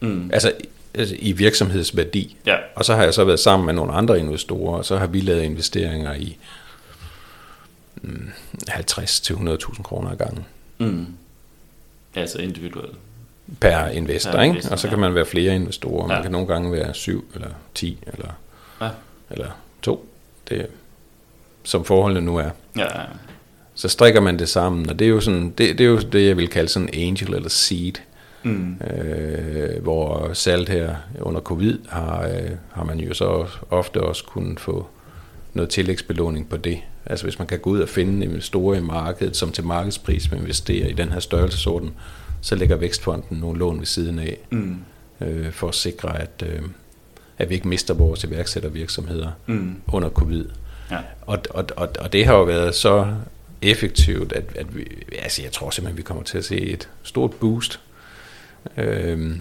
Mm. 0.01 0.31
Altså, 0.33 0.53
altså 0.95 1.17
i 1.19 1.33
virksomhedsværdi. 1.33 2.37
Ja. 2.47 2.57
Og 2.75 2.85
så 2.85 2.95
har 2.95 3.03
jeg 3.03 3.15
så 3.15 3.25
været 3.25 3.41
sammen 3.41 3.67
med 3.67 3.75
nogle 3.75 3.93
andre 3.93 4.19
investorer, 4.19 4.79
og 4.79 4.85
så 4.85 4.97
har 4.97 5.07
vi 5.07 5.21
lavet 5.21 5.43
investeringer 5.43 6.15
i 6.15 6.39
50-100.000 8.05 9.83
kroner 9.83 10.11
ad 10.11 10.17
gangen. 10.17 10.45
Mm. 10.79 11.07
Altså 12.15 12.39
individuelt? 12.39 12.97
Per 13.61 13.87
investor, 13.87 14.33
per 14.33 14.41
ikke? 14.41 14.51
Investor, 14.51 14.73
og 14.73 14.79
så 14.79 14.89
kan 14.89 14.99
ja. 14.99 15.01
man 15.01 15.15
være 15.15 15.27
flere 15.27 15.55
investorer. 15.55 16.03
Ja. 16.03 16.15
Man 16.15 16.23
kan 16.23 16.33
nogle 16.33 16.47
gange 16.47 16.73
være 16.73 16.95
7 16.95 17.25
eller 17.35 17.49
10 17.75 17.99
eller, 18.07 18.29
ja. 18.81 18.89
eller 19.31 19.51
2. 19.83 20.09
Det 20.49 20.67
som 21.63 21.85
forholdene 21.85 22.27
nu 22.27 22.37
er. 22.37 22.51
Ja, 22.77 23.01
ja. 23.01 23.05
Så 23.75 23.89
strikker 23.89 24.21
man 24.21 24.39
det 24.39 24.49
sammen, 24.49 24.91
og 24.91 24.99
det 24.99 25.05
er 25.05 25.09
jo 25.09 25.21
sådan, 25.21 25.51
det, 25.51 25.79
det 25.79 25.81
er 25.81 25.89
jo 25.89 25.99
det, 25.99 26.27
jeg 26.27 26.37
vil 26.37 26.49
kalde 26.49 26.69
sådan 26.69 26.89
angel 26.93 27.35
eller 27.35 27.49
seed. 27.49 27.93
Mm. 28.43 28.77
Øh, 28.91 29.83
hvor 29.83 30.33
salt 30.33 30.69
her 30.69 30.95
under 31.21 31.41
covid 31.41 31.79
har, 31.89 32.27
øh, 32.27 32.51
har 32.73 32.85
man 32.85 33.01
jo 33.01 33.15
så 33.15 33.47
ofte 33.71 34.01
også 34.01 34.25
kunnet 34.25 34.61
få 34.61 34.87
noget 35.53 35.71
tillægsbelåning 35.71 36.49
på 36.49 36.57
det. 36.57 36.79
Altså 37.07 37.27
hvis 37.27 37.39
man 37.39 37.49
kan 37.49 37.59
gå 37.59 37.71
ud 37.71 37.81
og 37.81 37.89
finde 37.89 38.25
investorer 38.25 38.79
i 38.79 38.81
markedet, 38.81 39.37
som 39.37 39.53
til 39.53 39.65
markedspris 39.65 40.31
vil 40.31 40.39
investere 40.39 40.91
i 40.91 40.93
den 40.93 41.13
her 41.13 41.21
størrelsesorden, 41.21 41.91
så 42.41 42.55
lægger 42.55 42.77
Vækstfonden 42.77 43.39
nogle 43.39 43.59
lån 43.59 43.79
ved 43.79 43.87
siden 43.87 44.19
af, 44.19 44.39
mm. 44.51 44.77
øh, 45.21 45.53
for 45.53 45.69
at 45.69 45.75
sikre, 45.75 46.21
at, 46.21 46.45
øh, 46.47 46.63
at 47.39 47.49
vi 47.51 47.55
ikke 47.55 47.69
mister 47.69 47.95
vores 47.95 48.25
iværksættervirksomheder 48.25 49.31
mm. 49.47 49.75
under 49.87 50.09
covid. 50.09 50.45
Ja. 50.91 50.99
Og, 51.21 51.39
og, 51.51 51.65
og, 51.77 51.89
og 51.99 52.13
det 52.13 52.27
har 52.27 52.35
jo 52.35 52.43
været 52.43 52.75
så 52.75 53.07
effektivt, 53.63 54.33
at, 54.33 54.45
at 54.57 54.77
vi, 54.77 54.87
altså 55.19 55.43
jeg 55.43 55.53
tror 55.53 55.71
simpelthen, 55.71 55.97
vi 55.97 56.03
kommer 56.03 56.23
til 56.23 56.39
at 56.39 56.45
se 56.45 56.61
et 56.61 56.89
stort 57.03 57.31
boost 57.31 57.81
øh, 58.77 59.37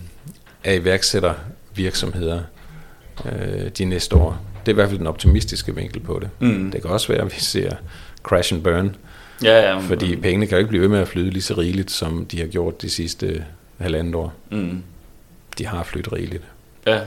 af 0.63 0.75
iværksættervirksomheder 0.75 2.41
øh, 3.25 3.69
de 3.69 3.85
næste 3.85 4.15
år. 4.15 4.50
Det 4.65 4.67
er 4.67 4.73
i 4.73 4.75
hvert 4.75 4.89
fald 4.89 4.99
den 4.99 5.07
optimistiske 5.07 5.75
vinkel 5.75 5.99
på 5.99 6.19
det. 6.21 6.29
Mm. 6.39 6.71
Det 6.71 6.81
kan 6.81 6.91
også 6.91 7.07
være, 7.07 7.21
at 7.21 7.33
vi 7.35 7.39
ser 7.39 7.71
crash 8.23 8.53
and 8.53 8.63
burn, 8.63 8.95
ja, 9.43 9.71
ja, 9.71 9.79
fordi 9.79 10.15
mm. 10.15 10.21
pengene 10.21 10.47
kan 10.47 10.55
jo 10.55 10.59
ikke 10.59 10.69
blive 10.69 10.81
ved 10.81 10.89
med 10.89 10.99
at 10.99 11.07
flyde 11.07 11.29
lige 11.29 11.41
så 11.41 11.53
rigeligt, 11.53 11.91
som 11.91 12.25
de 12.25 12.39
har 12.39 12.47
gjort 12.47 12.81
de 12.81 12.89
sidste 12.89 13.45
halvandet 13.77 14.15
år. 14.15 14.33
Mm. 14.49 14.83
De 15.57 15.65
har 15.67 15.83
flyttet 15.83 16.13
rigeligt. 16.13 16.43
Ja, 16.87 16.99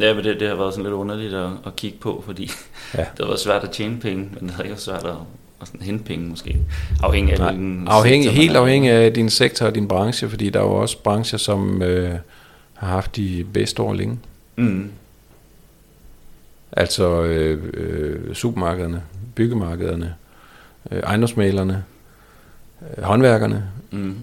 ja 0.00 0.14
men 0.14 0.24
det, 0.24 0.40
det 0.40 0.48
har 0.48 0.54
været 0.54 0.72
sådan 0.72 0.84
lidt 0.84 0.94
underligt 0.94 1.34
at, 1.34 1.50
at 1.66 1.76
kigge 1.76 1.98
på, 1.98 2.22
fordi 2.26 2.50
ja. 2.94 2.98
det 3.16 3.18
har 3.20 3.26
været 3.26 3.40
svært 3.40 3.64
at 3.64 3.70
tjene 3.70 4.00
penge, 4.00 4.28
men 4.40 4.48
det 4.48 4.50
har 4.50 4.62
ikke 4.62 4.72
været 4.72 4.82
svært 4.82 5.04
at, 5.04 5.16
at 5.60 5.66
sådan 5.66 5.80
hente 5.80 6.04
penge 6.04 6.28
måske. 6.28 6.56
Afhængig 7.02 7.32
af 7.32 7.38
Nej, 7.38 7.52
din 7.52 7.88
afhængig, 7.88 8.24
sektor, 8.24 8.42
Helt 8.42 8.56
afhængig 8.56 8.90
af 8.90 9.14
din 9.14 9.30
sektor 9.30 9.66
og 9.66 9.74
din 9.74 9.88
branche, 9.88 10.28
fordi 10.28 10.50
der 10.50 10.60
er 10.60 10.64
jo 10.64 10.72
også 10.72 10.98
brancher, 10.98 11.38
som 11.38 11.82
øh, 11.82 12.14
har 12.74 12.88
haft 12.88 13.16
de 13.16 13.46
bedste 13.52 13.82
år 13.82 13.94
længe. 13.94 14.18
Mm. 14.56 14.90
Altså 16.72 17.22
øh, 17.22 17.62
øh, 17.74 18.34
supermarkederne, 18.34 19.02
byggemarkederne, 19.34 20.14
øh, 20.90 20.98
ejendomsmalerne, 20.98 21.84
øh, 22.96 23.04
håndværkerne. 23.04 23.64
Mm. 23.90 24.16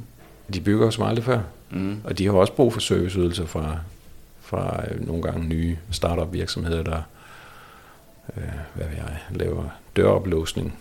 De 0.54 0.62
bygger 0.62 0.90
som 0.90 1.04
aldrig 1.04 1.26
før. 1.26 1.40
Mm. 1.70 2.02
Og 2.04 2.18
de 2.18 2.26
har 2.26 2.34
også 2.34 2.54
brug 2.54 2.74
for 2.74 2.80
serviceydelser 2.80 3.46
fra, 3.46 3.78
fra 4.42 4.84
øh, 4.92 5.08
nogle 5.08 5.24
gange 5.24 5.48
nye 5.48 5.78
startup 5.92 6.34
virksomheder, 6.34 6.84
der 6.84 7.02
øh, 8.38 8.44
hvad 8.74 8.86
vil 8.88 8.98
jeg, 8.98 9.18
laver 9.30 9.64
døroplåsning 9.96 10.78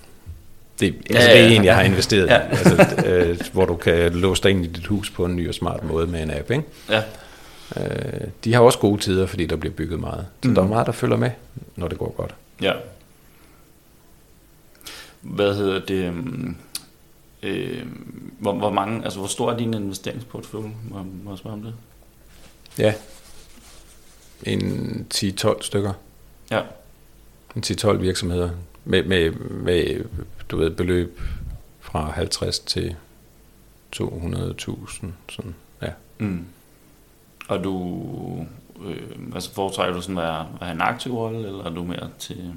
det, 0.81 0.95
altså, 1.11 1.31
ja, 1.31 1.37
ja, 1.37 1.45
det 1.45 1.53
er 1.53 1.57
en, 1.57 1.65
jeg 1.65 1.77
har 1.77 1.83
investeret 1.83 2.27
ja. 2.27 2.39
i, 2.39 2.51
altså, 2.51 3.07
øh, 3.07 3.39
hvor 3.53 3.65
du 3.65 3.77
kan 3.77 4.13
låse 4.13 4.43
dig 4.43 4.51
ind 4.51 4.65
i 4.65 4.69
dit 4.69 4.87
hus 4.87 5.11
på 5.11 5.25
en 5.25 5.37
ny 5.37 5.49
og 5.49 5.55
smart 5.55 5.85
måde 5.85 6.07
med 6.07 6.23
en 6.23 6.31
app. 6.31 6.51
Ikke? 6.51 6.65
Ja. 6.91 7.03
Øh, 7.77 8.29
de 8.45 8.55
har 8.55 8.61
også 8.61 8.79
gode 8.79 9.01
tider, 9.01 9.27
fordi 9.27 9.47
der 9.47 9.57
bliver 9.57 9.75
bygget 9.75 10.01
meget. 10.01 10.27
Så 10.43 10.49
mm. 10.49 10.55
der 10.55 10.63
er 10.63 10.67
meget, 10.67 10.87
der 10.87 10.93
følger 10.93 11.17
med, 11.17 11.31
når 11.77 11.89
det 11.89 11.99
går 11.99 12.15
godt. 12.17 12.35
Ja. 12.63 12.73
Hvad 15.21 15.55
hedder 15.55 15.81
det? 15.81 16.15
Øh, 17.43 17.87
hvor, 18.39 18.53
hvor, 18.53 18.71
mange, 18.71 19.05
altså, 19.05 19.19
hvor 19.19 19.29
stor 19.29 19.53
er 19.53 19.57
din 19.57 19.75
investeringsportfølje? 19.75 20.71
Må, 20.91 21.03
må 21.25 21.31
jeg 21.31 21.39
spørge 21.39 21.55
om 21.55 21.63
det? 21.63 21.75
Ja. 22.79 22.95
En 24.43 25.07
10-12 25.15 25.63
stykker. 25.63 25.93
Ja. 26.51 26.63
En 27.57 27.63
10-12 27.67 27.93
virksomheder. 27.93 28.51
Med, 28.85 29.03
med, 29.03 29.31
med 29.51 30.05
du 30.51 30.57
ved, 30.57 30.71
beløb 30.71 31.21
fra 31.81 32.11
50 32.11 32.59
til 32.59 32.97
200.000, 33.97 35.07
sådan, 35.29 35.55
ja. 35.83 35.91
Mm. 36.19 36.47
Og 37.49 37.65
du, 37.65 38.47
øh, 38.87 38.97
altså 39.35 39.55
foretrækker 39.55 39.95
du 39.95 40.01
sådan 40.01 40.19
at, 40.19 40.25
være, 40.25 40.41
at 40.41 40.67
have 40.67 40.75
en 40.75 40.81
aktiv 40.81 41.15
rolle, 41.15 41.49
eller 41.49 41.65
er 41.65 41.71
du 41.71 41.85
mere 41.85 42.09
til, 42.19 42.55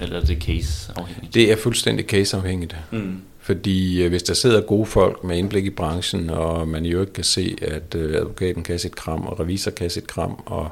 eller 0.00 0.20
er 0.20 0.24
det 0.24 0.42
case 0.42 0.92
afhængigt? 0.96 1.34
Det 1.34 1.52
er 1.52 1.56
fuldstændig 1.56 2.06
case 2.06 2.36
afhængigt. 2.36 2.76
Mm. 2.90 3.22
Fordi 3.40 4.02
øh, 4.02 4.08
hvis 4.08 4.22
der 4.22 4.34
sidder 4.34 4.60
gode 4.60 4.86
folk 4.86 5.24
med 5.24 5.38
indblik 5.38 5.64
i 5.64 5.70
branchen, 5.70 6.30
og 6.30 6.68
man 6.68 6.84
jo 6.84 7.00
ikke 7.00 7.12
kan 7.12 7.24
se, 7.24 7.56
at 7.62 7.94
øh, 7.94 8.16
advokaten 8.16 8.62
kan 8.62 8.78
sit 8.78 8.96
kram, 8.96 9.26
og 9.26 9.40
revisor 9.40 9.70
kan 9.70 9.90
sit 9.90 10.06
kram, 10.06 10.42
og 10.46 10.70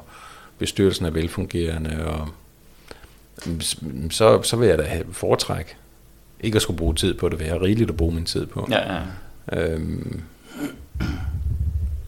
bestyrelsen 0.57 1.05
er 1.05 1.09
velfungerende, 1.09 2.05
og 2.05 2.27
så, 4.09 4.41
så 4.43 4.55
vil 4.57 4.67
jeg 4.67 4.77
da 4.77 4.83
have 4.83 5.05
foretræk. 5.11 5.77
Ikke 6.39 6.55
at 6.55 6.61
skulle 6.61 6.77
bruge 6.77 6.95
tid 6.95 7.13
på 7.13 7.29
det, 7.29 7.39
vil 7.39 7.47
jeg 7.47 7.61
rigeligt 7.61 7.89
at 7.89 7.97
bruge 7.97 8.15
min 8.15 8.25
tid 8.25 8.45
på. 8.45 8.67
Ja, 8.71 8.93
ja. 8.93 9.01
Øhm, 9.51 10.21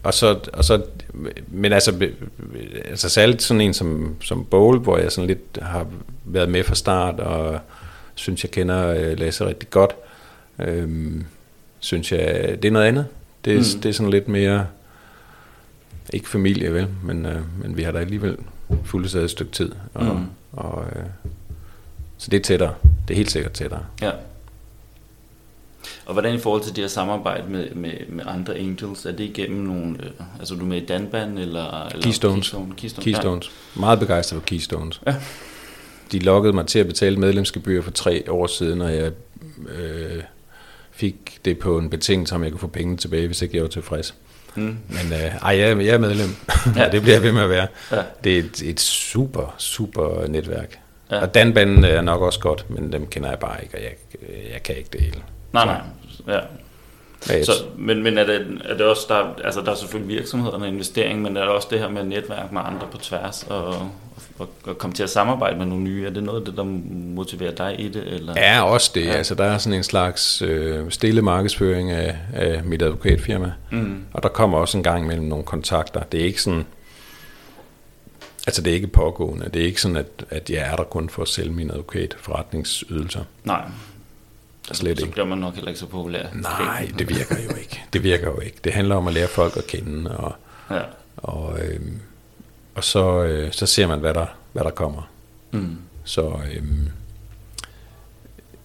og 0.02 0.14
så, 0.14 0.38
og 0.52 0.64
så, 0.64 0.82
men 1.48 1.72
altså, 1.72 2.10
altså 2.84 3.08
særligt 3.08 3.42
sådan 3.42 3.60
en 3.60 3.74
som, 3.74 4.16
som 4.20 4.44
Bowl, 4.44 4.78
hvor 4.78 4.98
jeg 4.98 5.12
sådan 5.12 5.28
lidt 5.28 5.58
har 5.62 5.86
været 6.24 6.48
med 6.48 6.64
fra 6.64 6.74
start, 6.74 7.20
og 7.20 7.60
synes, 8.14 8.44
jeg 8.44 8.50
kender 8.50 8.86
øh, 8.86 9.18
Lasse 9.18 9.46
rigtig 9.46 9.70
godt, 9.70 9.94
øhm, 10.58 11.24
synes 11.80 12.12
jeg, 12.12 12.58
det 12.62 12.64
er 12.64 12.72
noget 12.72 12.86
andet. 12.86 13.06
Det, 13.44 13.56
mm. 13.56 13.80
det 13.80 13.88
er 13.88 13.92
sådan 13.92 14.10
lidt 14.10 14.28
mere, 14.28 14.66
ikke 16.12 16.28
familie 16.28 16.74
vel, 16.74 16.88
men, 17.04 17.26
øh, 17.26 17.40
men 17.62 17.76
vi 17.76 17.82
har 17.82 17.92
da 17.92 17.98
alligevel 17.98 18.36
fuldt 18.84 19.14
et 19.14 19.30
stykke 19.30 19.52
tid, 19.52 19.72
og, 19.94 20.04
mm. 20.04 20.26
Og, 20.52 20.84
øh, 20.96 21.02
så 22.18 22.30
det 22.30 22.36
er 22.36 22.42
tættere. 22.42 22.74
Det 23.08 23.14
er 23.14 23.16
helt 23.16 23.30
sikkert 23.30 23.52
tættere. 23.52 23.84
Ja. 24.02 24.10
Og 26.08 26.12
hvordan 26.12 26.34
i 26.34 26.38
forhold 26.38 26.62
til 26.62 26.76
det 26.76 26.84
at 26.84 26.90
samarbejde 26.90 27.50
med, 27.50 27.70
med, 27.74 27.92
med 28.08 28.24
andre 28.26 28.56
angels, 28.56 29.06
er 29.06 29.12
det 29.12 29.24
igennem 29.24 29.60
nogle, 29.60 29.96
øh, 30.02 30.10
altså 30.38 30.54
du 30.54 30.64
med 30.64 30.82
i 30.82 30.86
Danban 30.86 31.38
eller, 31.38 31.86
eller 31.86 32.02
Keystones. 32.02 32.46
Keystone, 32.46 32.74
Keystone. 32.76 33.04
Keystones. 33.04 33.50
Ja. 33.76 33.80
Meget 33.80 33.98
begejstret 33.98 34.40
for 34.40 34.46
Keystones. 34.46 35.00
Ja. 35.06 35.14
De 36.12 36.18
lokkede 36.18 36.52
mig 36.52 36.66
til 36.66 36.78
at 36.78 36.86
betale 36.86 37.16
medlemsgebyr 37.16 37.82
for 37.82 37.90
tre 37.90 38.24
år 38.28 38.46
siden, 38.46 38.80
og 38.80 38.94
jeg 38.94 39.12
øh, 39.78 40.22
fik 40.90 41.38
det 41.44 41.58
på 41.58 41.78
en 41.78 41.90
betingelse, 41.90 42.34
om 42.34 42.42
jeg 42.42 42.50
kunne 42.50 42.60
få 42.60 42.66
penge 42.66 42.96
tilbage, 42.96 43.26
hvis 43.26 43.42
ikke 43.42 43.56
jeg 43.56 43.62
var 43.62 43.68
tilfreds. 43.68 44.14
Mm. 44.54 44.62
Men 44.88 45.12
øh, 45.12 45.34
ej, 45.42 45.58
jeg, 45.58 45.78
jeg 45.78 45.94
er 45.94 45.98
medlem, 45.98 46.36
ja. 46.76 46.88
det 46.92 47.02
bliver 47.02 47.14
jeg 47.14 47.22
ved 47.22 47.32
med 47.32 47.42
at 47.42 47.50
være. 47.50 47.66
Ja. 47.92 48.02
Det 48.24 48.34
er 48.34 48.38
et, 48.38 48.62
et 48.62 48.80
super, 48.80 49.54
super 49.58 50.26
netværk. 50.26 50.78
Ja. 51.10 51.20
Og 51.20 51.34
Danbanen 51.34 51.84
er 51.84 52.00
nok 52.00 52.22
også 52.22 52.40
godt, 52.40 52.70
men 52.70 52.92
dem 52.92 53.06
kender 53.06 53.28
jeg 53.28 53.38
bare 53.38 53.62
ikke, 53.62 53.76
og 53.76 53.82
jeg, 53.82 53.92
jeg 54.52 54.62
kan 54.62 54.76
ikke 54.76 54.90
det 54.92 55.00
hele. 55.00 55.22
Nej, 55.52 55.64
nej. 55.64 55.80
Ja. 56.28 56.40
Så, 57.26 57.52
men, 57.78 58.02
men 58.02 58.18
er, 58.18 58.26
det, 58.26 58.60
er 58.64 58.76
det 58.76 58.86
også, 58.86 59.06
der, 59.08 59.44
altså 59.44 59.60
der 59.60 59.70
er 59.70 59.74
selvfølgelig 59.74 60.16
virksomhederne 60.16 60.64
og 60.64 60.68
investering, 60.68 61.22
men 61.22 61.36
er 61.36 61.40
der 61.40 61.50
også 61.50 61.68
det 61.70 61.78
her 61.78 61.88
med 61.88 62.04
netværk 62.04 62.52
med 62.52 62.60
andre 62.64 62.86
på 62.92 62.98
tværs, 62.98 63.46
og, 63.48 63.66
og, 64.38 64.48
og 64.64 64.78
komme 64.78 64.94
til 64.94 65.02
at 65.02 65.10
samarbejde 65.10 65.58
med 65.58 65.66
nogle 65.66 65.84
nye? 65.84 66.06
Er 66.06 66.10
det 66.10 66.22
noget 66.22 66.40
af 66.40 66.44
det, 66.44 66.56
der 66.56 66.62
motiverer 67.14 67.54
dig 67.54 67.80
i 67.80 67.88
det? 67.88 68.06
Eller? 68.06 68.34
Ja, 68.36 68.62
også 68.62 68.90
det. 68.94 69.06
Ja. 69.06 69.12
Altså, 69.12 69.34
der 69.34 69.44
er 69.44 69.58
sådan 69.58 69.76
en 69.76 69.82
slags 69.82 70.42
øh, 70.42 70.90
stille 70.90 71.22
markedsføring 71.22 71.90
af, 71.90 72.16
af 72.34 72.64
mit 72.64 72.82
advokatfirma, 72.82 73.52
mm. 73.70 74.02
og 74.12 74.22
der 74.22 74.28
kommer 74.28 74.58
også 74.58 74.76
en 74.76 74.82
gang 74.82 75.04
imellem 75.04 75.26
nogle 75.26 75.44
kontakter. 75.44 76.00
Det 76.00 76.20
er 76.20 76.24
ikke 76.24 76.42
sådan... 76.42 76.66
Altså 78.46 78.62
det 78.62 78.70
er 78.70 78.74
ikke 78.74 78.86
pågående. 78.86 79.50
Det 79.54 79.62
er 79.62 79.66
ikke 79.66 79.80
sådan, 79.80 79.96
at, 79.96 80.24
at 80.30 80.50
jeg 80.50 80.72
er 80.72 80.76
der 80.76 80.84
kun 80.84 81.08
for 81.08 81.22
at 81.22 81.28
sælge 81.28 81.52
mine 81.52 81.72
advokatforretningsydelser. 81.72 83.24
Nej. 83.44 83.62
Slet 84.74 84.98
så 84.98 85.04
ikke. 85.04 85.12
bliver 85.12 85.26
man 85.26 85.38
nok 85.38 85.54
heller 85.54 85.68
ikke 85.68 85.80
så 85.80 85.86
populær. 85.86 86.26
Nej, 86.34 86.90
det 86.98 87.08
virker 87.08 87.36
jo 87.50 87.56
ikke. 87.56 87.82
Det 87.92 88.02
virker 88.02 88.26
jo 88.26 88.40
ikke. 88.40 88.56
Det 88.64 88.72
handler 88.72 88.94
om 88.94 89.06
at 89.08 89.14
lære 89.14 89.28
folk 89.28 89.56
at 89.56 89.66
kende, 89.66 90.16
og, 90.18 90.34
Ja. 90.70 90.82
og, 91.16 91.58
øh, 91.60 91.80
og 92.74 92.84
så, 92.84 93.22
øh, 93.24 93.52
så 93.52 93.66
ser 93.66 93.86
man, 93.86 93.98
hvad 93.98 94.14
der, 94.14 94.26
hvad 94.52 94.64
der 94.64 94.70
kommer. 94.70 95.10
Mm. 95.50 95.76
Så 96.04 96.28
øh, 96.54 96.62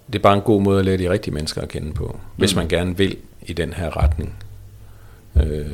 det 0.07 0.15
er 0.19 0.23
bare 0.23 0.33
en 0.35 0.41
god 0.41 0.61
måde 0.61 0.79
at 0.79 0.85
lære 0.85 0.97
de 0.97 1.09
rigtige 1.09 1.33
mennesker 1.33 1.61
at 1.61 1.69
kende 1.69 1.93
på, 1.93 2.19
hvis 2.35 2.55
Mm. 2.55 2.57
man 2.59 2.67
gerne 2.67 2.97
vil 2.97 3.17
i 3.41 3.53
den 3.53 3.73
her 3.73 3.97
retning. 3.97 4.35
Øh, 5.43 5.73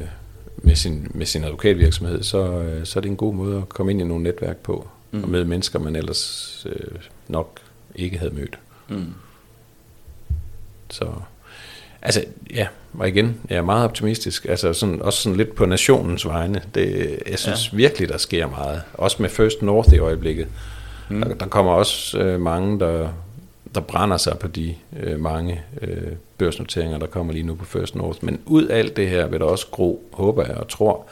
med 0.57 0.75
sin, 0.75 1.07
med 1.13 1.25
sin 1.25 1.43
advokatvirksomhed, 1.43 2.23
så, 2.23 2.37
øh, 2.61 2.85
så 2.85 2.99
er 2.99 3.01
det 3.01 3.09
en 3.09 3.17
god 3.17 3.33
måde 3.33 3.57
at 3.57 3.69
komme 3.69 3.91
ind 3.91 4.01
i 4.01 4.03
nogle 4.03 4.23
netværk 4.23 4.57
på, 4.57 4.87
Mm. 5.11 5.23
og 5.23 5.29
med 5.29 5.43
mennesker, 5.45 5.79
man 5.79 5.95
ellers 5.95 6.65
øh, 6.69 6.95
nok 7.27 7.59
ikke 7.95 8.17
havde 8.17 8.33
mødt. 8.35 8.59
Mm. 8.89 9.13
Så, 10.89 11.05
altså, 12.01 12.23
ja, 12.53 12.67
og 12.93 13.07
igen, 13.07 13.41
jeg 13.49 13.57
er 13.57 13.61
meget 13.61 13.83
optimistisk, 13.83 14.45
altså 14.45 14.73
sådan, 14.73 15.01
også 15.01 15.21
sådan 15.21 15.37
lidt 15.37 15.55
på 15.55 15.65
nationens 15.65 16.27
vegne. 16.27 16.61
Det, 16.75 17.19
jeg 17.29 17.39
synes 17.39 17.71
ja. 17.71 17.77
virkelig, 17.77 18.09
der 18.09 18.17
sker 18.17 18.47
meget. 18.47 18.81
Også 18.93 19.21
med 19.21 19.29
First 19.29 19.61
North 19.61 19.93
i 19.93 19.99
øjeblikket. 19.99 20.47
Mm. 21.09 21.21
Der, 21.21 21.33
der 21.33 21.45
kommer 21.45 21.71
også 21.71 22.19
øh, 22.19 22.39
mange, 22.41 22.79
der, 22.79 23.09
der 23.75 23.81
brænder 23.81 24.17
sig 24.17 24.37
på 24.39 24.47
de 24.47 24.75
øh, 24.99 25.19
mange 25.19 25.61
øh, 25.81 26.11
børsnoteringer, 26.37 26.97
der 26.97 27.07
kommer 27.07 27.33
lige 27.33 27.43
nu 27.43 27.55
på 27.55 27.65
First 27.65 27.95
North. 27.95 28.25
Men 28.25 28.39
ud 28.45 28.63
af 28.65 28.79
alt 28.79 28.97
det 28.97 29.09
her 29.09 29.27
vil 29.27 29.39
der 29.39 29.45
også 29.45 29.67
gro, 29.71 30.09
håber 30.13 30.45
jeg 30.45 30.55
og 30.55 30.67
tror, 30.67 31.05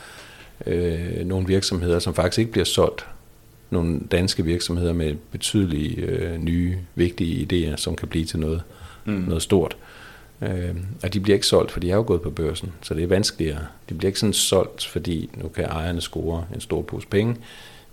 øh, 0.66 1.26
nogle 1.26 1.48
virksomheder, 1.48 2.00
som 2.00 2.14
faktisk 2.14 2.40
ikke 2.40 2.52
bliver 2.52 2.66
solgt. 2.66 3.06
Nogle 3.70 4.00
danske 4.12 4.46
virksomheder 4.46 4.94
med 4.94 5.16
betydelige 5.32 5.96
øh, 5.96 6.38
nye, 6.38 6.78
vigtige 6.96 7.48
idéer, 7.72 7.78
som 7.78 7.96
kan 7.96 8.08
blive 8.08 8.26
til 8.26 8.40
noget, 8.40 8.62
Mm. 8.62 8.87
Mm. 9.08 9.14
noget 9.14 9.44
stort. 9.44 9.78
Øh, 10.42 10.76
og 11.04 11.14
de 11.14 11.20
bliver 11.20 11.36
ikke 11.36 11.48
solgt, 11.48 11.72
for 11.72 11.80
de 11.80 11.92
er 11.92 11.96
jo 11.96 12.04
gået 12.08 12.22
på 12.22 12.30
børsen, 12.30 12.72
så 12.82 12.94
det 12.94 13.04
er 13.04 13.08
vanskeligere. 13.08 13.66
De 13.90 13.94
bliver 13.94 14.10
ikke 14.10 14.20
sådan 14.20 14.34
solgt, 14.34 14.86
fordi 14.86 15.30
nu 15.34 15.48
kan 15.48 15.66
ejerne 15.66 16.02
score 16.02 16.46
en 16.56 16.62
stor 16.62 16.82
pose 16.82 17.08
penge. 17.08 17.36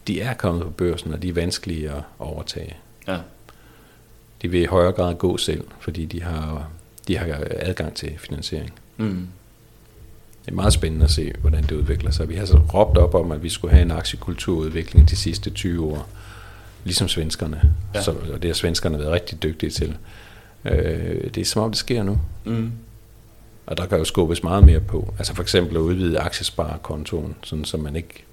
De 0.06 0.20
er 0.20 0.34
kommet 0.34 0.64
på 0.64 0.70
børsen, 0.70 1.12
og 1.12 1.22
de 1.22 1.28
er 1.28 1.32
vanskelige 1.32 1.90
at 1.90 2.02
overtage. 2.18 2.76
Ja. 3.08 3.18
De 4.42 4.48
vil 4.48 4.60
i 4.60 4.64
højere 4.64 4.92
grad 4.92 5.14
gå 5.14 5.36
selv, 5.36 5.64
fordi 5.80 6.04
de 6.04 6.22
har, 6.22 6.68
de 7.08 7.18
har 7.18 7.38
adgang 7.50 7.94
til 7.94 8.12
finansiering. 8.18 8.72
Mm. 8.96 9.28
Det 10.44 10.50
er 10.50 10.54
meget 10.54 10.72
spændende 10.72 11.04
at 11.04 11.10
se, 11.10 11.32
hvordan 11.40 11.62
det 11.62 11.72
udvikler 11.72 12.10
sig. 12.10 12.28
Vi 12.28 12.34
har 12.34 12.46
så 12.46 12.60
råbt 12.74 12.98
op 12.98 13.14
om, 13.14 13.32
at 13.32 13.42
vi 13.42 13.48
skulle 13.48 13.74
have 13.74 13.82
en 13.82 13.90
aktiekulturudvikling 13.90 15.10
de 15.10 15.16
sidste 15.16 15.50
20 15.50 15.84
år, 15.84 16.08
ligesom 16.84 17.08
svenskerne. 17.08 17.74
Ja. 17.94 18.02
Så, 18.02 18.10
og 18.32 18.42
det 18.42 18.48
har 18.48 18.54
svenskerne 18.54 18.98
været 18.98 19.12
rigtig 19.12 19.42
dygtige 19.42 19.70
til. 19.70 19.96
Øh, 20.64 21.24
det 21.34 21.36
er 21.36 21.44
som 21.44 21.62
om, 21.62 21.70
det 21.70 21.78
sker 21.78 22.02
nu. 22.02 22.18
Mm. 22.44 22.72
Og 23.66 23.76
der 23.76 23.86
kan 23.86 23.98
jo 23.98 24.04
skubbes 24.04 24.42
meget 24.42 24.64
mere 24.64 24.80
på. 24.80 25.14
Altså 25.18 25.34
for 25.34 25.42
eksempel 25.42 25.76
at 25.76 25.80
udvide 25.80 26.18
aktiesparekontoen, 26.20 27.34
sådan 27.42 27.64
så 27.64 27.76
man 27.76 27.96
ikke 27.96 28.24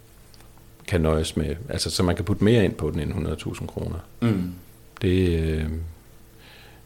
kan 0.87 1.01
nøjes 1.01 1.37
med, 1.37 1.55
altså 1.69 1.89
så 1.89 2.03
man 2.03 2.15
kan 2.15 2.25
putte 2.25 2.43
mere 2.43 2.65
ind 2.65 2.73
på 2.73 2.91
den 2.91 2.99
end 2.99 3.27
100.000 3.27 3.65
kroner. 3.65 3.97
Mm. 4.21 4.53
Det, 5.01 5.39
øh, 5.39 5.65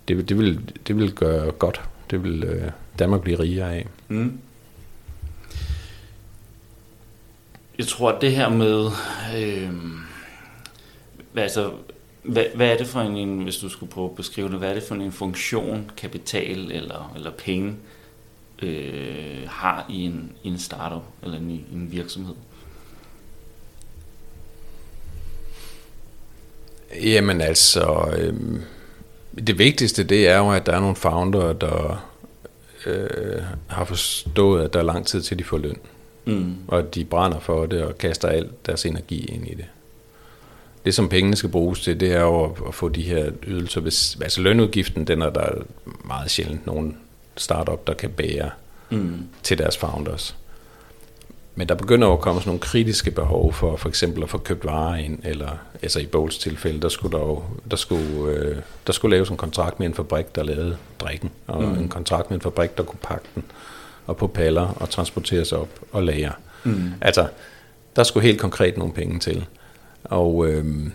det, 0.08 0.18
vil- 0.18 0.30
det, 0.30 0.38
vil, 0.38 0.60
det 0.88 0.98
vil 0.98 1.12
gøre 1.14 1.52
godt. 1.52 1.82
Det 2.12 2.24
vil 2.24 2.44
øh, 2.44 2.72
Danmark 3.00 3.22
blive 3.22 3.40
rigere 3.40 3.76
af. 3.76 3.88
Mm. 4.08 4.40
Jeg 7.78 7.88
tror, 7.88 8.12
at 8.12 8.22
det 8.22 8.32
her 8.32 8.50
med... 8.50 8.86
Øh, 9.38 9.70
altså, 11.36 11.72
hvad, 12.28 12.46
hvad 12.56 12.68
er 12.68 12.78
det 12.78 12.88
for 12.88 13.00
en- 13.00 13.44
hvis 13.44 13.58
du 13.58 13.70
skulle 13.70 13.92
prøve 13.92 14.10
at 14.10 14.16
beskrive 14.16 14.50
det, 14.50 14.58
hvad 14.58 14.70
er 14.70 14.74
det 14.74 14.84
for 14.84 14.96
en 14.96 15.12
funktion, 15.12 15.92
kapital 15.98 16.72
eller, 16.72 17.14
eller 17.16 17.32
penge 17.32 17.76
øh, 18.62 19.48
har 19.48 19.86
i 19.90 20.02
en, 20.06 20.32
i 20.44 20.48
en 20.48 20.60
startup 20.60 21.04
eller 21.24 21.38
en, 21.38 21.50
i 21.50 21.74
en 21.74 21.92
virksomhed? 21.92 22.36
Jamen 27.02 27.42
altså, 27.42 28.14
øhm, 28.18 28.62
det 29.48 29.58
vigtigste 29.58 30.04
det 30.04 30.28
er 30.28 30.38
jo, 30.38 30.52
at 30.52 30.66
der 30.66 30.74
er 30.74 30.80
nogle 30.80 30.96
founder, 30.96 31.54
der 31.54 32.08
øh, 32.86 33.42
har 33.68 33.86
forstået, 33.86 34.64
at 34.64 34.74
der 34.74 34.80
er 34.80 34.84
lang 34.84 35.08
tid 35.08 35.22
til, 35.22 35.40
de 35.40 35.44
får 35.44 35.58
løn. 35.58 35.78
Mm. 36.26 36.56
Og 36.68 36.96
de 36.96 37.06
brænder 37.06 37.40
for 37.40 37.66
det 37.66 37.84
og 37.84 37.98
kaster 37.98 38.28
alt 38.28 38.66
deres 38.66 38.86
energi 38.86 39.26
ind 39.26 39.48
i 39.48 39.54
det. 39.54 39.66
Det, 40.86 40.94
som 40.96 41.10
pengene 41.10 41.36
skal 41.36 41.50
bruges 41.50 41.82
til, 41.82 42.00
det 42.00 42.12
er 42.12 42.22
jo 42.22 42.44
at, 42.68 42.74
få 42.74 42.90
de 42.90 43.02
her 43.02 43.32
ydelser. 43.48 43.82
Hvis, 43.82 44.18
altså 44.22 44.42
lønudgiften, 44.42 45.08
den 45.08 45.22
er 45.22 45.30
der 45.30 45.50
meget 46.06 46.32
sjældent 46.32 46.66
nogen 46.66 46.98
startup, 47.38 47.88
der 47.88 47.94
kan 47.94 48.10
bære 48.10 48.50
Mm. 48.90 49.14
til 49.44 49.58
deres 49.58 49.78
founders. 49.78 50.36
Men 51.56 51.70
der 51.70 51.76
begynder 51.76 52.08
jo 52.08 52.14
at 52.14 52.20
komme 52.20 52.42
sådan 52.42 52.50
nogle 52.50 52.60
kritiske 52.60 53.12
behov 53.12 53.54
for 53.54 53.76
for 53.76 53.90
eksempel 53.90 54.24
at 54.24 54.30
få 54.30 54.38
købt 54.38 54.66
varer 54.66 54.96
ind, 54.96 55.20
eller 55.24 55.50
altså 55.82 56.00
i 56.00 56.06
Bolts 56.06 56.38
tilfælde, 56.38 56.82
der 56.82 56.90
skulle, 56.90 57.18
der, 57.18 57.24
jo, 57.24 57.44
der, 57.72 57.76
skulle, 57.78 58.32
øh, 58.32 58.58
der 58.88 58.94
skulle 58.94 59.16
laves 59.16 59.30
en 59.30 59.38
kontrakt 59.38 59.80
med 59.80 59.88
en 59.88 59.94
fabrik, 59.94 60.36
der 60.36 60.44
lavede 60.44 60.78
drikken, 61.00 61.32
og 61.48 61.64
Mm. 61.64 61.78
en 61.78 61.90
kontrakt 61.90 62.30
med 62.32 62.38
en 62.38 62.42
fabrik, 62.42 62.78
der 62.78 62.84
kunne 62.84 63.00
pakke 63.04 63.26
den, 63.36 63.44
og 64.08 64.18
på 64.18 64.28
paller, 64.28 64.68
og 64.68 64.90
transporteres 64.90 65.52
op 65.52 65.70
og 65.92 66.04
lagre. 66.04 66.32
Mm. 66.64 66.92
Altså, 67.02 67.28
der 67.96 68.04
skulle 68.04 68.26
helt 68.28 68.40
konkret 68.40 68.78
nogle 68.78 68.94
penge 68.94 69.20
til. 69.20 69.46
Og, 70.06 70.48
øhm, 70.48 70.92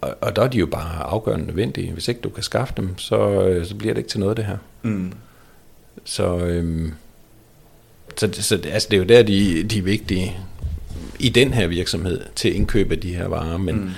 og, 0.00 0.16
og 0.20 0.36
der 0.36 0.42
er 0.42 0.48
de 0.48 0.58
jo 0.58 0.66
bare 0.66 1.02
afgørende 1.02 1.46
nødvendige. 1.46 1.92
Hvis 1.92 2.08
ikke 2.08 2.20
du 2.20 2.28
kan 2.28 2.42
skaffe 2.42 2.74
dem, 2.76 2.98
så, 2.98 3.42
øh, 3.42 3.66
så 3.66 3.74
bliver 3.74 3.94
det 3.94 3.98
ikke 3.98 4.10
til 4.10 4.20
noget, 4.20 4.36
det 4.36 4.44
her. 4.44 4.56
Mm. 4.82 5.12
Så, 6.04 6.38
øhm, 6.38 6.92
så, 8.16 8.28
så 8.32 8.60
altså, 8.64 8.88
det 8.90 8.96
er 8.96 9.00
jo 9.00 9.04
der, 9.04 9.22
de, 9.22 9.62
de 9.62 9.78
er 9.78 9.82
vigtige 9.82 10.36
i 11.18 11.28
den 11.28 11.54
her 11.54 11.66
virksomhed 11.66 12.20
til 12.36 12.56
indkøb 12.56 12.92
af 12.92 13.00
de 13.00 13.14
her 13.14 13.28
varer. 13.28 13.58
Men, 13.58 13.76
mm. 13.76 13.90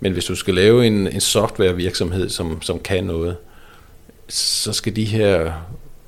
men 0.00 0.12
hvis 0.12 0.24
du 0.24 0.34
skal 0.34 0.54
lave 0.54 0.86
en, 0.86 1.06
en 1.06 1.20
softwarevirksomhed, 1.20 2.28
som, 2.28 2.62
som 2.62 2.78
kan 2.78 3.04
noget, 3.04 3.36
så 4.28 4.72
skal 4.72 4.96
de 4.96 5.04
her 5.04 5.52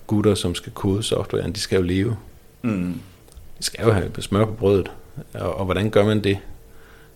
gutter, 0.07 0.35
som 0.35 0.55
skal 0.55 0.73
kode 0.73 1.03
softwaren, 1.03 1.53
de 1.53 1.61
skal 1.61 1.77
jo 1.77 1.83
leve. 1.83 2.17
Mm. 2.63 3.01
De 3.59 3.65
skal 3.65 3.85
jo 3.85 3.93
have 3.93 4.11
smør 4.19 4.45
på 4.45 4.53
brødet. 4.53 4.91
Og, 5.35 5.55
og 5.55 5.65
hvordan 5.65 5.91
gør 5.91 6.05
man 6.05 6.25
det 6.25 6.39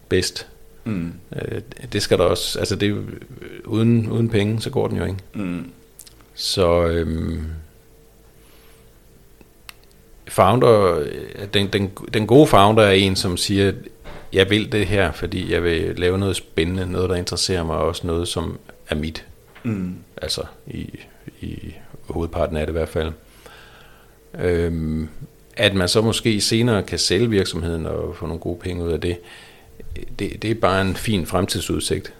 bedst? 0.08 0.46
Mm. 0.84 1.12
Øh, 1.36 1.60
det 1.92 2.02
skal 2.02 2.18
der 2.18 2.24
også, 2.24 2.58
altså 2.58 2.76
det 2.76 2.86
øh, 2.86 3.04
uden, 3.64 4.10
uden 4.10 4.28
penge, 4.28 4.60
så 4.60 4.70
går 4.70 4.88
den 4.88 4.96
jo 4.96 5.04
ikke. 5.04 5.18
Mm. 5.34 5.70
Så 6.34 6.86
øhm, 6.86 7.44
founder, 10.28 10.98
øh, 10.98 11.46
den, 11.54 11.66
den, 11.72 11.90
den 12.14 12.26
gode 12.26 12.46
founder 12.46 12.82
er 12.82 12.92
en, 12.92 13.16
som 13.16 13.36
siger, 13.36 13.72
jeg 14.32 14.50
vil 14.50 14.72
det 14.72 14.86
her, 14.86 15.12
fordi 15.12 15.52
jeg 15.52 15.64
vil 15.64 15.98
lave 15.98 16.18
noget 16.18 16.36
spændende, 16.36 16.92
noget 16.92 17.10
der 17.10 17.16
interesserer 17.16 17.64
mig, 17.64 17.76
og 17.76 17.86
også 17.86 18.06
noget, 18.06 18.28
som 18.28 18.58
er 18.88 18.94
mit. 18.94 19.24
Mm. 19.62 19.94
Altså 20.22 20.42
i, 20.66 20.98
i 21.40 21.74
hovedparten 22.08 22.56
af 22.56 22.66
det 22.66 22.72
i 22.72 22.78
hvert 22.78 22.88
fald. 22.88 23.12
Øhm, 24.38 25.08
at 25.56 25.74
man 25.74 25.88
så 25.88 26.02
måske 26.02 26.40
senere 26.40 26.82
kan 26.82 26.98
sælge 26.98 27.30
virksomheden 27.30 27.86
og 27.86 28.16
få 28.16 28.26
nogle 28.26 28.40
gode 28.40 28.58
penge 28.58 28.84
ud 28.84 28.92
af 28.92 29.00
det, 29.00 29.18
det, 30.18 30.42
det 30.42 30.50
er 30.50 30.54
bare 30.54 30.80
en 30.80 30.96
fin 30.96 31.26
fremtidsudsigt, 31.26 32.12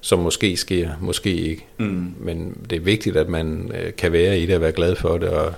som 0.00 0.18
måske 0.18 0.56
sker, 0.56 0.90
måske 1.00 1.34
ikke. 1.36 1.66
Mm. 1.78 2.14
Men 2.18 2.66
det 2.70 2.76
er 2.76 2.80
vigtigt, 2.80 3.16
at 3.16 3.28
man 3.28 3.70
øh, 3.74 3.92
kan 3.96 4.12
være 4.12 4.38
i 4.40 4.46
det 4.46 4.54
og 4.54 4.60
være 4.60 4.72
glad 4.72 4.96
for 4.96 5.18
det, 5.18 5.28
og, 5.28 5.54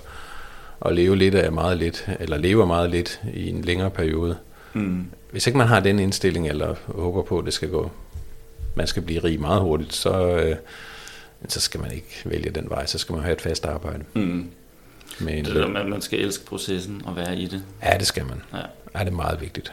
og 0.80 0.94
leve 0.94 1.16
lidt 1.16 1.34
af 1.34 1.52
meget 1.52 1.78
lidt, 1.78 2.08
eller 2.20 2.38
lever 2.38 2.66
meget 2.66 2.90
lidt 2.90 3.20
i 3.34 3.48
en 3.48 3.62
længere 3.62 3.90
periode. 3.90 4.36
Mm. 4.74 5.06
Hvis 5.30 5.46
ikke 5.46 5.58
man 5.58 5.66
har 5.66 5.80
den 5.80 5.98
indstilling, 5.98 6.48
eller 6.48 6.74
håber 6.86 7.22
på, 7.22 7.38
at 7.38 7.44
det 7.44 7.52
skal 7.52 7.68
gå, 7.70 7.90
man 8.74 8.86
skal 8.86 9.02
blive 9.02 9.24
rig 9.24 9.40
meget 9.40 9.60
hurtigt, 9.62 9.94
så, 9.94 10.36
øh, 10.36 10.56
så 11.48 11.60
skal 11.60 11.80
man 11.80 11.92
ikke 11.92 12.22
vælge 12.24 12.50
den 12.50 12.70
vej, 12.70 12.86
så 12.86 12.98
skal 12.98 13.12
man 13.14 13.22
have 13.24 13.32
et 13.32 13.40
fast 13.40 13.64
arbejde. 13.66 14.04
Mm. 14.14 14.46
Med 15.20 15.38
en 15.38 15.44
Det 15.44 15.50
er, 15.56 15.60
løn. 15.60 15.72
man, 15.72 15.90
man 15.90 16.00
skal 16.00 16.18
elske 16.20 16.44
processen 16.46 17.02
og 17.04 17.16
være 17.16 17.36
i 17.38 17.46
det. 17.46 17.62
Ja, 17.82 17.98
det 17.98 18.06
skal 18.06 18.24
man. 18.26 18.42
Ja. 18.52 18.58
Ja, 18.98 19.04
det 19.04 19.08
er 19.12 19.16
meget 19.16 19.40
vigtigt. 19.40 19.72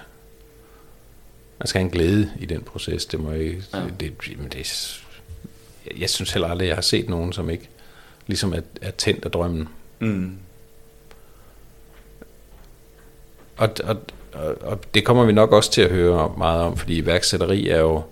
Man 1.60 1.68
skal 1.68 1.80
have 1.80 1.86
en 1.86 1.91
glæde 1.91 2.32
i 2.39 2.45
den 2.45 2.62
proces. 2.62 3.06
Det 3.06 3.20
må 3.20 3.32
ikke, 3.32 3.64
Ja. 3.74 3.84
det, 3.99 4.14
men 4.38 4.47
det, 4.49 4.99
jeg 5.99 6.10
synes 6.10 6.32
heller 6.32 6.47
aldrig, 6.47 6.68
jeg 6.68 6.76
har 6.76 6.82
set 6.82 7.10
nogen, 7.10 7.34
som 7.34 7.49
ikke 7.49 7.70
ligesom 8.28 8.54
er, 8.54 8.62
er 8.82 8.91
tændt 8.91 9.26
af 9.26 9.32
drømmen. 9.32 9.68
Mm. 9.99 10.32
Og, 13.58 13.70
og, 13.84 13.97
og, 14.34 14.56
og 14.62 14.80
det 14.93 15.06
kommer 15.06 15.26
vi 15.26 15.32
nok 15.32 15.51
også 15.51 15.72
til 15.72 15.82
at 15.82 15.89
høre 15.91 16.34
meget 16.38 16.62
om, 16.62 16.78
fordi 16.78 16.95
iværksætteri 16.97 17.70
er 17.70 17.80
jo... 17.80 18.04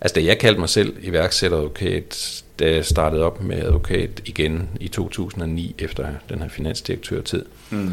Altså, 0.00 0.14
da 0.14 0.24
jeg 0.26 0.38
kaldte 0.38 0.60
mig 0.60 0.68
selv 0.68 0.96
iværksætteradvokat, 1.02 2.42
da 2.58 2.70
jeg 2.74 2.84
startede 2.84 3.22
op 3.24 3.42
med 3.42 3.56
advokat 3.62 4.22
igen 4.24 4.68
i 4.80 4.88
2009, 4.88 5.74
efter 5.78 6.08
den 6.28 6.38
her 6.42 6.48
finansdirektørtid, 6.48 7.44
Mm. 7.70 7.92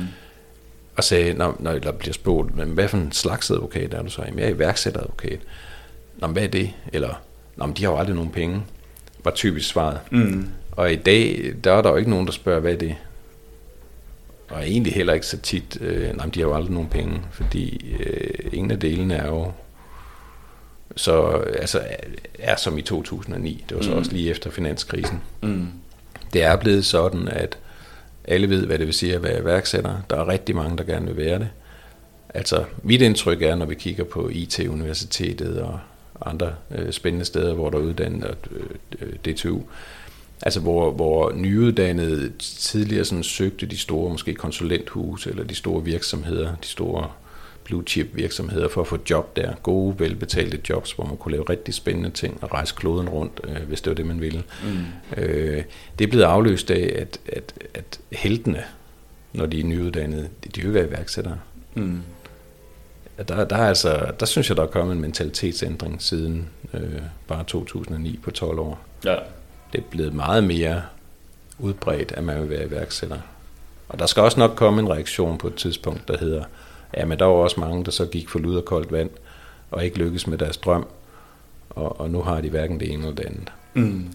Og 0.97 1.03
sagde, 1.03 1.33
når, 1.33 1.55
når 1.59 1.79
der 1.79 1.91
bliver 1.91 2.13
spurgt, 2.13 2.55
men 2.55 2.69
hvad 2.69 2.87
for 2.87 2.97
en 2.97 3.11
slags 3.11 3.51
advokat 3.51 3.93
er 3.93 4.01
du 4.01 4.09
så? 4.09 4.21
Jamen, 4.25 4.39
jeg 4.39 4.47
er 4.47 4.55
iværksætteradvokat. 4.55 5.39
Nå, 6.17 6.27
hvad 6.27 6.43
er 6.43 6.47
det? 6.47 6.73
Eller, 6.93 7.21
nå, 7.55 7.65
men 7.65 7.75
de 7.75 7.83
har 7.83 7.91
jo 7.91 7.97
aldrig 7.97 8.15
nogen 8.15 8.31
penge, 8.31 8.63
var 9.23 9.31
typisk 9.31 9.69
svaret. 9.69 9.99
Mm. 10.11 10.49
Og 10.71 10.91
i 10.91 10.95
dag, 10.95 11.53
der 11.63 11.73
er 11.73 11.81
der 11.81 11.89
jo 11.89 11.95
ikke 11.95 12.09
nogen, 12.09 12.25
der 12.25 12.31
spørger, 12.31 12.59
hvad 12.59 12.73
er 12.73 12.77
det? 12.77 12.95
Og 14.49 14.67
egentlig 14.67 14.93
heller 14.93 15.13
ikke 15.13 15.25
så 15.25 15.37
tit, 15.37 15.77
øh, 15.81 16.17
nej, 16.17 16.25
de 16.25 16.39
har 16.39 16.47
jo 16.47 16.55
aldrig 16.55 16.73
nogen 16.73 16.89
penge, 16.89 17.21
fordi 17.31 17.95
øh, 17.99 18.49
ingen 18.53 18.71
af 18.71 18.79
delene 18.79 19.13
er 19.13 19.27
jo 19.27 19.51
så 20.95 21.27
altså, 21.59 21.81
er 22.39 22.55
som 22.55 22.77
i 22.77 22.81
2009. 22.81 23.65
Det 23.69 23.77
var 23.77 23.83
så 23.83 23.91
mm. 23.91 23.97
også 23.97 24.11
lige 24.11 24.29
efter 24.29 24.49
finanskrisen. 24.49 25.21
Mm. 25.41 25.67
Det 26.33 26.43
er 26.43 26.55
blevet 26.55 26.85
sådan, 26.85 27.27
at 27.27 27.57
alle 28.27 28.49
ved, 28.49 28.65
hvad 28.65 28.77
det 28.77 28.87
vil 28.87 28.93
sige 28.93 29.15
at 29.15 29.23
være 29.23 29.41
iværksætter. 29.41 29.95
Der 30.09 30.15
er 30.15 30.27
rigtig 30.27 30.55
mange, 30.55 30.77
der 30.77 30.83
gerne 30.83 31.05
vil 31.05 31.17
være 31.17 31.39
det. 31.39 31.49
Altså, 32.33 32.63
mit 32.83 33.01
indtryk 33.01 33.41
er, 33.41 33.55
når 33.55 33.65
vi 33.65 33.75
kigger 33.75 34.03
på 34.03 34.29
IT-universitetet 34.29 35.61
og 35.61 35.79
andre 36.25 36.53
øh, 36.71 36.91
spændende 36.91 37.25
steder, 37.25 37.53
hvor 37.53 37.69
der 37.69 37.77
er 37.77 37.81
uddannet 37.81 38.37
øh, 38.99 39.13
DTU, 39.33 39.61
altså 40.41 40.59
hvor, 40.59 40.91
hvor 40.91 41.31
nyuddannede 41.35 42.31
tidligere 42.39 43.05
sådan 43.05 43.23
søgte 43.23 43.65
de 43.65 43.77
store 43.77 44.11
måske 44.11 44.33
konsulenthuse 44.33 45.29
eller 45.29 45.43
de 45.43 45.55
store 45.55 45.83
virksomheder, 45.83 46.55
de 46.55 46.67
store 46.67 47.11
blue 47.67 47.83
chip 47.87 48.07
virksomheder 48.13 48.67
for 48.67 48.81
at 48.81 48.87
få 48.87 48.97
job 49.09 49.35
der. 49.35 49.53
Gode, 49.63 49.99
velbetalte 49.99 50.59
jobs, 50.69 50.91
hvor 50.91 51.05
man 51.05 51.17
kunne 51.17 51.31
lave 51.31 51.43
rigtig 51.49 51.73
spændende 51.73 52.09
ting 52.09 52.37
og 52.41 52.53
rejse 52.53 52.75
kloden 52.77 53.09
rundt, 53.09 53.41
øh, 53.43 53.67
hvis 53.67 53.81
det 53.81 53.91
var 53.91 53.95
det, 53.95 54.05
man 54.05 54.21
ville. 54.21 54.43
Mm. 54.63 55.21
Øh, 55.21 55.63
det 55.99 56.05
er 56.05 56.09
blevet 56.09 56.23
afløst 56.23 56.71
af, 56.71 56.93
at, 57.01 57.19
at, 57.27 57.53
at 57.73 57.99
heltene, 58.11 58.63
når 59.33 59.45
de 59.45 59.59
er 59.59 59.63
nyuddannede, 59.63 60.29
de, 60.43 60.49
de 60.49 60.61
vil 60.61 60.73
være 60.73 60.87
iværksættere. 60.87 61.39
Mm. 61.75 62.01
Der, 63.27 63.45
der, 63.45 63.55
er 63.55 63.67
altså, 63.67 64.11
der 64.19 64.25
synes 64.25 64.49
jeg, 64.49 64.57
der 64.57 64.63
er 64.63 64.67
kommet 64.67 64.95
en 64.95 65.01
mentalitetsændring 65.01 66.01
siden 66.01 66.49
øh, 66.73 67.01
bare 67.27 67.43
2009 67.43 68.19
på 68.23 68.31
12 68.31 68.59
år. 68.59 68.79
Ja. 69.05 69.15
Det 69.73 69.79
er 69.79 69.85
blevet 69.89 70.13
meget 70.13 70.43
mere 70.43 70.81
udbredt, 71.59 72.11
at 72.11 72.23
man 72.23 72.41
vil 72.41 72.49
være 72.49 72.65
iværksætter. 72.65 73.17
Og 73.89 73.99
der 73.99 74.05
skal 74.05 74.23
også 74.23 74.39
nok 74.39 74.51
komme 74.55 74.81
en 74.81 74.89
reaktion 74.89 75.37
på 75.37 75.47
et 75.47 75.55
tidspunkt, 75.55 76.07
der 76.07 76.17
hedder, 76.17 76.43
Ja, 76.97 77.05
men 77.05 77.19
der 77.19 77.25
var 77.25 77.33
også 77.33 77.59
mange, 77.59 77.85
der 77.85 77.91
så 77.91 78.05
gik 78.05 78.29
for 78.29 78.39
lud 78.39 78.55
og 78.55 78.65
koldt 78.65 78.91
vand, 78.91 79.09
og 79.71 79.85
ikke 79.85 79.97
lykkedes 79.97 80.27
med 80.27 80.37
deres 80.37 80.57
drøm, 80.57 80.87
og, 81.69 81.99
og 81.99 82.09
nu 82.09 82.21
har 82.21 82.41
de 82.41 82.49
hverken 82.49 82.79
det 82.79 82.91
ene 82.93 83.03
eller 83.03 83.15
det 83.15 83.25
andet. 83.25 83.51
Mm. 83.73 84.13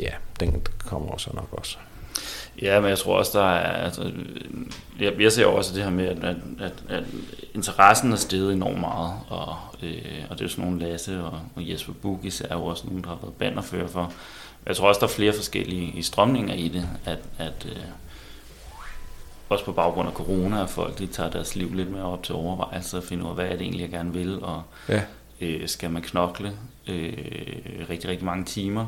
Ja, 0.00 0.10
den 0.40 0.62
kommer 0.78 1.08
også 1.10 1.30
nok 1.34 1.48
også. 1.52 1.76
Ja, 2.62 2.80
men 2.80 2.90
jeg 2.90 2.98
tror 2.98 3.18
også, 3.18 3.38
der 3.38 3.44
er... 3.44 3.84
Altså, 3.84 4.12
jeg, 5.00 5.20
jeg 5.20 5.32
ser 5.32 5.46
også 5.46 5.74
det 5.74 5.82
her 5.82 5.90
med, 5.90 6.06
at, 6.06 6.18
at, 6.24 6.36
at, 6.60 6.72
at 6.88 7.04
interessen 7.54 8.12
er 8.12 8.16
steget 8.16 8.52
enormt 8.52 8.80
meget, 8.80 9.12
og, 9.28 9.56
øh, 9.82 10.24
og 10.30 10.38
det 10.38 10.44
er 10.44 10.48
sådan 10.48 10.64
nogle 10.64 10.80
Lasse 10.80 11.22
og, 11.22 11.40
og 11.54 11.70
Jesper 11.70 11.92
Bugis 11.92 12.40
er 12.40 12.54
jo 12.54 12.64
også 12.64 12.86
nogen, 12.86 13.02
der 13.02 13.08
har 13.08 13.18
været 13.22 13.34
bannerfører 13.34 13.86
for. 13.86 14.12
Jeg 14.66 14.76
tror 14.76 14.88
også, 14.88 14.98
der 14.98 15.06
er 15.06 15.10
flere 15.10 15.32
forskellige 15.32 16.02
strømninger 16.02 16.54
i 16.54 16.68
det, 16.68 16.88
at, 17.04 17.18
at 17.38 17.66
øh, 17.70 17.76
også 19.48 19.64
på 19.64 19.72
baggrund 19.72 20.08
af 20.08 20.14
corona, 20.14 20.62
at 20.62 20.70
folk 20.70 20.98
de 20.98 21.06
tager 21.06 21.30
deres 21.30 21.56
liv 21.56 21.74
lidt 21.74 21.90
mere 21.90 22.02
op 22.02 22.22
til 22.22 22.34
overvejelse 22.34 22.96
og 22.96 23.04
finder 23.04 23.24
ud 23.24 23.30
af, 23.30 23.34
hvad 23.34 23.44
er 23.44 23.52
det 23.52 23.60
egentlig, 23.60 23.82
jeg 23.82 23.90
gerne 23.90 24.12
vil, 24.12 24.42
og 24.42 24.62
ja. 24.88 25.02
øh, 25.40 25.68
skal 25.68 25.90
man 25.90 26.02
knokle 26.02 26.52
øh, 26.88 27.12
rigtig, 27.90 28.10
rigtig 28.10 28.24
mange 28.24 28.44
timer. 28.44 28.86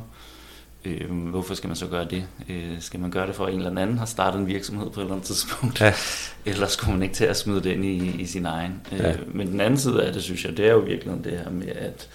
Øh, 0.84 1.10
hvorfor 1.10 1.54
skal 1.54 1.68
man 1.68 1.76
så 1.76 1.86
gøre 1.86 2.04
det? 2.04 2.24
Øh, 2.48 2.80
skal 2.80 3.00
man 3.00 3.10
gøre 3.10 3.26
det 3.26 3.34
for, 3.34 3.46
at 3.46 3.52
en 3.52 3.58
eller 3.58 3.82
anden 3.82 3.98
har 3.98 4.06
startet 4.06 4.40
en 4.40 4.46
virksomhed 4.46 4.90
på 4.90 5.00
et 5.00 5.04
eller 5.04 5.14
andet 5.14 5.26
tidspunkt? 5.26 5.80
Ja. 5.80 5.92
eller 6.50 6.66
skulle 6.66 6.92
man 6.92 7.02
ikke 7.02 7.14
til 7.14 7.24
at 7.24 7.36
smide 7.36 7.62
det 7.62 7.70
ind 7.70 7.84
i, 7.84 8.22
i 8.22 8.26
sin 8.26 8.46
egen? 8.46 8.80
Ja. 8.92 9.12
Øh, 9.12 9.36
men 9.36 9.46
den 9.46 9.60
anden 9.60 9.78
side 9.78 10.04
af 10.04 10.12
det, 10.12 10.22
synes 10.22 10.44
jeg, 10.44 10.56
det 10.56 10.66
er 10.66 10.72
jo 10.72 10.78
virkelig 10.78 11.24
det 11.24 11.38
her 11.38 11.50
med, 11.50 11.68
at 11.68 12.08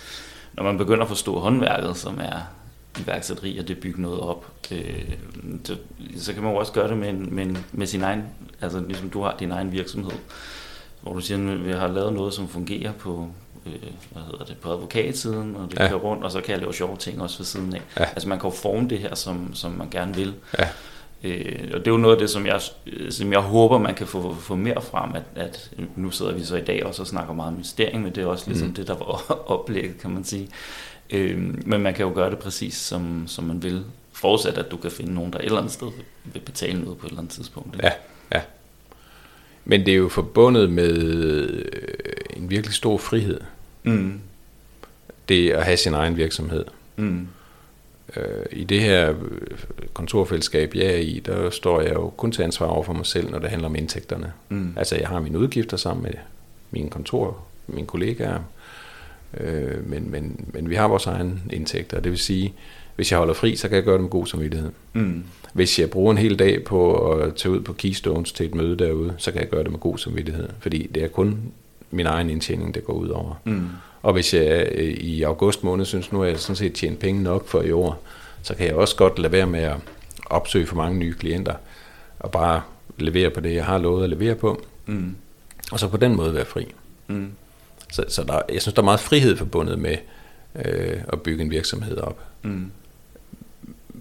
når 0.54 0.64
man 0.64 0.78
begynder 0.78 1.04
at 1.04 1.10
forstå 1.10 1.40
håndværket, 1.40 1.98
som 1.98 2.20
er 2.20 2.40
iværksætteri, 3.00 3.58
og 3.58 3.68
det 3.68 3.80
bygge 3.80 4.02
noget 4.02 4.20
op, 4.20 4.52
øh, 4.72 5.12
så, 5.64 5.78
så 6.18 6.34
kan 6.34 6.44
man 6.44 6.52
jo 6.52 6.58
også 6.58 6.74
gøre 6.74 6.88
det 6.88 6.98
med, 6.98 7.14
med, 7.14 7.56
med 7.72 7.88
sin 7.88 8.02
egen, 8.02 8.24
altså 8.62 8.84
ligesom 8.88 9.10
du 9.10 9.22
har 9.22 9.36
din 9.40 9.52
egen 9.52 9.72
virksomhed, 9.72 10.12
hvor 11.02 11.14
du 11.14 11.20
siger, 11.20 11.52
at 11.52 11.66
vi 11.66 11.72
har 11.72 11.88
lavet 11.88 12.14
noget, 12.14 12.34
som 12.34 12.48
fungerer 12.48 12.92
på, 12.92 13.28
øh, 13.66 13.92
hvad 14.12 14.24
hedder 14.24 14.46
det, 14.46 14.58
på 14.58 14.72
advokatsiden, 14.72 15.56
og 15.56 15.72
det 15.72 15.80
ja. 15.80 15.88
kører 15.88 16.00
rundt, 16.00 16.24
og 16.24 16.32
så 16.32 16.42
kan 16.42 16.52
jeg 16.52 16.60
lave 16.60 16.74
sjove 16.74 16.98
ting 16.98 17.22
også 17.22 17.38
ved 17.38 17.46
siden 17.46 17.76
af. 17.76 17.82
Ja. 18.00 18.06
Altså 18.06 18.30
man 18.30 18.40
kan 18.40 18.50
jo 18.50 18.56
forme 18.56 18.90
det 18.90 19.00
her, 19.00 19.16
som, 19.16 19.56
som 19.56 19.72
man 19.72 19.90
gerne 19.90 20.16
vil. 20.16 20.34
Ja. 20.60 20.68
Øh, 21.24 21.70
og 21.74 21.80
det 21.80 21.88
er 21.88 21.92
jo 21.92 21.98
noget 21.98 22.16
af 22.16 22.20
det, 22.20 22.30
som 22.30 22.46
jeg, 22.46 22.62
som 23.10 23.34
jeg 23.34 23.40
håber, 23.40 23.78
man 23.78 23.96
kan 23.96 24.08
få, 24.08 24.36
få 24.36 24.56
mere 24.56 24.82
frem, 24.82 25.16
at, 25.16 25.24
at 25.36 25.72
nu 25.96 26.12
sidder 26.12 26.34
vi 26.34 26.44
så 26.44 26.56
i 26.56 26.62
dag 26.62 26.86
også 26.86 27.02
og 27.02 27.08
snakker 27.08 27.34
meget 27.34 27.48
om 27.48 27.54
investering, 27.54 28.04
men 28.04 28.16
det 28.16 28.24
er 28.24 28.28
også 28.28 28.50
ligesom 28.50 28.68
mm. 28.68 28.74
det, 28.74 28.88
der 28.88 28.96
var 28.96 29.32
oplægget, 29.54 29.98
kan 29.98 30.12
man 30.12 30.24
sige. 30.24 30.50
Øh, 31.14 31.68
men 31.68 31.82
man 31.82 31.94
kan 31.94 32.06
jo 32.06 32.12
gøre 32.16 32.30
det 32.30 32.40
præcis, 32.40 32.74
som, 32.74 33.24
som 33.28 33.44
man 33.44 33.64
vil, 33.64 33.84
forudsat 34.14 34.58
at 34.58 34.72
du 34.72 34.78
kan 34.78 34.92
finde 34.92 35.14
nogen, 35.14 35.34
der 35.34 35.40
et 35.40 35.46
eller 35.46 35.58
andet 35.58 35.74
sted 35.74 35.88
vil 36.24 36.40
betale 36.40 36.82
noget 36.82 36.98
på 36.98 37.06
et 37.06 37.10
eller 37.10 37.22
andet 37.22 37.34
tidspunkt. 37.34 37.82
Ja, 37.84 37.92
ja. 38.34 38.42
Men 39.66 39.86
det 39.86 39.92
er 39.94 39.98
jo 39.98 40.10
forbundet 40.10 40.70
med 40.70 40.98
øh, 40.98 41.66
en 42.38 42.50
virkelig 42.50 42.74
stor 42.74 42.98
frihed. 42.98 43.40
Mm. 43.84 44.20
Det 45.30 45.52
at 45.52 45.66
have 45.66 45.78
sin 45.78 45.94
egen 45.94 46.18
virksomhed. 46.18 46.66
Mm. 46.96 47.28
Øh, 48.16 48.46
I 48.52 48.64
det 48.64 48.82
her 48.82 49.16
kontorfællesskab, 49.94 50.76
jeg 50.76 50.86
er 50.86 50.98
i, 50.98 51.22
der 51.26 51.50
står 51.50 51.82
jeg 51.82 51.94
jo 51.94 52.10
kun 52.10 52.32
til 52.32 52.44
ansvar 52.44 52.68
over 52.68 52.84
for 52.84 52.94
mig 52.94 53.06
selv, 53.06 53.32
når 53.32 53.40
det 53.40 53.50
handler 53.50 53.68
om 53.68 53.76
indtægterne. 53.76 54.34
Mm. 54.50 54.74
Altså 54.78 54.96
jeg 54.96 55.08
har 55.08 55.20
mine 55.20 55.40
udgifter 55.40 55.78
sammen 55.78 56.04
med 56.04 56.14
mine 56.72 56.90
kontor, 56.90 57.44
mine 57.68 57.88
kollegaer, 57.88 58.40
Øh, 59.40 59.90
men, 59.90 60.12
men, 60.12 60.46
men 60.54 60.70
vi 60.70 60.76
har 60.76 60.88
vores 60.88 61.06
egen 61.06 61.42
indtægter, 61.54 62.00
det 62.00 62.12
vil 62.12 62.20
sige, 62.20 62.54
hvis 62.96 63.12
jeg 63.12 63.18
holder 63.20 63.34
fri, 63.34 63.56
så 63.56 63.68
kan 63.68 63.76
jeg 63.76 63.84
gøre 63.84 63.94
det 63.94 64.02
med 64.02 64.10
god 64.10 64.28
samvittighed. 64.28 64.72
Mm. 64.94 65.24
Hvis 65.54 65.80
jeg 65.80 65.90
bruger 65.90 66.12
en 66.12 66.18
hel 66.18 66.40
dag 66.40 66.64
på 66.64 67.12
at 67.12 67.36
tage 67.36 67.52
ud 67.52 67.60
på 67.60 67.74
Keystones 67.74 68.32
til 68.32 68.46
et 68.46 68.56
møde 68.56 68.78
derude, 68.78 69.14
så 69.18 69.32
kan 69.32 69.42
jeg 69.42 69.50
gøre 69.50 69.64
det 69.64 69.72
med 69.72 69.80
god 69.80 69.98
samvittighed, 69.98 70.50
fordi 70.60 70.88
det 70.96 71.04
er 71.04 71.08
kun 71.08 71.40
min 71.92 72.06
egen 72.06 72.30
indtjening, 72.30 72.76
det 72.76 72.84
går 72.86 72.94
ud 72.94 73.08
over. 73.10 73.42
Mm. 73.44 73.68
Og 74.02 74.14
hvis 74.14 74.34
jeg 74.34 74.68
øh, 74.72 74.84
i 74.84 75.24
august 75.24 75.64
måned 75.64 75.86
synes, 75.86 76.12
nu 76.12 76.22
er 76.22 76.26
jeg 76.26 76.40
sådan 76.40 76.56
set 76.56 76.74
tjent 76.74 77.00
penge 77.00 77.24
nok 77.24 77.48
for 77.48 77.62
i 77.62 77.72
år, 77.72 78.04
så 78.42 78.56
kan 78.56 78.68
jeg 78.68 78.76
også 78.76 78.96
godt 78.96 79.20
lade 79.20 79.32
være 79.32 79.48
med 79.48 79.60
at 79.60 79.76
opsøge 80.26 80.66
for 80.66 80.76
mange 80.76 81.00
nye 81.00 81.14
klienter, 81.14 81.54
og 82.20 82.32
bare 82.32 82.62
levere 82.98 83.30
på 83.30 83.40
det, 83.40 83.54
jeg 83.56 83.66
har 83.66 83.78
lovet 83.78 84.04
at 84.04 84.10
levere 84.10 84.36
på, 84.36 84.62
Mm. 84.86 85.16
og 85.72 85.80
så 85.80 85.88
på 85.88 85.98
den 85.98 86.16
måde 86.16 86.34
være 86.34 86.46
fri. 86.46 86.74
Mm. 87.08 87.28
Så, 87.94 88.06
så 88.08 88.24
der, 88.24 88.42
jeg 88.54 88.62
synes, 88.62 88.74
der 88.74 88.82
er 88.82 88.86
meget 88.86 89.00
frihed 89.00 89.38
forbundet 89.38 89.80
med 89.80 89.98
øh, 90.66 91.02
at 91.14 91.22
bygge 91.22 91.44
en 91.44 91.52
virksomhed 91.52 91.98
op. 91.98 92.20
Mm. 92.42 92.72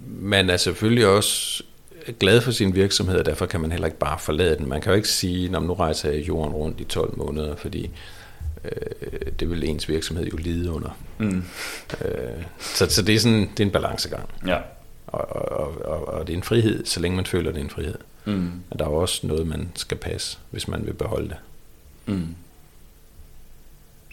Man 0.06 0.50
er 0.50 0.56
selvfølgelig 0.56 1.06
også 1.06 1.62
glad 2.18 2.40
for 2.40 2.50
sin 2.50 2.74
virksomhed, 2.74 3.18
og 3.18 3.26
derfor 3.26 3.46
kan 3.46 3.60
man 3.60 3.70
heller 3.72 3.86
ikke 3.86 3.98
bare 3.98 4.18
forlade 4.18 4.56
den. 4.58 4.68
Man 4.68 4.80
kan 4.80 4.92
jo 4.92 4.96
ikke 4.96 5.08
sige, 5.08 5.48
nu 5.48 5.74
rejser 5.74 6.10
jeg 6.10 6.28
jorden 6.28 6.54
rundt 6.54 6.80
i 6.80 6.84
12 6.84 7.18
måneder, 7.18 7.56
fordi 7.56 7.90
øh, 8.64 9.32
det 9.40 9.50
vil 9.50 9.64
ens 9.64 9.88
virksomhed 9.88 10.26
jo 10.26 10.36
lide 10.36 10.70
under. 10.70 10.98
Mm. 11.18 11.44
Øh, 12.04 12.42
så, 12.58 12.90
så 12.90 13.02
det 13.02 13.14
er 13.14 13.18
sådan 13.18 13.40
det 13.40 13.60
er 13.60 13.64
en 13.64 13.70
balancegang. 13.70 14.28
Ja. 14.46 14.58
Og, 15.06 15.28
og, 15.28 15.84
og, 15.84 16.08
og 16.08 16.26
det 16.26 16.32
er 16.32 16.36
en 16.36 16.42
frihed, 16.42 16.84
så 16.84 17.00
længe 17.00 17.16
man 17.16 17.26
føler, 17.26 17.52
det 17.52 17.60
er 17.60 17.64
en 17.64 17.70
frihed. 17.70 17.98
Mm. 18.24 18.50
Og 18.70 18.78
der 18.78 18.84
er 18.84 18.88
også 18.88 19.26
noget, 19.26 19.46
man 19.46 19.68
skal 19.74 19.96
passe, 19.96 20.38
hvis 20.50 20.68
man 20.68 20.86
vil 20.86 20.94
beholde 20.94 21.28
det. 21.28 21.36
Mm. 22.06 22.34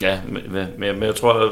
Ja, 0.01 0.19
men, 0.27 0.67
men, 0.77 1.03
jeg 1.03 1.15
tror, 1.15 1.33
at 1.33 1.51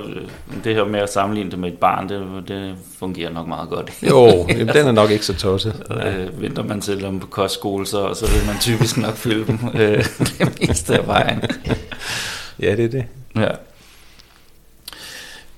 det 0.64 0.76
her 0.76 0.86
med 0.86 1.00
at 1.00 1.14
sammenligne 1.14 1.52
det 1.52 1.60
med 1.60 1.72
et 1.72 1.78
barn, 1.78 2.10
det, 2.10 2.48
det 2.48 2.76
fungerer 3.00 3.32
nok 3.34 3.48
meget 3.48 3.70
godt. 3.70 3.92
Jo, 4.10 4.28
jamen, 4.50 4.68
den 4.68 4.88
er 4.88 4.92
nok 4.92 5.12
ikke 5.12 5.26
så 5.26 5.34
tosset. 5.36 5.84
Øh, 6.06 6.42
venter 6.42 6.64
man 6.64 6.82
til 6.82 7.02
dem 7.02 7.20
på 7.20 7.28
kostskole, 7.28 7.86
så, 7.86 8.14
så 8.14 8.26
vil 8.26 8.46
man 8.46 8.56
typisk 8.62 8.98
nok 8.98 9.16
fylde 9.16 9.48
dem 9.48 9.60
øh, 9.74 10.06
det 10.40 10.60
meste 10.68 10.98
af 11.00 11.08
vejen. 11.08 11.42
Ja, 12.60 12.76
det 12.76 12.86
er 12.86 12.90
det. 12.90 13.06
Ja. 13.36 13.50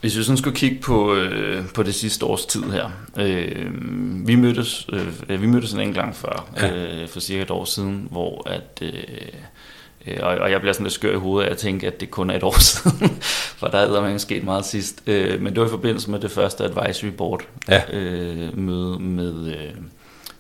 Hvis 0.02 0.18
vi 0.18 0.24
sådan 0.24 0.38
skulle 0.38 0.56
kigge 0.56 0.80
på, 0.82 1.16
øh, 1.16 1.64
på 1.74 1.84
det 1.84 1.96
sidste 1.96 2.26
års 2.26 2.46
tid 2.46 2.64
her. 2.64 2.90
Øh, 3.20 3.66
vi 4.28 4.36
mødtes 4.36 4.88
øh, 5.30 5.42
vi 5.42 5.48
mødtes 5.48 5.74
en 5.74 5.80
enkelt 5.80 5.98
gang 5.98 6.16
før, 6.16 6.50
Ja. 6.58 6.76
øh, 6.76 7.08
for 7.08 7.20
cirka 7.20 7.42
et 7.42 7.52
år 7.52 7.66
siden, 7.66 8.08
hvor 8.12 8.50
at... 8.50 8.82
Øh, 8.82 8.94
øh, 10.08 10.18
og, 10.22 10.28
og 10.38 10.52
jeg 10.52 10.60
bliver 10.60 10.74
sådan 10.74 10.84
lidt 10.84 10.93
skør 10.93 11.12
i 11.14 11.20
hovedet 11.20 11.47
af 11.47 11.52
at 11.52 11.58
tænke, 11.58 11.88
at 11.88 12.00
det 12.00 12.12
kun 12.12 12.30
er 12.30 12.36
et 12.36 12.43
år 12.43 12.60
siden, 12.70 13.10
for 13.58 13.68
der 13.68 13.78
er 13.80 14.02
man 14.02 14.20
sket 14.20 14.43
meget 14.43 14.66
sidst. 14.66 15.04
Øh, 15.08 15.41
men 15.41 15.54
det 15.54 15.62
var 15.62 15.68
i 15.68 15.70
forbindelse 15.70 16.12
med 16.12 16.20
det 16.20 16.32
første 16.32 16.64
advisory 16.64 17.10
board 17.10 17.41
Ja. 17.70 17.82
øh, 17.97 18.58
møde 18.58 19.00
med, 19.00 19.47
øh, 19.47 19.72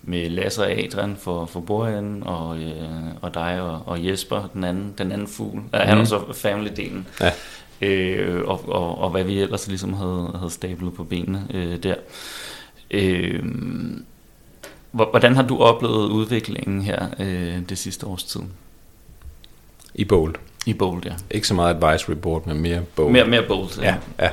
med 0.03 0.29
Lasse 0.29 0.61
og 0.61 0.71
Adrian 0.71 1.17
for, 1.21 1.45
for 1.45 1.59
bordenden, 1.59 2.23
og, 2.23 2.57
øh, 2.59 2.73
og 3.21 3.33
dig 3.33 3.61
og, 3.61 3.81
og 3.85 4.05
Jesper, 4.07 4.49
den 4.53 4.63
anden, 4.63 4.93
den 4.97 5.11
anden 5.11 5.27
fugl. 5.27 5.61
Ja, 5.73 5.77
han 5.79 5.97
Mhm. 5.97 5.99
var 5.99 6.05
så 6.05 6.17
family-delen. 6.33 7.03
Ja. 7.21 7.31
Øh, 7.81 8.47
og, 8.47 8.69
og, 8.69 8.97
og 9.01 9.09
hvad 9.09 9.23
vi 9.23 9.39
ellers 9.41 9.67
ligesom 9.67 9.93
havde, 9.93 10.31
havde 10.39 10.51
stablet 10.51 10.93
på 10.93 11.03
benene 11.03 11.47
øh, 11.53 11.83
der. 11.83 11.95
Øh, 12.91 13.43
hvor- 14.91 15.09
hvordan 15.09 15.35
har 15.35 15.43
du 15.43 15.57
oplevet 15.61 16.09
udviklingen 16.09 16.81
her 16.81 17.07
øh, 17.19 17.59
det 17.69 17.77
sidste 17.77 18.05
års 18.07 18.23
tid? 18.23 18.41
I 19.95 20.05
bold. 20.05 20.35
I 20.65 20.73
bold, 20.73 21.05
ja. 21.05 21.13
Ikke 21.31 21.47
så 21.47 21.53
meget 21.53 21.75
advisory 21.75 22.13
board, 22.13 22.45
men 22.47 22.61
mere 22.61 22.81
bold. 22.95 23.11
Mere, 23.11 23.27
mere 23.27 23.43
bold, 23.47 23.81
Ja, 23.81 23.95
ja. 24.19 24.29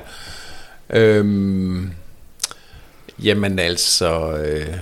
Øhm, 0.90 1.92
jamen 3.22 3.58
altså, 3.58 4.36
øh, 4.36 4.76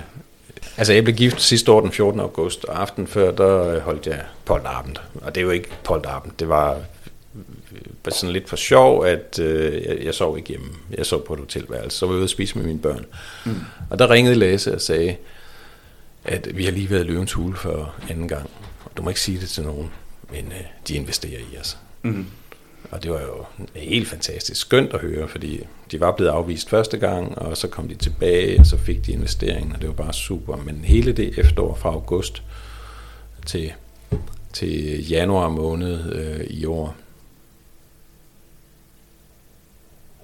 altså 0.76 0.92
jeg 0.92 1.04
blev 1.04 1.16
gift 1.16 1.42
sidste 1.42 1.72
år 1.72 1.80
den 1.80 1.92
14. 1.92 2.20
august, 2.20 2.64
og 2.64 2.80
aften 2.80 3.06
før, 3.06 3.30
der 3.30 3.68
øh, 3.68 3.80
holdt 3.80 4.06
jeg 4.06 4.20
polterabend. 4.44 4.96
Og 5.14 5.34
det 5.34 5.40
er 5.40 5.44
jo 5.44 5.50
ikke 5.50 5.68
polterabend, 5.84 6.32
det 6.38 6.48
var 6.48 6.74
øh, 6.74 8.12
sådan 8.12 8.32
lidt 8.32 8.48
for 8.48 8.56
sjov, 8.56 9.04
at 9.04 9.38
øh, 9.38 9.82
jeg, 9.82 10.04
jeg 10.04 10.14
sov 10.14 10.36
ikke 10.36 10.48
hjemme. 10.48 10.66
Jeg 10.90 11.06
sov 11.06 11.26
på 11.26 11.34
et 11.34 11.40
hotelværelse, 11.40 11.98
så 11.98 12.06
var 12.06 12.12
jeg 12.12 12.16
ude 12.16 12.24
at 12.24 12.30
spise 12.30 12.58
med 12.58 12.66
mine 12.66 12.78
børn. 12.78 13.04
Mm. 13.44 13.54
Og 13.90 13.98
der 13.98 14.10
ringede 14.10 14.34
Lasse 14.34 14.74
og 14.74 14.80
sagde, 14.80 15.16
at 16.24 16.56
vi 16.56 16.64
har 16.64 16.72
lige 16.72 16.90
været 16.90 17.04
i 17.04 17.06
løvens 17.06 17.32
hule 17.32 17.56
for 17.56 17.94
anden 18.10 18.28
gang. 18.28 18.50
Du 18.96 19.02
må 19.02 19.08
ikke 19.08 19.20
sige 19.20 19.40
det 19.40 19.48
til 19.48 19.62
nogen, 19.64 19.90
men 20.30 20.46
øh, 20.46 20.64
de 20.88 20.94
investerer 20.94 21.40
i 21.52 21.58
os. 21.60 21.78
Mm. 22.02 22.26
Og 22.90 23.02
det 23.02 23.10
var 23.10 23.20
jo 23.20 23.44
helt 23.74 24.08
fantastisk 24.08 24.60
skønt 24.60 24.92
at 24.92 25.00
høre, 25.00 25.28
fordi 25.28 25.66
de 25.90 26.00
var 26.00 26.12
blevet 26.12 26.30
afvist 26.30 26.70
første 26.70 26.98
gang, 26.98 27.38
og 27.38 27.56
så 27.56 27.68
kom 27.68 27.88
de 27.88 27.94
tilbage, 27.94 28.60
og 28.60 28.66
så 28.66 28.76
fik 28.78 29.06
de 29.06 29.12
investeringen, 29.12 29.72
og 29.72 29.80
det 29.80 29.88
var 29.88 29.94
bare 29.94 30.12
super. 30.12 30.56
Men 30.56 30.84
hele 30.84 31.12
det 31.12 31.38
efterår 31.38 31.74
fra 31.74 31.88
august 31.88 32.42
til, 33.46 33.72
til 34.52 35.08
januar 35.08 35.48
måned 35.48 36.12
øh, 36.12 36.46
i 36.50 36.64
år, 36.64 36.96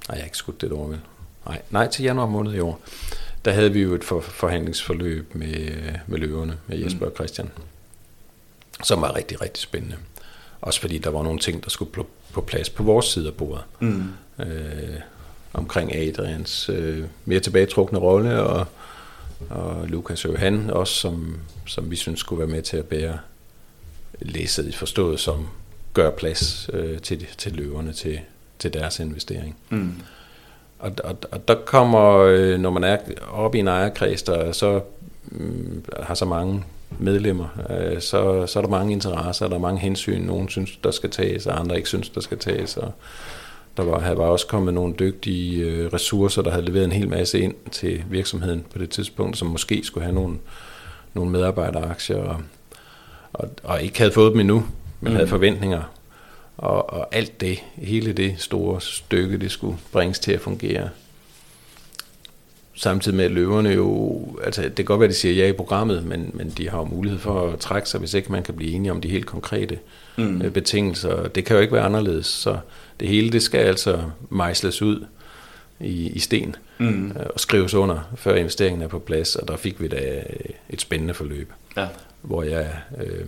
nej, 0.08 0.16
jeg 0.16 0.22
har 0.22 0.24
ikke 0.24 0.36
skudt 0.36 0.60
det 0.60 0.72
over, 0.72 0.88
vel? 0.88 1.00
Nej, 1.46 1.62
nej, 1.70 1.90
til 1.90 2.02
januar 2.02 2.26
måned 2.26 2.54
i 2.54 2.60
år, 2.60 2.80
der 3.44 3.52
havde 3.52 3.72
vi 3.72 3.80
jo 3.80 3.94
et 3.94 4.04
for, 4.04 4.20
forhandlingsforløb 4.20 5.34
med, 5.34 5.72
med 6.06 6.18
løverne, 6.18 6.58
med 6.66 6.78
Jesper 6.78 7.06
og 7.06 7.12
Christian, 7.14 7.50
som 8.82 9.02
var 9.02 9.16
rigtig, 9.16 9.40
rigtig 9.40 9.62
spændende. 9.62 9.96
Også 10.60 10.80
fordi 10.80 10.98
der 10.98 11.10
var 11.10 11.22
nogle 11.22 11.38
ting, 11.38 11.64
der 11.64 11.70
skulle 11.70 11.90
på 12.32 12.40
plads 12.40 12.70
på 12.70 12.82
vores 12.82 13.06
side 13.06 13.26
af 13.26 13.34
bordet. 13.34 13.64
Mm. 13.80 14.04
Øh, 14.38 15.00
omkring 15.52 15.94
Adrians 15.94 16.68
øh, 16.68 17.04
mere 17.24 17.40
tilbagetrukne 17.40 17.98
rolle, 17.98 18.42
og, 18.42 18.66
og 19.50 19.88
Lukas 19.88 20.24
Johan 20.24 20.70
også, 20.70 20.94
som, 20.94 21.36
som 21.66 21.90
vi 21.90 21.96
synes 21.96 22.20
skulle 22.20 22.38
være 22.38 22.48
med 22.48 22.62
til 22.62 22.76
at 22.76 22.86
bære 22.86 23.18
læsset 24.20 24.66
i 24.66 24.72
forstået 24.72 25.20
som 25.20 25.48
gør 25.94 26.10
plads 26.10 26.70
øh, 26.72 26.98
til, 26.98 27.26
til 27.38 27.52
løverne, 27.52 27.92
til, 27.92 28.20
til 28.58 28.72
deres 28.72 29.00
investering. 29.00 29.56
Mm. 29.70 29.94
Og, 30.78 30.92
og, 31.04 31.16
og 31.32 31.48
der 31.48 31.54
kommer, 31.54 32.18
øh, 32.18 32.58
når 32.58 32.70
man 32.70 32.84
er 32.84 32.98
oppe 33.32 33.58
i 33.58 33.60
en 33.60 33.68
ejerkreds, 33.68 34.22
der 34.22 34.52
så 34.52 34.80
øh, 35.32 35.82
har 36.02 36.14
så 36.14 36.24
mange 36.24 36.64
medlemmer, 36.98 37.48
øh, 37.70 38.00
så, 38.00 38.46
så 38.46 38.58
er 38.58 38.62
der 38.62 38.70
mange 38.70 38.92
interesser, 38.92 39.48
der 39.48 39.54
er 39.54 39.60
mange 39.60 39.80
hensyn. 39.80 40.22
Nogle 40.22 40.50
synes, 40.50 40.76
der 40.84 40.90
skal 40.90 41.10
tages, 41.10 41.46
og 41.46 41.60
andre 41.60 41.76
ikke 41.76 41.88
synes, 41.88 42.08
der 42.08 42.20
skal 42.20 42.38
tages. 42.38 42.76
Og 42.76 42.92
der 43.76 43.82
var, 43.82 44.14
var 44.14 44.24
også 44.24 44.46
kommet 44.46 44.74
nogle 44.74 44.94
dygtige 44.98 45.64
øh, 45.64 45.92
ressourcer, 45.92 46.42
der 46.42 46.50
havde 46.50 46.64
leveret 46.64 46.84
en 46.84 46.92
hel 46.92 47.08
masse 47.08 47.40
ind 47.40 47.54
til 47.72 48.04
virksomheden 48.10 48.64
på 48.72 48.78
det 48.78 48.90
tidspunkt, 48.90 49.38
som 49.38 49.48
måske 49.48 49.80
skulle 49.84 50.04
have 50.04 50.14
nogle, 50.14 50.38
nogle 51.14 51.30
medarbejderaktier, 51.30 52.16
og, 52.16 52.40
og, 53.32 53.48
og 53.62 53.82
ikke 53.82 53.98
havde 53.98 54.12
fået 54.12 54.32
dem 54.32 54.40
endnu, 54.40 54.64
men 55.00 55.12
mm. 55.12 55.16
havde 55.16 55.28
forventninger. 55.28 55.82
Og, 56.56 56.92
og 56.92 57.14
alt 57.14 57.40
det, 57.40 57.58
hele 57.74 58.12
det 58.12 58.34
store 58.38 58.80
stykke, 58.80 59.38
det 59.38 59.50
skulle 59.50 59.78
bringes 59.92 60.18
til 60.18 60.32
at 60.32 60.40
fungere 60.40 60.88
samtidig 62.74 63.16
med 63.16 63.24
at 63.24 63.30
løverne 63.30 63.68
jo, 63.68 64.20
altså 64.44 64.62
det 64.62 64.76
kan 64.76 64.84
godt 64.84 65.00
være, 65.00 65.08
at 65.08 65.14
de 65.14 65.18
siger 65.18 65.34
ja 65.34 65.48
i 65.48 65.52
programmet, 65.52 66.04
men, 66.06 66.30
men 66.34 66.50
de 66.50 66.70
har 66.70 66.78
jo 66.78 66.84
mulighed 66.84 67.18
for 67.18 67.50
at 67.52 67.58
trække 67.58 67.88
sig, 67.88 68.00
hvis 68.00 68.14
ikke 68.14 68.32
man 68.32 68.42
kan 68.42 68.54
blive 68.54 68.72
enige 68.72 68.92
om 68.92 69.00
de 69.00 69.08
helt 69.08 69.26
konkrete 69.26 69.78
mm. 70.16 70.42
øh, 70.42 70.50
betingelser. 70.50 71.28
Det 71.28 71.44
kan 71.44 71.56
jo 71.56 71.62
ikke 71.62 71.74
være 71.74 71.84
anderledes, 71.84 72.26
så 72.26 72.58
det 73.00 73.08
hele 73.08 73.30
det 73.30 73.42
skal 73.42 73.58
altså 73.60 74.02
mejsles 74.30 74.82
ud 74.82 75.04
i, 75.80 76.10
i 76.10 76.18
sten 76.18 76.56
mm. 76.78 77.08
øh, 77.08 77.26
og 77.34 77.40
skrives 77.40 77.74
under, 77.74 78.12
før 78.16 78.34
investeringen 78.34 78.82
er 78.82 78.88
på 78.88 78.98
plads, 78.98 79.36
og 79.36 79.48
der 79.48 79.56
fik 79.56 79.80
vi 79.80 79.88
da 79.88 80.22
et 80.70 80.80
spændende 80.80 81.14
forløb, 81.14 81.52
ja. 81.76 81.86
hvor 82.22 82.42
jeg 82.42 82.76
øh, 83.00 83.26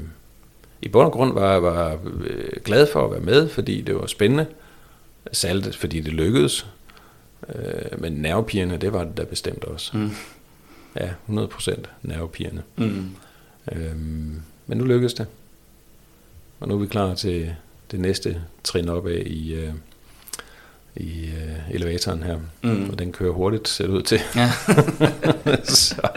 i 0.82 0.88
bund 0.88 1.06
og 1.06 1.12
grund 1.12 1.34
var, 1.34 1.56
var 1.56 1.98
øh, 2.24 2.44
glad 2.64 2.86
for 2.92 3.04
at 3.04 3.10
være 3.10 3.20
med, 3.20 3.48
fordi 3.48 3.80
det 3.80 3.94
var 3.94 4.06
spændende, 4.06 4.46
særligt 5.32 5.76
fordi 5.76 6.00
det 6.00 6.12
lykkedes, 6.12 6.66
Øh, 7.48 8.00
men 8.00 8.12
nervepigerne, 8.12 8.76
det 8.76 8.92
var 8.92 9.04
det 9.04 9.16
da 9.16 9.24
bestemt 9.24 9.64
også. 9.64 9.96
Mm. 9.96 10.10
Ja, 10.96 11.10
100% 11.28 11.80
nervepigerne. 12.02 12.62
Mm. 12.76 13.10
Øhm, 13.72 14.42
men 14.66 14.78
nu 14.78 14.84
lykkedes 14.84 15.14
det. 15.14 15.26
Og 16.60 16.68
nu 16.68 16.74
er 16.74 16.78
vi 16.78 16.86
klar 16.86 17.14
til 17.14 17.54
det 17.90 18.00
næste 18.00 18.42
trin 18.64 18.88
op 18.88 19.06
af 19.06 19.22
i, 19.26 19.54
øh, 19.54 19.72
i 20.96 21.24
øh, 21.24 21.74
elevatoren 21.74 22.22
her. 22.22 22.38
Mm. 22.62 22.90
Og 22.90 22.98
den 22.98 23.12
kører 23.12 23.32
hurtigt, 23.32 23.68
ser 23.68 23.86
det 23.86 23.94
ud 23.94 24.02
til. 24.02 24.20
Ja. 24.36 24.50
så, 25.64 26.08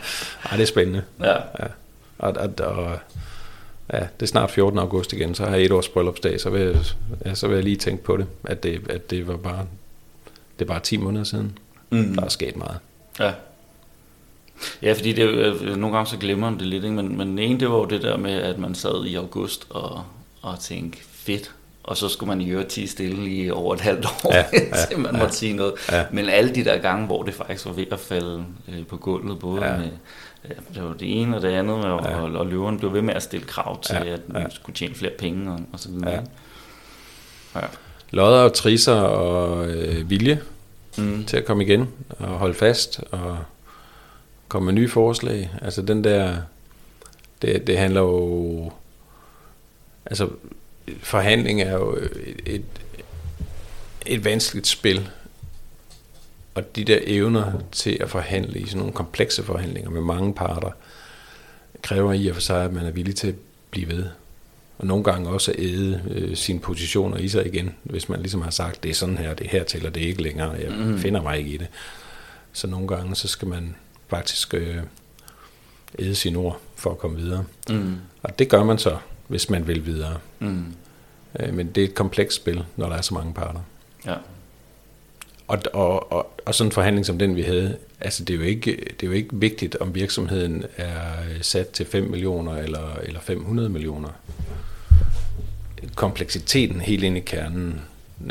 ej, 0.46 0.56
det 0.56 0.62
er 0.62 0.66
spændende. 0.66 1.04
Ja. 1.20 1.34
ja. 1.34 1.68
Og, 2.18 2.34
og, 2.38 2.50
og 2.60 3.00
ja, 3.94 4.00
det 4.00 4.22
er 4.22 4.26
snart 4.26 4.52
14. 4.52 4.80
august 4.80 5.14
igen, 5.14 5.36
så 5.36 5.46
har 5.46 5.56
jeg 5.56 5.66
et 5.66 5.72
års 5.72 5.90
bryllupsdag, 5.90 6.40
så 6.40 6.50
vil 6.50 6.62
jeg, 6.62 6.76
ja, 7.26 7.36
så 7.36 7.48
vil 7.48 7.56
jeg 7.56 7.64
lige 7.64 7.78
tænke 7.78 8.04
på 8.04 8.18
det, 8.18 8.26
at 8.44 8.64
det, 8.64 8.82
at 8.90 9.10
det 9.10 9.28
var 9.28 9.38
bare 9.38 9.66
det 10.60 10.66
er 10.66 10.70
bare 10.70 10.80
10 10.80 10.98
måneder 10.98 11.24
siden. 11.24 11.58
Mm. 11.90 12.16
Der 12.16 12.24
er 12.24 12.30
sket 12.30 12.56
meget. 12.56 12.78
Ja. 13.20 13.32
Ja, 14.82 14.94
fordi 14.94 15.14
det, 15.14 15.24
øh, 15.24 15.76
nogle 15.78 15.96
gange 15.96 16.10
så 16.10 16.18
glemmer 16.18 16.50
man 16.50 16.60
det 16.60 16.68
lidt, 16.68 16.84
ikke? 16.84 16.96
Men, 16.96 17.18
men 17.18 17.28
den 17.28 17.40
ene, 17.40 17.60
det 17.60 17.70
var 17.70 17.78
jo 17.78 17.86
det 17.86 18.02
der 18.02 18.18
med, 18.18 18.34
at 18.34 18.58
man 18.58 18.76
sad 18.76 19.06
i 19.06 19.16
august 19.16 19.68
og, 19.70 20.04
og 20.42 20.60
tænkte, 20.60 21.00
fedt, 21.12 21.52
og 21.84 21.98
så 21.98 22.10
skulle 22.10 22.28
man 22.28 22.42
i 22.42 22.50
øvrigt 22.50 22.70
tige 22.70 22.88
stille 22.88 23.30
i 23.30 23.52
over 23.52 23.74
et 23.74 23.82
halvt 23.82 24.06
år, 24.06 24.34
ja, 24.34 24.46
ja, 24.92 24.98
man 24.98 25.16
ja, 25.16 25.20
måtte 25.20 25.36
sige 25.36 25.54
noget. 25.54 25.74
Ja. 25.92 26.06
Men 26.12 26.30
alle 26.30 26.56
de 26.56 26.66
der 26.66 26.78
gange, 26.78 27.06
hvor 27.06 27.24
det 27.24 27.34
faktisk 27.34 27.66
var 27.66 27.72
ved 27.72 27.86
at 27.92 28.00
falde 28.00 28.46
øh, 28.68 28.86
på 28.86 28.98
gulvet, 28.98 29.40
både 29.40 29.66
ja. 29.66 29.78
med 29.78 29.90
det, 30.74 30.84
var 30.84 30.94
det 30.94 31.22
ene 31.22 31.36
og 31.36 31.42
det 31.42 31.48
andet, 31.48 31.86
og, 31.86 32.04
ja. 32.06 32.22
og, 32.22 32.32
og 32.32 32.46
løveren 32.46 32.78
blev 32.78 32.94
ved 32.94 33.02
med 33.02 33.14
at 33.14 33.24
stille 33.24 33.46
krav 33.46 33.82
til, 33.82 33.96
ja, 33.96 34.14
at 34.14 34.30
man 34.30 34.52
skulle 34.52 34.76
tjene 34.76 34.96
flere 34.96 35.14
penge 35.20 35.52
og, 35.52 35.60
og 35.74 35.80
så 35.80 35.90
videre. 35.90 36.10
Ja. 36.10 36.22
Ja 37.56 37.68
lodder 38.12 38.40
og 38.40 38.54
trisser 38.54 38.94
og 38.94 39.70
øh, 39.70 40.10
vilje 40.10 40.42
mm. 40.98 41.26
til 41.26 41.38
at 41.38 41.46
komme 41.46 41.64
igen 41.64 41.88
og 42.10 42.28
holde 42.28 42.54
fast 42.54 43.02
og 43.12 43.38
komme 44.48 44.66
med 44.66 44.74
nye 44.74 44.90
forslag. 44.90 45.52
Altså 45.62 45.82
den 45.82 46.04
der, 46.04 46.38
det, 47.42 47.68
det 47.68 47.78
handler 47.78 48.02
jo, 48.02 48.72
altså 50.06 50.30
forhandling 51.00 51.62
er 51.62 51.74
jo 51.74 51.96
et, 51.96 52.42
et, 52.46 52.66
et 54.06 54.26
vanskeligt 54.26 54.68
spil. 54.68 55.10
Og 56.56 56.76
de 56.76 56.84
der 56.84 57.00
evner 57.04 57.52
til 57.72 57.98
at 58.02 58.10
forhandle 58.10 58.60
i 58.60 58.66
sådan 58.66 58.78
nogle 58.78 58.94
komplekse 58.94 59.44
forhandlinger 59.44 59.90
med 59.90 60.02
mange 60.02 60.34
parter, 60.34 60.72
kræver 61.82 62.14
i 62.14 62.28
og 62.28 62.36
for 62.36 62.42
sig, 62.42 62.64
at 62.66 62.74
man 62.74 62.86
er 62.86 62.92
villig 62.92 63.16
til 63.16 63.28
at 63.28 63.36
blive 63.72 63.90
ved 63.90 64.06
og 64.78 64.88
nogle 64.88 65.04
gange 65.04 65.30
også 65.30 65.56
æde 65.58 66.02
øh, 66.12 66.36
sine 66.36 66.60
positioner 66.60 67.18
i 67.18 67.28
sig 67.28 67.48
igen, 67.48 67.76
hvis 67.84 68.10
man 68.10 68.20
ligesom 68.20 68.42
har 68.42 68.50
sagt, 68.50 68.84
det 68.84 68.92
er 68.92 68.96
sådan 68.96 69.18
her, 69.18 69.34
det 69.34 69.46
er 69.46 69.50
hertil, 69.50 69.86
og 69.86 69.96
det 69.96 70.02
ikke 70.02 70.22
længere, 70.22 70.52
jeg 70.52 70.72
mm. 70.72 70.98
finder 70.98 71.22
mig 71.22 71.38
ikke 71.38 71.52
i 71.52 71.58
det. 71.58 71.68
Så 72.54 72.68
nogle 72.68 72.88
gange, 72.88 73.16
så 73.16 73.28
skal 73.28 73.48
man 73.48 73.76
faktisk 74.08 74.54
øh, 74.54 74.78
æde 76.00 76.16
sine 76.16 76.38
ord 76.38 76.60
for 76.76 76.92
at 76.92 76.98
komme 76.98 77.18
videre. 77.18 77.46
Mm. 77.70 77.96
Og 78.24 78.40
det 78.40 78.50
gør 78.50 78.64
man 78.64 78.78
så, 78.78 78.98
hvis 79.28 79.50
man 79.50 79.68
vil 79.68 79.86
videre. 79.86 80.18
Mm. 80.40 80.66
Øh, 81.40 81.54
men 81.54 81.68
det 81.68 81.84
er 81.84 81.88
et 81.88 81.96
komplekst 81.96 82.36
spil, 82.36 82.64
når 82.76 82.90
der 82.90 82.96
er 82.96 83.02
så 83.02 83.14
mange 83.14 83.34
parter. 83.34 83.60
Ja. 84.06 84.16
Og, 85.48 85.60
og, 85.74 86.12
og, 86.12 86.40
og 86.46 86.56
sådan 86.56 86.68
en 86.68 86.72
forhandling 86.72 87.06
som 87.06 87.18
den, 87.18 87.36
vi 87.36 87.42
havde, 87.42 87.78
altså 88.00 88.24
det 88.24 88.34
er, 88.34 88.38
jo 88.38 88.44
ikke, 88.44 88.72
det 88.72 89.04
er 89.04 89.08
jo 89.08 89.14
ikke 89.14 89.30
vigtigt, 89.32 89.76
om 89.76 89.96
virksomheden 89.96 90.64
er 90.78 90.96
sat 91.42 91.70
til 91.70 91.86
5 91.86 92.04
millioner 92.04 92.58
eller, 92.58 92.96
eller 93.04 93.20
500 93.20 93.70
millioner 93.70 94.10
kompleksiteten 95.96 96.82
helt 96.82 97.04
ind 97.04 97.18
i 97.18 97.20
kernen 97.20 97.82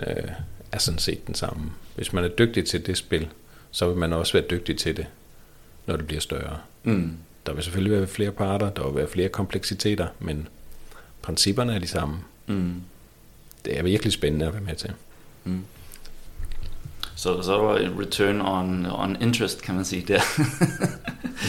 øh, 0.07 0.30
er 0.72 0.78
sådan 0.78 0.98
set 0.98 1.26
den 1.26 1.34
samme. 1.34 1.70
Hvis 1.94 2.12
man 2.12 2.24
er 2.24 2.28
dygtig 2.28 2.66
til 2.66 2.86
det 2.86 2.96
spil, 2.96 3.28
så 3.70 3.88
vil 3.88 3.96
man 3.96 4.12
også 4.12 4.32
være 4.32 4.44
dygtig 4.50 4.78
til 4.78 4.96
det, 4.96 5.07
når 5.86 5.96
det 5.96 6.07
bliver 6.07 6.20
større. 6.20 6.59
Mm. 6.82 7.16
Der 7.46 7.52
vil 7.52 7.62
selvfølgelig 7.64 7.98
være 7.98 8.07
flere 8.07 8.30
parter, 8.30 8.70
der 8.70 8.86
vil 8.86 8.94
være 8.94 9.09
flere 9.09 9.28
kompleksiteter, 9.28 10.07
men 10.18 10.48
principperne 11.22 11.74
er 11.74 11.78
de 11.78 11.86
samme. 11.86 12.16
Mm. 12.46 12.74
Det 13.64 13.78
er 13.78 13.82
virkelig 13.82 14.12
spændende 14.12 14.46
at 14.46 14.52
være 14.52 14.62
med 14.62 14.74
til. 14.74 14.92
Mm. 15.44 15.64
Så, 17.16 17.42
så 17.42 17.59
var 17.59 17.78
et 17.78 17.96
return 18.00 18.40
on, 18.40 18.86
on 18.86 19.16
interest, 19.22 19.62
kan 19.62 19.74
man 19.74 19.84
sige 19.84 20.05
der. 20.09 20.20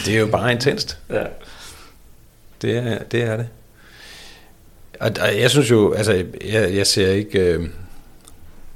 det 0.06 0.16
er 0.16 0.20
jo 0.20 0.28
bare 0.28 0.52
intenst. 0.52 1.00
Ja. 1.10 1.26
Det 2.62 2.78
er 2.78 3.04
det. 3.04 3.24
Er 3.24 3.38
det. 3.38 3.48
Og, 5.00 5.12
og 5.22 5.40
jeg 5.40 5.52
synes 5.52 5.72
jo, 5.72 5.94
altså, 5.94 6.26
jeg, 6.46 6.76
jeg 6.76 6.88
ser 6.88 7.12
ikke... 7.12 7.40
Øh, 7.40 7.68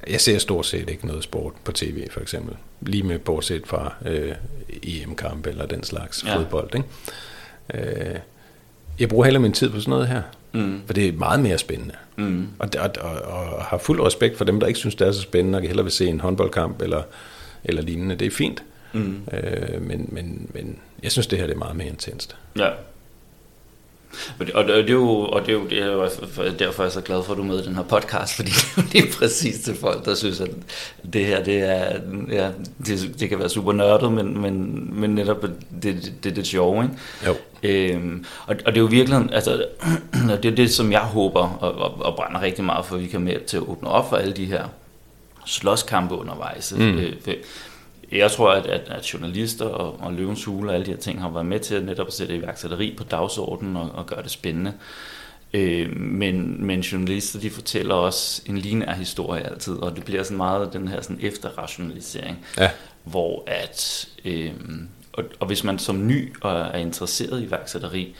jeg 0.09 0.21
ser 0.21 0.37
stort 0.37 0.65
set 0.65 0.89
ikke 0.89 1.07
noget 1.07 1.23
sport 1.23 1.53
på 1.63 1.71
tv, 1.71 2.07
for 2.11 2.21
eksempel. 2.21 2.55
Lige 2.81 3.03
med 3.03 3.19
bortset 3.19 3.67
fra 3.67 3.93
øh, 4.05 4.31
EM-kamp 4.83 5.47
eller 5.47 5.65
den 5.65 5.83
slags 5.83 6.25
ja. 6.27 6.35
fodbold. 6.35 6.69
Ikke? 6.75 6.87
Øh, 7.73 8.19
jeg 8.99 9.09
bruger 9.09 9.25
heller 9.25 9.39
min 9.39 9.53
tid 9.53 9.69
på 9.69 9.79
sådan 9.79 9.89
noget 9.89 10.07
her. 10.07 10.21
Mm. 10.51 10.81
For 10.85 10.93
det 10.93 11.07
er 11.07 11.13
meget 11.13 11.39
mere 11.39 11.57
spændende. 11.57 11.95
Mm. 12.15 12.47
Og, 12.59 12.69
og, 12.79 12.91
og, 13.01 13.21
og 13.21 13.63
har 13.63 13.77
fuld 13.77 14.01
respekt 14.01 14.37
for 14.37 14.45
dem, 14.45 14.59
der 14.59 14.67
ikke 14.67 14.79
synes, 14.79 14.95
det 14.95 15.07
er 15.07 15.11
så 15.11 15.21
spændende, 15.21 15.57
og 15.57 15.61
hellere 15.61 15.83
vil 15.83 15.91
se 15.91 16.05
en 16.05 16.19
håndboldkamp 16.19 16.81
eller, 16.81 17.01
eller 17.63 17.81
lignende. 17.81 18.15
Det 18.15 18.27
er 18.27 18.31
fint. 18.31 18.63
Mm. 18.93 19.21
Øh, 19.33 19.81
men, 19.81 20.09
men, 20.11 20.51
men 20.53 20.79
jeg 21.03 21.11
synes, 21.11 21.27
det 21.27 21.39
her 21.39 21.45
det 21.45 21.53
er 21.53 21.57
meget 21.59 21.75
mere 21.75 21.87
intenst. 21.87 22.35
Ja. 22.57 22.69
Og 24.39 24.45
det, 24.45 24.53
og 24.55 24.67
det, 24.67 24.89
er 24.89 24.93
jo, 24.93 25.09
og 25.09 25.41
det 25.41 25.49
er 25.49 25.53
jo, 25.53 25.67
det 25.69 25.79
er 26.47 26.57
derfor, 26.59 26.83
jeg 26.83 26.87
er 26.87 26.93
så 26.93 27.01
glad 27.01 27.23
for, 27.23 27.31
at 27.31 27.37
du 27.37 27.43
er 27.43 27.47
med 27.47 27.59
i 27.59 27.65
den 27.65 27.75
her 27.75 27.83
podcast, 27.83 28.35
fordi 28.35 28.51
det 28.91 29.03
er 29.03 29.13
præcis 29.19 29.59
til 29.59 29.75
folk, 29.75 30.05
der 30.05 30.15
synes, 30.15 30.41
at 30.41 30.49
det 31.13 31.25
her, 31.25 31.43
det 31.43 31.57
er, 31.57 31.99
ja, 32.31 32.49
det, 32.85 33.15
det 33.19 33.29
kan 33.29 33.39
være 33.39 33.49
super 33.49 33.73
nørdet, 33.73 34.11
men, 34.11 34.41
men, 34.41 34.87
men 34.99 35.09
netop 35.09 35.41
det, 35.41 35.55
det, 35.83 36.13
det 36.23 36.29
er 36.31 36.35
det 36.35 36.47
sjove, 36.47 36.83
ikke? 36.83 36.95
Jo. 37.27 37.35
Øhm, 37.63 38.25
og, 38.47 38.55
og 38.65 38.71
det 38.71 38.77
er 38.77 38.81
jo 38.81 38.87
virkelig, 38.87 39.29
altså, 39.33 39.65
det 40.43 40.45
er 40.45 40.55
det, 40.55 40.71
som 40.71 40.91
jeg 40.91 41.01
håber 41.01 41.57
og, 41.59 41.71
og, 41.71 42.05
og 42.05 42.15
brænder 42.15 42.41
rigtig 42.41 42.65
meget 42.65 42.85
for, 42.85 42.95
at 42.95 43.01
vi 43.01 43.07
kan 43.07 43.21
med 43.21 43.45
til 43.47 43.57
at 43.57 43.63
åbne 43.63 43.89
op 43.89 44.09
for 44.09 44.15
alle 44.15 44.33
de 44.33 44.45
her 44.45 44.63
slåskampe 45.45 46.15
undervejs. 46.15 46.73
Mm. 46.77 46.97
Øh, 46.97 47.13
jeg 48.11 48.31
tror, 48.31 48.51
at, 48.51 48.65
at, 48.65 48.81
at 48.87 49.13
journalister 49.13 49.65
og, 49.65 49.99
og 49.99 50.13
løvens 50.13 50.45
hule 50.45 50.69
og 50.69 50.73
alle 50.73 50.85
de 50.85 50.91
her 50.91 50.97
ting 50.97 51.21
har 51.21 51.29
været 51.29 51.45
med 51.45 51.59
til 51.59 51.75
at 51.75 51.85
netop 51.85 52.07
at 52.07 52.13
sætte 52.13 52.35
iværksætteri 52.35 52.93
på 52.97 53.03
dagsordenen 53.03 53.75
og, 53.75 53.91
og 53.93 54.05
gøre 54.05 54.23
det 54.23 54.31
spændende. 54.31 54.73
Øh, 55.53 55.97
men, 55.97 56.65
men 56.65 56.79
journalister, 56.79 57.39
de 57.39 57.49
fortæller 57.49 57.95
også 57.95 58.41
en 58.45 58.57
lineær 58.57 58.93
historie 58.93 59.43
altid, 59.43 59.73
og 59.73 59.95
det 59.95 60.05
bliver 60.05 60.23
sådan 60.23 60.37
meget 60.37 60.73
den 60.73 60.87
her 60.87 61.01
sådan 61.01 61.19
efterrationalisering, 61.21 62.45
ja. 62.57 62.69
hvor 63.03 63.43
at, 63.47 64.07
øh, 64.25 64.51
og, 65.13 65.23
og 65.39 65.47
hvis 65.47 65.63
man 65.63 65.79
som 65.79 66.07
ny 66.07 66.33
og 66.41 66.51
er 66.51 66.77
interesseret 66.77 67.41
i 67.41 67.43
iværksætteri, 67.43 68.15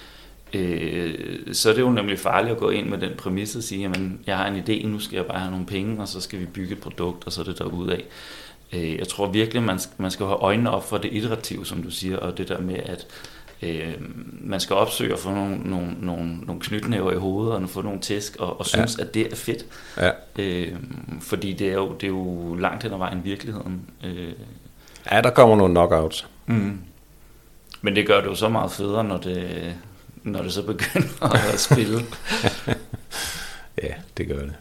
øh, 0.53 1.53
så 1.53 1.69
er 1.69 1.73
det 1.73 1.81
jo 1.81 1.91
nemlig 1.91 2.19
farligt 2.19 2.51
at 2.51 2.57
gå 2.57 2.69
ind 2.69 2.89
med 2.89 2.97
den 2.97 3.11
præmis 3.17 3.55
og 3.55 3.63
sige, 3.63 3.81
jamen 3.81 4.19
jeg 4.27 4.37
har 4.37 4.47
en 4.47 4.63
idé, 4.63 4.87
nu 4.87 4.99
skal 4.99 5.15
jeg 5.15 5.25
bare 5.25 5.39
have 5.39 5.51
nogle 5.51 5.65
penge, 5.65 6.01
og 6.01 6.07
så 6.07 6.21
skal 6.21 6.39
vi 6.39 6.45
bygge 6.45 6.73
et 6.73 6.81
produkt, 6.81 7.25
og 7.25 7.31
så 7.31 7.41
er 7.41 7.45
det 7.45 7.59
derudad. 7.59 7.93
af. 7.93 8.03
Øh, 8.73 8.97
jeg 8.97 9.07
tror 9.07 9.27
virkelig, 9.27 9.63
man 9.63 9.79
skal, 9.79 9.93
man 9.97 10.11
skal 10.11 10.25
have 10.25 10.37
øjnene 10.37 10.71
op 10.71 10.89
for 10.89 10.97
det 10.97 11.13
iterative, 11.13 11.65
som 11.65 11.83
du 11.83 11.91
siger, 11.91 12.17
og 12.17 12.37
det 12.37 12.47
der 12.47 12.61
med, 12.61 12.75
at 12.75 13.07
øh, 13.61 13.93
man 14.41 14.59
skal 14.59 14.75
opsøge 14.75 15.13
at 15.13 15.19
få 15.19 15.31
nogle, 15.31 15.57
nogle, 15.57 15.95
nogle, 15.99 16.37
nogle 16.37 16.61
knytnæver 16.61 17.11
i 17.11 17.15
hovedet, 17.15 17.53
og 17.53 17.69
få 17.69 17.81
nogle 17.81 17.99
tæsk, 17.99 18.35
og, 18.35 18.59
og 18.59 18.65
synes, 18.65 18.97
ja. 18.97 19.03
at 19.03 19.13
det 19.13 19.31
er 19.31 19.35
fedt. 19.35 19.65
Ja. 19.97 20.11
Øh, 20.39 20.75
fordi 21.21 21.53
det 21.53 21.67
er, 21.67 21.73
jo, 21.73 21.93
det 21.93 22.03
er 22.03 22.11
jo 22.11 22.55
langt 22.55 22.83
hen 22.83 22.93
ad 22.93 22.97
vejen 22.97 23.23
virkeligheden. 23.23 23.89
Øh. 24.03 24.33
Ja, 25.11 25.21
der 25.21 25.29
kommer 25.29 25.55
nogle 25.55 25.73
knockouts. 25.73 26.27
Mm. 26.45 26.79
Men 27.81 27.95
det 27.95 28.07
gør 28.07 28.21
det 28.21 28.27
jo 28.27 28.35
så 28.35 28.49
meget 28.49 28.71
federe, 28.71 29.03
når 29.03 29.17
det, 29.17 29.75
når 30.23 30.41
det 30.41 30.53
så 30.53 30.63
begynder 30.63 31.33
at 31.53 31.59
spille. 31.59 31.99
ja, 33.83 33.93
det 34.17 34.27
gør 34.27 34.39
det. 34.39 34.53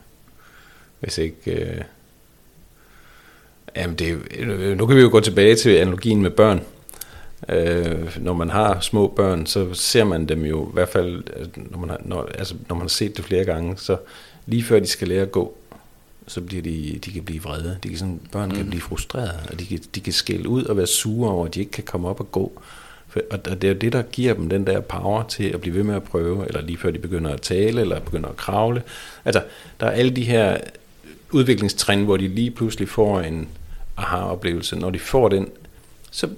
Hvis 1.00 1.18
ikke... 1.18 1.50
Øh 1.50 1.84
Jamen 3.79 3.97
det, 3.97 4.18
nu 4.76 4.87
kan 4.87 4.97
vi 4.97 5.01
jo 5.01 5.09
gå 5.11 5.20
tilbage 5.20 5.57
til 5.57 5.70
analogien 5.70 6.22
med 6.22 6.31
børn. 6.31 6.61
Øh, 7.49 8.18
når 8.20 8.33
man 8.33 8.51
har 8.51 8.81
små 8.81 9.07
børn, 9.16 9.47
så 9.47 9.74
ser 9.74 10.05
man 10.05 10.26
dem 10.26 10.45
jo 10.45 10.68
i 10.68 10.70
hvert 10.72 10.89
fald, 10.89 11.22
når 11.70 11.79
man 11.79 11.91
har, 11.91 12.01
når, 12.05 12.29
altså, 12.39 12.55
når 12.68 12.76
man 12.76 12.83
har 12.83 12.89
set 12.89 13.16
det 13.16 13.24
flere 13.24 13.45
gange, 13.45 13.76
så 13.76 13.97
lige 14.47 14.62
før 14.62 14.81
de 14.81 14.87
skal 14.87 15.09
lære 15.09 15.22
at 15.22 15.33
gå, 15.33 15.57
så 16.26 16.41
bliver 16.41 16.62
de, 16.62 16.99
de 17.05 17.12
kan 17.12 17.22
blive 17.22 17.43
vrede. 17.43 17.79
De 17.83 17.89
kan 17.89 17.99
sådan, 17.99 18.20
børn 18.33 18.51
kan 18.51 18.62
mm. 18.62 18.68
blive 18.68 18.81
frustrerede, 18.81 19.41
og 19.51 19.61
de 19.61 19.66
kan, 19.66 19.79
de 19.95 20.01
kan 20.01 20.12
skælde 20.12 20.49
ud 20.49 20.64
og 20.64 20.76
være 20.76 20.87
sure 20.87 21.31
over, 21.31 21.47
at 21.47 21.55
de 21.55 21.61
ikke 21.61 21.72
kan 21.72 21.85
komme 21.85 22.09
op 22.09 22.20
og 22.20 22.33
gå. 22.33 22.53
For, 23.09 23.20
og 23.31 23.62
det 23.62 23.64
er 23.64 23.68
jo 23.68 23.79
det, 23.79 23.93
der 23.93 24.03
giver 24.03 24.35
dem 24.35 24.49
den 24.49 24.66
der 24.66 24.81
power 24.81 25.22
til 25.22 25.45
at 25.45 25.61
blive 25.61 25.74
ved 25.74 25.83
med 25.83 25.95
at 25.95 26.03
prøve, 26.03 26.47
eller 26.49 26.61
lige 26.61 26.79
før 26.79 26.91
de 26.91 26.99
begynder 26.99 27.31
at 27.31 27.41
tale, 27.41 27.81
eller 27.81 28.01
begynder 28.01 28.29
at 28.29 28.37
kravle. 28.37 28.83
Altså, 29.24 29.43
der 29.81 29.87
er 29.87 29.91
alle 29.91 30.11
de 30.11 30.24
her 30.24 30.59
udviklingstrin, 31.33 32.05
hvor 32.05 32.16
de 32.16 32.29
lige 32.29 32.51
pludselig 32.51 32.89
får 32.89 33.20
en 33.20 33.49
aha-oplevelse. 33.99 34.76
Når 34.76 34.90
de 34.90 34.99
får 34.99 35.28
den, 35.28 35.49
så 36.11 36.28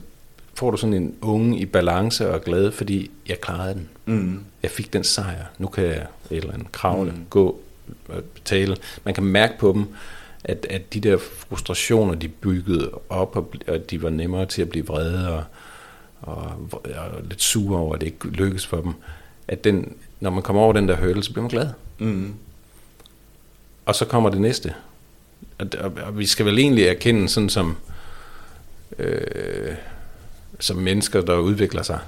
får 0.54 0.70
du 0.70 0.76
sådan 0.76 0.94
en 0.94 1.14
unge 1.20 1.58
i 1.58 1.66
balance 1.66 2.30
og 2.30 2.40
glad, 2.40 2.72
fordi 2.72 3.10
jeg 3.28 3.40
klarede 3.40 3.74
den. 3.74 3.88
Mm. 4.06 4.44
Jeg 4.62 4.70
fik 4.70 4.92
den 4.92 5.04
sejr. 5.04 5.44
Nu 5.58 5.66
kan 5.66 5.84
jeg 5.84 6.06
et 6.30 6.36
eller 6.36 6.52
andet 6.52 6.72
kravle, 6.72 7.10
mm. 7.10 7.26
gå, 7.30 7.60
tale. 8.44 8.76
Man 9.04 9.14
kan 9.14 9.24
mærke 9.24 9.58
på 9.58 9.72
dem, 9.72 9.86
at, 10.44 10.66
at 10.70 10.94
de 10.94 11.00
der 11.00 11.18
frustrationer, 11.18 12.14
de 12.14 12.28
byggede 12.28 12.90
op, 13.08 13.36
og, 13.36 13.52
og 13.68 13.90
de 13.90 14.02
var 14.02 14.10
nemmere 14.10 14.46
til 14.46 14.62
at 14.62 14.68
blive 14.68 14.86
vrede 14.86 15.28
og, 15.28 15.44
og, 16.22 16.52
og 16.72 17.22
lidt 17.28 17.42
sure 17.42 17.78
over, 17.78 17.94
at 17.94 18.00
det 18.00 18.06
ikke 18.06 18.28
lykkedes 18.28 18.66
for 18.66 18.80
dem, 18.80 18.92
at 19.48 19.64
den, 19.64 19.94
når 20.20 20.30
man 20.30 20.42
kommer 20.42 20.62
over 20.62 20.72
den 20.72 20.88
der 20.88 20.96
hurdle, 20.96 21.22
så 21.22 21.32
bliver 21.32 21.42
man 21.42 21.50
glad. 21.50 21.68
Mm. 21.98 22.34
Og 23.86 23.94
så 23.94 24.04
kommer 24.04 24.30
det 24.30 24.40
næste, 24.40 24.74
og, 25.58 25.92
og 26.06 26.18
vi 26.18 26.26
skal 26.26 26.46
vel 26.46 26.58
egentlig 26.58 26.84
erkende 26.84 27.28
sådan 27.28 27.48
som, 27.48 27.76
øh, 28.98 29.74
som 30.60 30.76
mennesker, 30.76 31.20
der 31.20 31.36
udvikler 31.36 31.82
sig. 31.82 31.98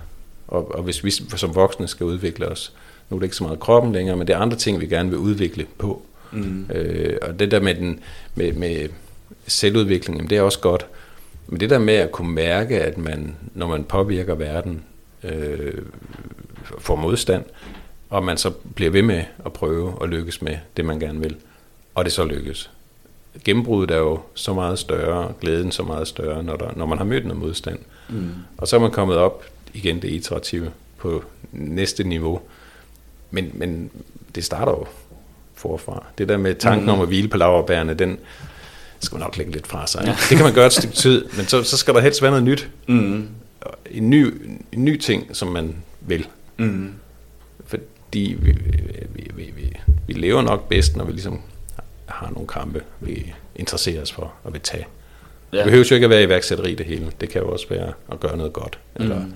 Og, 0.49 0.75
og 0.75 0.83
hvis 0.83 1.05
vi 1.05 1.11
som 1.11 1.55
voksne 1.55 1.89
skal 1.89 2.07
udvikle 2.07 2.49
os, 2.49 2.73
nu 3.11 3.17
er 3.17 3.19
det 3.21 3.27
ikke 3.27 3.37
så 3.37 3.45
meget 3.45 3.61
kroppen 3.61 3.93
længere, 3.93 4.17
men 4.17 4.27
det 4.27 4.35
er 4.35 4.39
andre 4.39 4.57
ting, 4.57 4.81
vi 4.81 4.87
gerne 4.87 5.11
vil 5.11 5.19
udvikle 5.19 5.67
på. 5.79 6.03
Mm. 6.33 6.67
Øh, 6.71 7.17
og 7.23 7.39
det 7.39 7.51
der 7.51 7.61
med, 7.61 7.75
den, 7.75 8.01
med, 8.35 8.53
med 8.53 8.89
selvudvikling, 9.47 10.17
jamen 10.17 10.31
det 10.31 10.39
er 10.39 10.43
også 10.43 10.61
godt. 10.61 10.87
Men 11.47 11.61
det 11.61 11.71
der 11.71 11.79
med 11.79 11.95
at 11.95 12.13
kunne 12.13 12.33
mærke, 12.33 12.81
at 12.81 12.99
man, 12.99 13.37
når 13.55 13.67
man 13.67 13.85
påvirker 13.85 14.35
verden, 14.35 14.85
øh, 15.25 15.83
får 16.79 16.97
modstand, 16.97 17.45
og 18.11 18.25
man 18.25 18.37
så 18.37 18.51
bliver 18.51 18.91
ved 18.91 19.03
med 19.03 19.25
at 19.47 19.53
prøve 19.53 19.95
at 20.03 20.09
lykkes 20.09 20.43
med 20.43 20.57
det, 20.77 20.85
man 20.85 21.01
gerne 21.01 21.21
vil, 21.21 21.37
og 21.95 22.05
det 22.05 22.13
så 22.13 22.25
lykkes, 22.25 22.71
gennembruddet 23.45 23.95
er 23.95 23.99
jo 23.99 24.21
så 24.35 24.55
meget 24.55 24.79
større, 24.79 25.33
glæden 25.41 25.73
så 25.73 25.83
meget 25.83 26.09
større, 26.09 26.43
når, 26.43 26.57
der, 26.57 26.71
når 26.77 26.87
man 26.87 26.99
har 26.99 27.05
mødt 27.05 27.27
noget 27.27 27.41
modstand. 27.41 27.79
Mm. 28.09 28.31
Og 28.57 28.69
så 28.69 28.77
er 28.77 28.81
man 28.81 28.91
kommet 28.91 29.17
op 29.17 29.45
igen 29.75 30.03
det 30.03 30.11
iterative 30.11 30.71
på 30.99 31.25
næste 31.53 32.05
niveau. 32.05 32.41
Men, 33.31 33.51
men 33.55 33.91
det 34.35 34.45
starter 34.45 34.73
jo 34.73 34.87
forfra. 35.55 36.07
Det 36.19 36.29
der 36.29 36.37
med 36.37 36.55
tanken 36.55 36.87
mm. 36.87 36.93
om 36.93 37.01
at 37.01 37.09
hvile 37.09 37.29
på 37.29 37.37
laverbærene, 37.37 37.95
den 37.95 38.19
skal 39.01 39.17
man 39.17 39.25
nok 39.25 39.37
lægge 39.37 39.53
lidt 39.53 39.67
fra 39.67 39.87
sig. 39.87 40.03
Ja. 40.07 40.17
Det 40.29 40.37
kan 40.37 40.45
man 40.45 40.55
gøre 40.55 40.67
et 40.67 40.73
stykke 40.73 40.95
tid, 40.95 41.25
men 41.37 41.47
så, 41.47 41.63
så 41.63 41.77
skal 41.77 41.95
der 41.95 42.01
helst 42.01 42.23
være 42.23 42.31
noget 42.31 42.45
nyt. 42.45 42.71
Mm. 42.87 43.29
En, 43.91 44.11
ny, 44.11 44.35
en 44.73 44.85
ny 44.85 44.99
ting, 44.99 45.37
som 45.37 45.49
man 45.49 45.77
vil. 46.01 46.27
Mm. 46.57 46.93
Fordi 47.67 48.37
vi, 48.39 48.53
vi, 49.15 49.31
vi, 49.37 49.53
vi, 49.57 49.73
vi 50.07 50.13
lever 50.13 50.43
nok 50.43 50.69
bedst, 50.69 50.97
når 50.97 51.05
vi 51.05 51.13
ligesom 51.13 51.41
har 52.13 52.31
nogle 52.31 52.49
kampe, 52.49 52.83
vi 53.01 53.35
interesserer 53.57 54.03
os 54.03 54.13
for 54.13 54.33
og 54.45 54.53
vil 54.53 54.61
tage. 54.61 54.87
Ja. 55.53 55.57
Det 55.57 55.65
behøver 55.65 55.85
jo 55.91 55.95
ikke 55.95 56.05
at 56.05 56.11
være 56.11 56.23
iværksætteri 56.23 56.75
det 56.75 56.87
hele. 56.87 57.13
Det 57.21 57.29
kan 57.29 57.43
jo 57.43 57.49
også 57.49 57.67
være 57.69 57.93
at 58.13 58.21
gøre 58.21 58.37
noget 58.37 58.53
godt. 58.53 58.79
Eller 58.95 59.19
mm. 59.19 59.35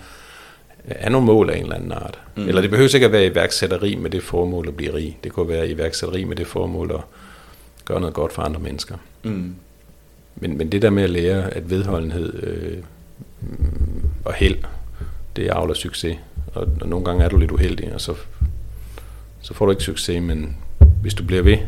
have 0.97 1.13
nogle 1.13 1.27
mål 1.27 1.51
af 1.51 1.57
en 1.57 1.63
eller 1.63 1.77
anden 1.77 1.93
art. 1.93 2.21
Mm. 2.37 2.49
Eller 2.49 2.61
det 2.61 2.71
behøver 2.71 2.95
ikke 2.95 3.07
at 3.07 3.13
være 3.13 3.27
iværksætteri 3.27 3.95
med 3.95 4.11
det 4.11 4.23
formål 4.23 4.69
at 4.69 4.77
blive 4.77 4.95
rig. 4.95 5.19
Det 5.25 5.33
kunne 5.33 5.49
være 5.49 5.69
iværksætteri 5.69 6.25
med 6.25 6.37
det 6.37 6.47
formål 6.47 6.91
at 6.91 7.01
gøre 7.85 8.01
noget 8.01 8.15
godt 8.15 8.33
for 8.33 8.43
andre 8.43 8.61
mennesker. 8.61 8.97
Mm. 9.23 9.55
Men, 10.37 10.59
men 10.59 10.73
det 10.73 10.83
der 10.83 10.91
med 10.91 11.03
at 11.03 11.11
lære, 11.11 11.55
at 11.55 11.71
vedholdenhed 11.71 12.43
øh, 12.43 12.79
og 14.25 14.35
held, 14.35 14.59
det 15.37 15.49
afler 15.49 15.75
succes. 15.75 16.17
Og, 16.55 16.69
og 16.81 16.89
nogle 16.89 17.05
gange 17.05 17.25
er 17.25 17.29
du 17.29 17.37
lidt 17.37 17.51
uheldig, 17.51 17.95
og 17.95 18.01
så, 18.01 18.15
så 19.41 19.55
får 19.55 19.67
du 19.67 19.71
ikke 19.71 19.83
succes, 19.83 20.23
men 20.23 20.57
hvis 21.03 21.15
du 21.15 21.25
bliver 21.25 21.43
ved, 21.43 21.59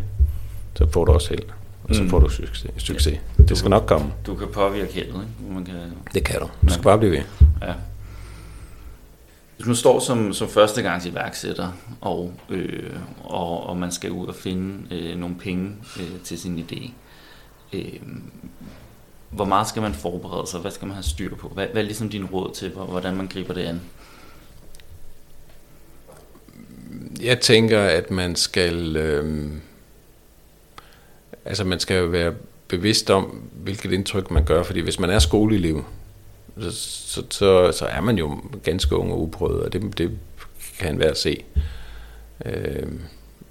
så 0.79 0.87
får 0.91 1.05
du 1.05 1.13
også 1.13 1.29
held, 1.29 1.43
og 1.85 1.95
så 1.95 2.03
mm. 2.03 2.11
får 2.11 2.19
du 2.19 2.29
succes. 2.29 2.71
succes. 2.77 3.21
Ja. 3.39 3.43
Det 3.43 3.59
skal 3.59 3.71
nok 3.71 3.87
komme. 3.87 4.13
Du 4.27 4.35
kan 4.35 4.49
påvirke 4.49 4.93
heldet, 4.93 5.15
ikke? 5.15 5.53
Man 5.55 5.65
kan, 5.65 5.75
det 6.15 6.25
kan 6.25 6.41
du. 6.41 6.49
Du 6.67 6.73
skal 6.73 6.83
bare 6.83 6.99
blive 6.99 7.13
ved. 7.13 7.23
Ja. 7.63 7.75
Hvis 9.57 9.67
man 9.67 9.77
står 9.77 10.01
som, 10.01 10.33
som 10.33 10.49
førstegangs 10.49 11.07
iværksætter, 11.07 11.69
og, 12.01 12.33
øh, 12.51 12.97
og, 13.25 13.67
og 13.67 13.77
man 13.77 13.93
skal 13.93 14.11
ud 14.11 14.27
og 14.27 14.35
finde 14.35 14.95
øh, 14.95 15.19
nogle 15.19 15.37
penge 15.37 15.77
øh, 16.01 16.21
til 16.25 16.39
sin 16.39 16.59
idé, 16.59 16.91
øh, 17.73 18.01
hvor 19.31 19.45
meget 19.45 19.69
skal 19.69 19.83
man 19.83 19.95
forberede 19.95 20.51
sig? 20.51 20.61
Hvad 20.61 20.71
skal 20.71 20.87
man 20.87 20.95
have 20.95 21.05
styr 21.05 21.35
på? 21.35 21.49
Hvad, 21.49 21.67
hvad 21.73 21.83
er 21.83 21.87
ligesom 21.87 22.09
din 22.09 22.25
råd 22.25 22.55
til, 22.55 22.71
hvordan 22.71 23.17
man 23.17 23.27
griber 23.27 23.55
det 23.55 23.63
an? 23.63 23.81
Jeg 27.23 27.41
tænker, 27.41 27.81
at 27.81 28.11
man 28.11 28.37
skal... 28.37 28.97
Øh, 28.97 29.51
Altså 31.49 31.65
man 31.65 31.81
skal 31.81 31.99
jo 31.99 32.07
være 32.07 32.35
bevidst 32.69 33.11
om, 33.11 33.43
hvilket 33.53 33.93
indtryk 33.93 34.31
man 34.31 34.45
gør, 34.45 34.63
fordi 34.63 34.81
hvis 34.81 35.01
man 35.01 35.11
er 35.11 35.19
skoleelev, 35.19 35.85
så, 36.61 36.71
så, 36.71 37.23
så, 37.31 37.73
så 37.73 37.87
er 37.87 38.01
man 38.01 38.19
jo 38.19 38.41
ganske 38.63 38.97
ung 38.97 39.13
og 39.13 39.23
uprøvet, 39.23 39.63
og 39.63 39.73
det, 39.73 39.99
det 39.99 40.19
kan 40.79 40.91
enhver 40.91 41.15
se. 41.15 41.45
Øh, 42.45 42.87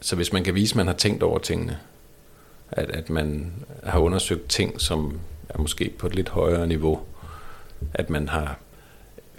så 0.01 0.15
hvis 0.15 0.33
man 0.33 0.43
kan 0.43 0.55
vise, 0.55 0.73
at 0.73 0.75
man 0.75 0.87
har 0.87 0.93
tænkt 0.93 1.23
over 1.23 1.39
tingene, 1.39 1.77
at, 2.71 2.91
at 2.91 3.09
man 3.09 3.53
har 3.83 3.99
undersøgt 3.99 4.49
ting, 4.49 4.81
som 4.81 5.19
er 5.49 5.57
måske 5.57 5.93
på 5.97 6.07
et 6.07 6.15
lidt 6.15 6.29
højere 6.29 6.67
niveau, 6.67 6.99
at 7.93 8.09
man 8.09 8.29
har 8.29 8.59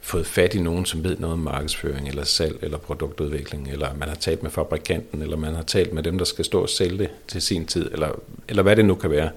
fået 0.09 0.27
fat 0.27 0.55
i 0.55 0.61
nogen, 0.61 0.87
som 0.87 1.05
ved 1.05 1.17
noget 1.17 1.33
om 1.33 1.39
markedsføring, 1.39 2.09
eller 2.09 2.25
salg, 2.25 2.59
eller 2.63 2.79
produktudvikling, 2.79 3.71
eller 3.71 3.95
man 3.95 4.09
har 4.09 4.17
talt 4.17 4.43
med 4.43 4.51
fabrikanten, 4.51 5.23
eller 5.23 5.37
man 5.37 5.55
har 5.55 5.63
talt 5.63 5.93
med 5.93 6.03
dem, 6.03 6.19
der 6.19 6.25
skal 6.25 6.45
stå 6.45 6.63
og 6.63 6.69
sælge 6.69 6.99
det 6.99 7.11
til 7.27 7.43
sin 7.43 7.67
tid, 7.67 7.91
eller, 7.93 8.09
eller 8.49 8.63
hvad 8.63 8.77
det 8.77 8.85
nu 8.85 8.95
kan 8.95 9.11
være. 9.11 9.31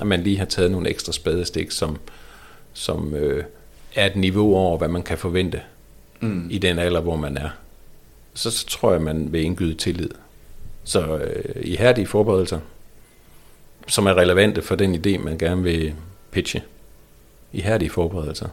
At 0.00 0.06
man 0.06 0.22
lige 0.22 0.38
har 0.38 0.44
taget 0.44 0.70
nogle 0.70 0.88
ekstra 0.88 1.12
spadestik, 1.12 1.70
som, 1.70 1.98
som 2.72 3.14
øh, 3.14 3.44
er 3.94 4.06
et 4.06 4.16
niveau 4.16 4.56
over, 4.56 4.78
hvad 4.78 4.88
man 4.88 5.02
kan 5.02 5.18
forvente 5.18 5.60
mm. 6.20 6.46
i 6.50 6.58
den 6.58 6.78
alder, 6.78 7.00
hvor 7.00 7.16
man 7.16 7.36
er. 7.36 7.48
Så, 8.34 8.50
så 8.50 8.66
tror 8.66 8.92
jeg, 8.92 9.02
man 9.02 9.32
vil 9.32 9.42
indgyde 9.42 9.74
tillid. 9.74 10.10
Så 10.84 11.16
øh, 11.16 11.54
ihærdige 11.64 12.06
forberedelser, 12.06 12.60
som 13.88 14.06
er 14.06 14.14
relevante 14.14 14.62
for 14.62 14.74
den 14.74 14.94
idé, 14.94 15.18
man 15.18 15.38
gerne 15.38 15.62
vil 15.62 15.94
pitche. 16.30 16.62
Ihærdige 17.52 17.90
forberedelser 17.90 18.48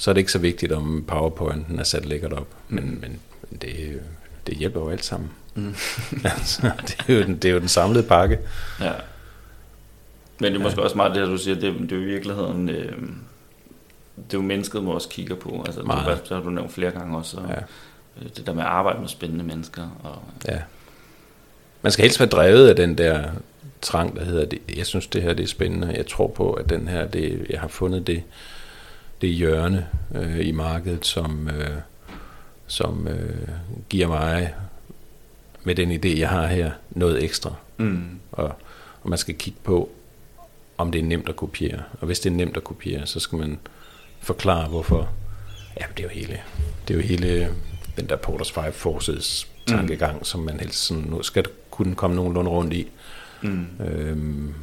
så 0.00 0.10
er 0.10 0.12
det 0.12 0.18
ikke 0.18 0.32
så 0.32 0.38
vigtigt, 0.38 0.72
om 0.72 1.04
powerpointen 1.06 1.78
er 1.78 1.84
sat 1.84 2.06
lækkert 2.06 2.32
op. 2.32 2.46
Men, 2.68 2.84
mm. 2.84 3.00
men 3.00 3.20
det, 3.60 4.00
det 4.46 4.56
hjælper 4.56 4.80
jo 4.80 4.90
alt 4.90 5.04
sammen. 5.04 5.30
Mm. 5.54 5.74
altså, 6.24 6.70
det, 6.86 6.96
er 7.08 7.14
jo 7.14 7.22
den, 7.22 7.36
det 7.36 7.44
er 7.48 7.52
jo 7.52 7.60
den 7.60 7.68
samlede 7.68 8.08
pakke. 8.08 8.38
Ja. 8.80 8.92
Men 10.40 10.52
det 10.52 10.58
er 10.58 10.62
måske 10.62 10.80
ja. 10.80 10.84
også 10.84 10.96
meget 10.96 11.14
det, 11.14 11.26
du 11.26 11.36
siger, 11.36 11.54
det, 11.54 11.74
det 11.80 11.92
er 11.92 11.96
jo 11.96 12.02
i 12.02 12.04
virkeligheden, 12.04 12.68
øh, 12.68 12.92
det 14.16 14.34
er 14.34 14.34
jo 14.34 14.42
mennesket, 14.42 14.84
man 14.84 14.94
også 14.94 15.08
kigger 15.08 15.34
på. 15.34 15.62
Altså, 15.66 15.82
meget. 15.82 16.22
det, 16.22 16.36
har 16.36 16.42
du 16.42 16.50
nævnt 16.50 16.72
flere 16.72 16.90
gange 16.90 17.16
også. 17.16 17.36
Og, 17.36 17.48
ja. 17.48 17.60
Øh, 18.22 18.28
det 18.36 18.46
der 18.46 18.54
med 18.54 18.62
at 18.62 18.68
arbejde 18.68 19.00
med 19.00 19.08
spændende 19.08 19.44
mennesker. 19.44 20.00
Og, 20.02 20.22
ja. 20.48 20.58
Man 21.82 21.92
skal 21.92 22.02
helst 22.02 22.20
være 22.20 22.28
drevet 22.28 22.68
af 22.68 22.76
den 22.76 22.98
der 22.98 23.24
trang, 23.82 24.16
der 24.16 24.24
hedder, 24.24 24.44
det, 24.44 24.58
jeg 24.76 24.86
synes 24.86 25.06
det 25.06 25.22
her 25.22 25.32
det 25.32 25.42
er 25.42 25.48
spændende. 25.48 25.94
Jeg 25.96 26.06
tror 26.06 26.28
på, 26.28 26.52
at 26.52 26.70
den 26.70 26.88
her, 26.88 27.06
det, 27.06 27.46
jeg 27.50 27.60
har 27.60 27.68
fundet 27.68 28.06
det, 28.06 28.22
det 29.20 29.30
hjørne 29.30 29.86
øh, 30.14 30.46
i 30.46 30.52
markedet, 30.52 31.06
som, 31.06 31.48
øh, 31.48 31.76
som 32.66 33.08
øh, 33.08 33.48
giver 33.88 34.08
mig 34.08 34.54
med 35.64 35.74
den 35.74 35.92
idé, 35.92 36.18
jeg 36.18 36.28
har 36.28 36.46
her, 36.46 36.70
noget 36.90 37.24
ekstra. 37.24 37.54
Mm. 37.76 38.20
Og, 38.32 38.54
og 39.02 39.10
man 39.10 39.18
skal 39.18 39.34
kigge 39.34 39.58
på, 39.62 39.90
om 40.78 40.92
det 40.92 40.98
er 40.98 41.04
nemt 41.04 41.28
at 41.28 41.36
kopiere. 41.36 41.82
Og 42.00 42.06
hvis 42.06 42.20
det 42.20 42.32
er 42.32 42.36
nemt 42.36 42.56
at 42.56 42.64
kopiere, 42.64 43.06
så 43.06 43.20
skal 43.20 43.38
man 43.38 43.58
forklare, 44.20 44.68
hvorfor. 44.68 45.08
Ja, 45.80 45.84
det 45.96 45.98
er 45.98 46.04
jo 46.04 46.08
hele, 46.08 46.40
det 46.88 46.94
er 46.94 46.98
jo 46.98 47.06
hele 47.06 47.54
den 47.96 48.08
der 48.08 48.16
Porters 48.16 48.52
Five 48.52 48.72
Forces 48.72 49.48
tankegang, 49.66 50.18
mm. 50.18 50.24
som 50.24 50.40
man 50.40 50.60
helst 50.60 50.86
sådan, 50.86 51.02
nu 51.02 51.22
skal 51.22 51.44
kunne 51.70 51.94
komme 51.94 52.16
nogenlunde 52.16 52.50
rundt 52.50 52.72
i. 52.72 52.88
Mm. 53.42 53.66
Øhm, 53.80 54.54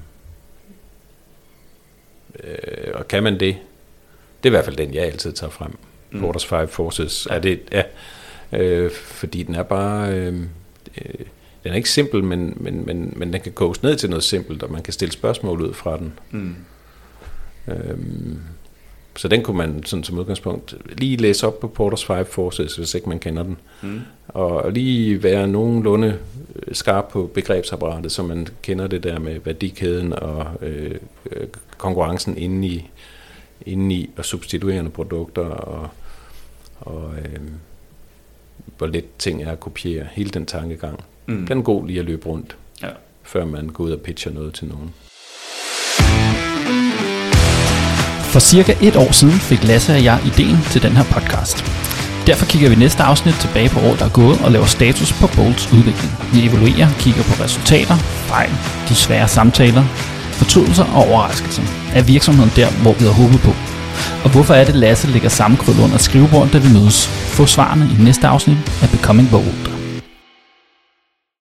øh, 2.44 2.94
og 2.94 3.08
kan 3.08 3.24
man 3.24 3.40
det, 3.40 3.58
det 4.44 4.50
er 4.50 4.50
i 4.50 4.56
hvert 4.56 4.66
fald 4.66 4.76
den, 4.76 4.94
jeg 4.94 5.04
altid 5.04 5.34
tager 5.34 5.52
frem. 5.52 5.78
Mm. 6.12 6.20
Borders 6.20 6.46
Five 6.46 6.68
Forces. 6.68 7.28
Ja. 7.30 7.36
Er 7.36 7.40
det, 7.40 7.60
ja, 7.72 7.84
øh, 8.54 8.92
fordi 8.92 9.44
den 9.44 9.56
er 9.56 9.64
bare... 9.64 10.14
Øh, 10.14 10.34
øh, 10.98 11.26
den 11.64 11.72
er 11.72 11.76
ikke 11.76 11.90
simpel, 11.90 12.24
men, 12.24 12.54
men, 12.56 12.86
men, 12.86 13.14
men 13.16 13.34
den 13.34 13.42
kan 13.42 13.52
koges 13.52 13.84
ned 13.84 13.96
til 13.96 14.10
noget 14.10 14.24
simpelt, 14.24 14.64
og 14.64 14.72
man 14.72 14.84
kan 14.84 14.94
stille 14.94 15.12
spørgsmål 15.12 15.62
ud 15.62 15.74
fra 15.74 15.98
den. 15.98 16.14
Mm. 16.32 16.56
Øhm, 17.68 18.40
så 19.16 19.28
den 19.28 19.44
kunne 19.44 19.58
man 19.58 19.84
sådan 19.86 20.04
som 20.04 20.20
udgangspunkt 20.20 20.76
lige 20.98 21.18
læse 21.18 21.48
op 21.48 21.60
på 21.60 21.68
Porters 21.68 22.06
Five 22.06 22.26
Forces, 22.26 22.76
hvis 22.76 22.96
ikke 22.96 23.10
man 23.10 23.20
kender 23.20 23.44
den. 23.44 23.58
Mm. 23.82 24.00
Og 24.28 24.72
lige 24.72 25.24
være 25.24 25.48
nogenlunde 25.48 26.20
skarp 26.72 27.08
på 27.12 27.32
begrebsapparatet, 27.34 28.12
så 28.12 28.24
man 28.24 28.48
kender 28.62 28.88
det 28.88 29.04
der 29.04 29.20
med 29.20 29.40
værdikæden 29.46 30.14
og 30.14 30.48
øh, 30.62 30.96
øh 31.32 31.48
konkurrencen 31.78 32.38
inde 32.38 32.68
i, 32.68 32.90
inde 33.66 33.96
i 33.96 34.10
og 34.18 34.26
substituerende 34.26 34.92
produkter 34.92 35.42
og, 35.42 35.90
og 36.80 37.14
øh, 37.18 37.40
hvor 38.78 38.88
let 38.88 39.06
ting 39.20 39.44
er 39.44 39.52
at 39.52 39.60
kopiere. 39.60 40.08
Hele 40.12 40.30
den 40.30 40.46
tankegang. 40.46 41.04
Mm. 41.26 41.48
Den 41.48 41.58
er 41.58 41.62
god 41.62 41.88
lige 41.88 42.00
at 42.00 42.06
løbe 42.06 42.26
rundt, 42.26 42.58
ja. 42.82 42.90
før 43.24 43.46
man 43.46 43.68
går 43.68 43.84
ud 43.84 43.92
og 43.92 44.02
pitcher 44.02 44.32
noget 44.32 44.54
til 44.54 44.68
nogen. 44.68 44.94
For 48.24 48.40
cirka 48.40 48.74
et 48.82 48.96
år 48.96 49.12
siden 49.12 49.40
fik 49.50 49.64
Lasse 49.64 49.94
og 49.94 50.04
jeg 50.04 50.20
ideen 50.26 50.58
til 50.72 50.82
den 50.82 50.92
her 50.92 51.04
podcast. 51.04 51.58
Derfor 52.28 52.46
kigger 52.46 52.70
vi 52.70 52.76
næste 52.76 53.04
afsnit 53.04 53.36
tilbage 53.36 53.70
på 53.70 53.80
året, 53.80 54.00
der 54.00 54.06
er 54.06 54.16
gået, 54.22 54.38
og 54.46 54.52
laver 54.52 54.66
status 54.66 55.14
på 55.22 55.28
Bolts 55.36 55.66
udvikling. 55.76 56.12
Vi 56.34 56.38
evaluerer, 56.48 56.90
kigger 57.04 57.24
på 57.30 57.34
resultater, 57.44 57.98
fejl, 58.32 58.52
de 58.90 58.96
svære 58.96 59.28
samtaler, 59.28 59.84
fortrydelser 60.38 60.86
og 60.96 61.08
overraskelser. 61.08 61.64
Er 61.94 62.04
virksomheden 62.04 62.52
der, 62.56 62.70
hvor 62.82 62.94
vi 62.94 63.00
havde 63.00 63.14
håbet 63.14 63.40
på? 63.40 63.54
Og 64.24 64.30
hvorfor 64.32 64.54
er 64.54 64.66
det, 64.66 64.76
Lasse 64.76 65.08
ligger 65.08 65.30
sammenkrøllet 65.30 65.84
under 65.84 65.98
skrivebordet, 65.98 66.54
da 66.54 66.58
vi 66.58 66.74
mødes? 66.74 67.08
Få 67.08 67.46
svarene 67.46 67.86
i 68.00 68.04
næste 68.04 68.28
afsnit 68.28 68.58
af 68.82 68.90
Becoming 68.90 69.30
Bold. 69.32 69.77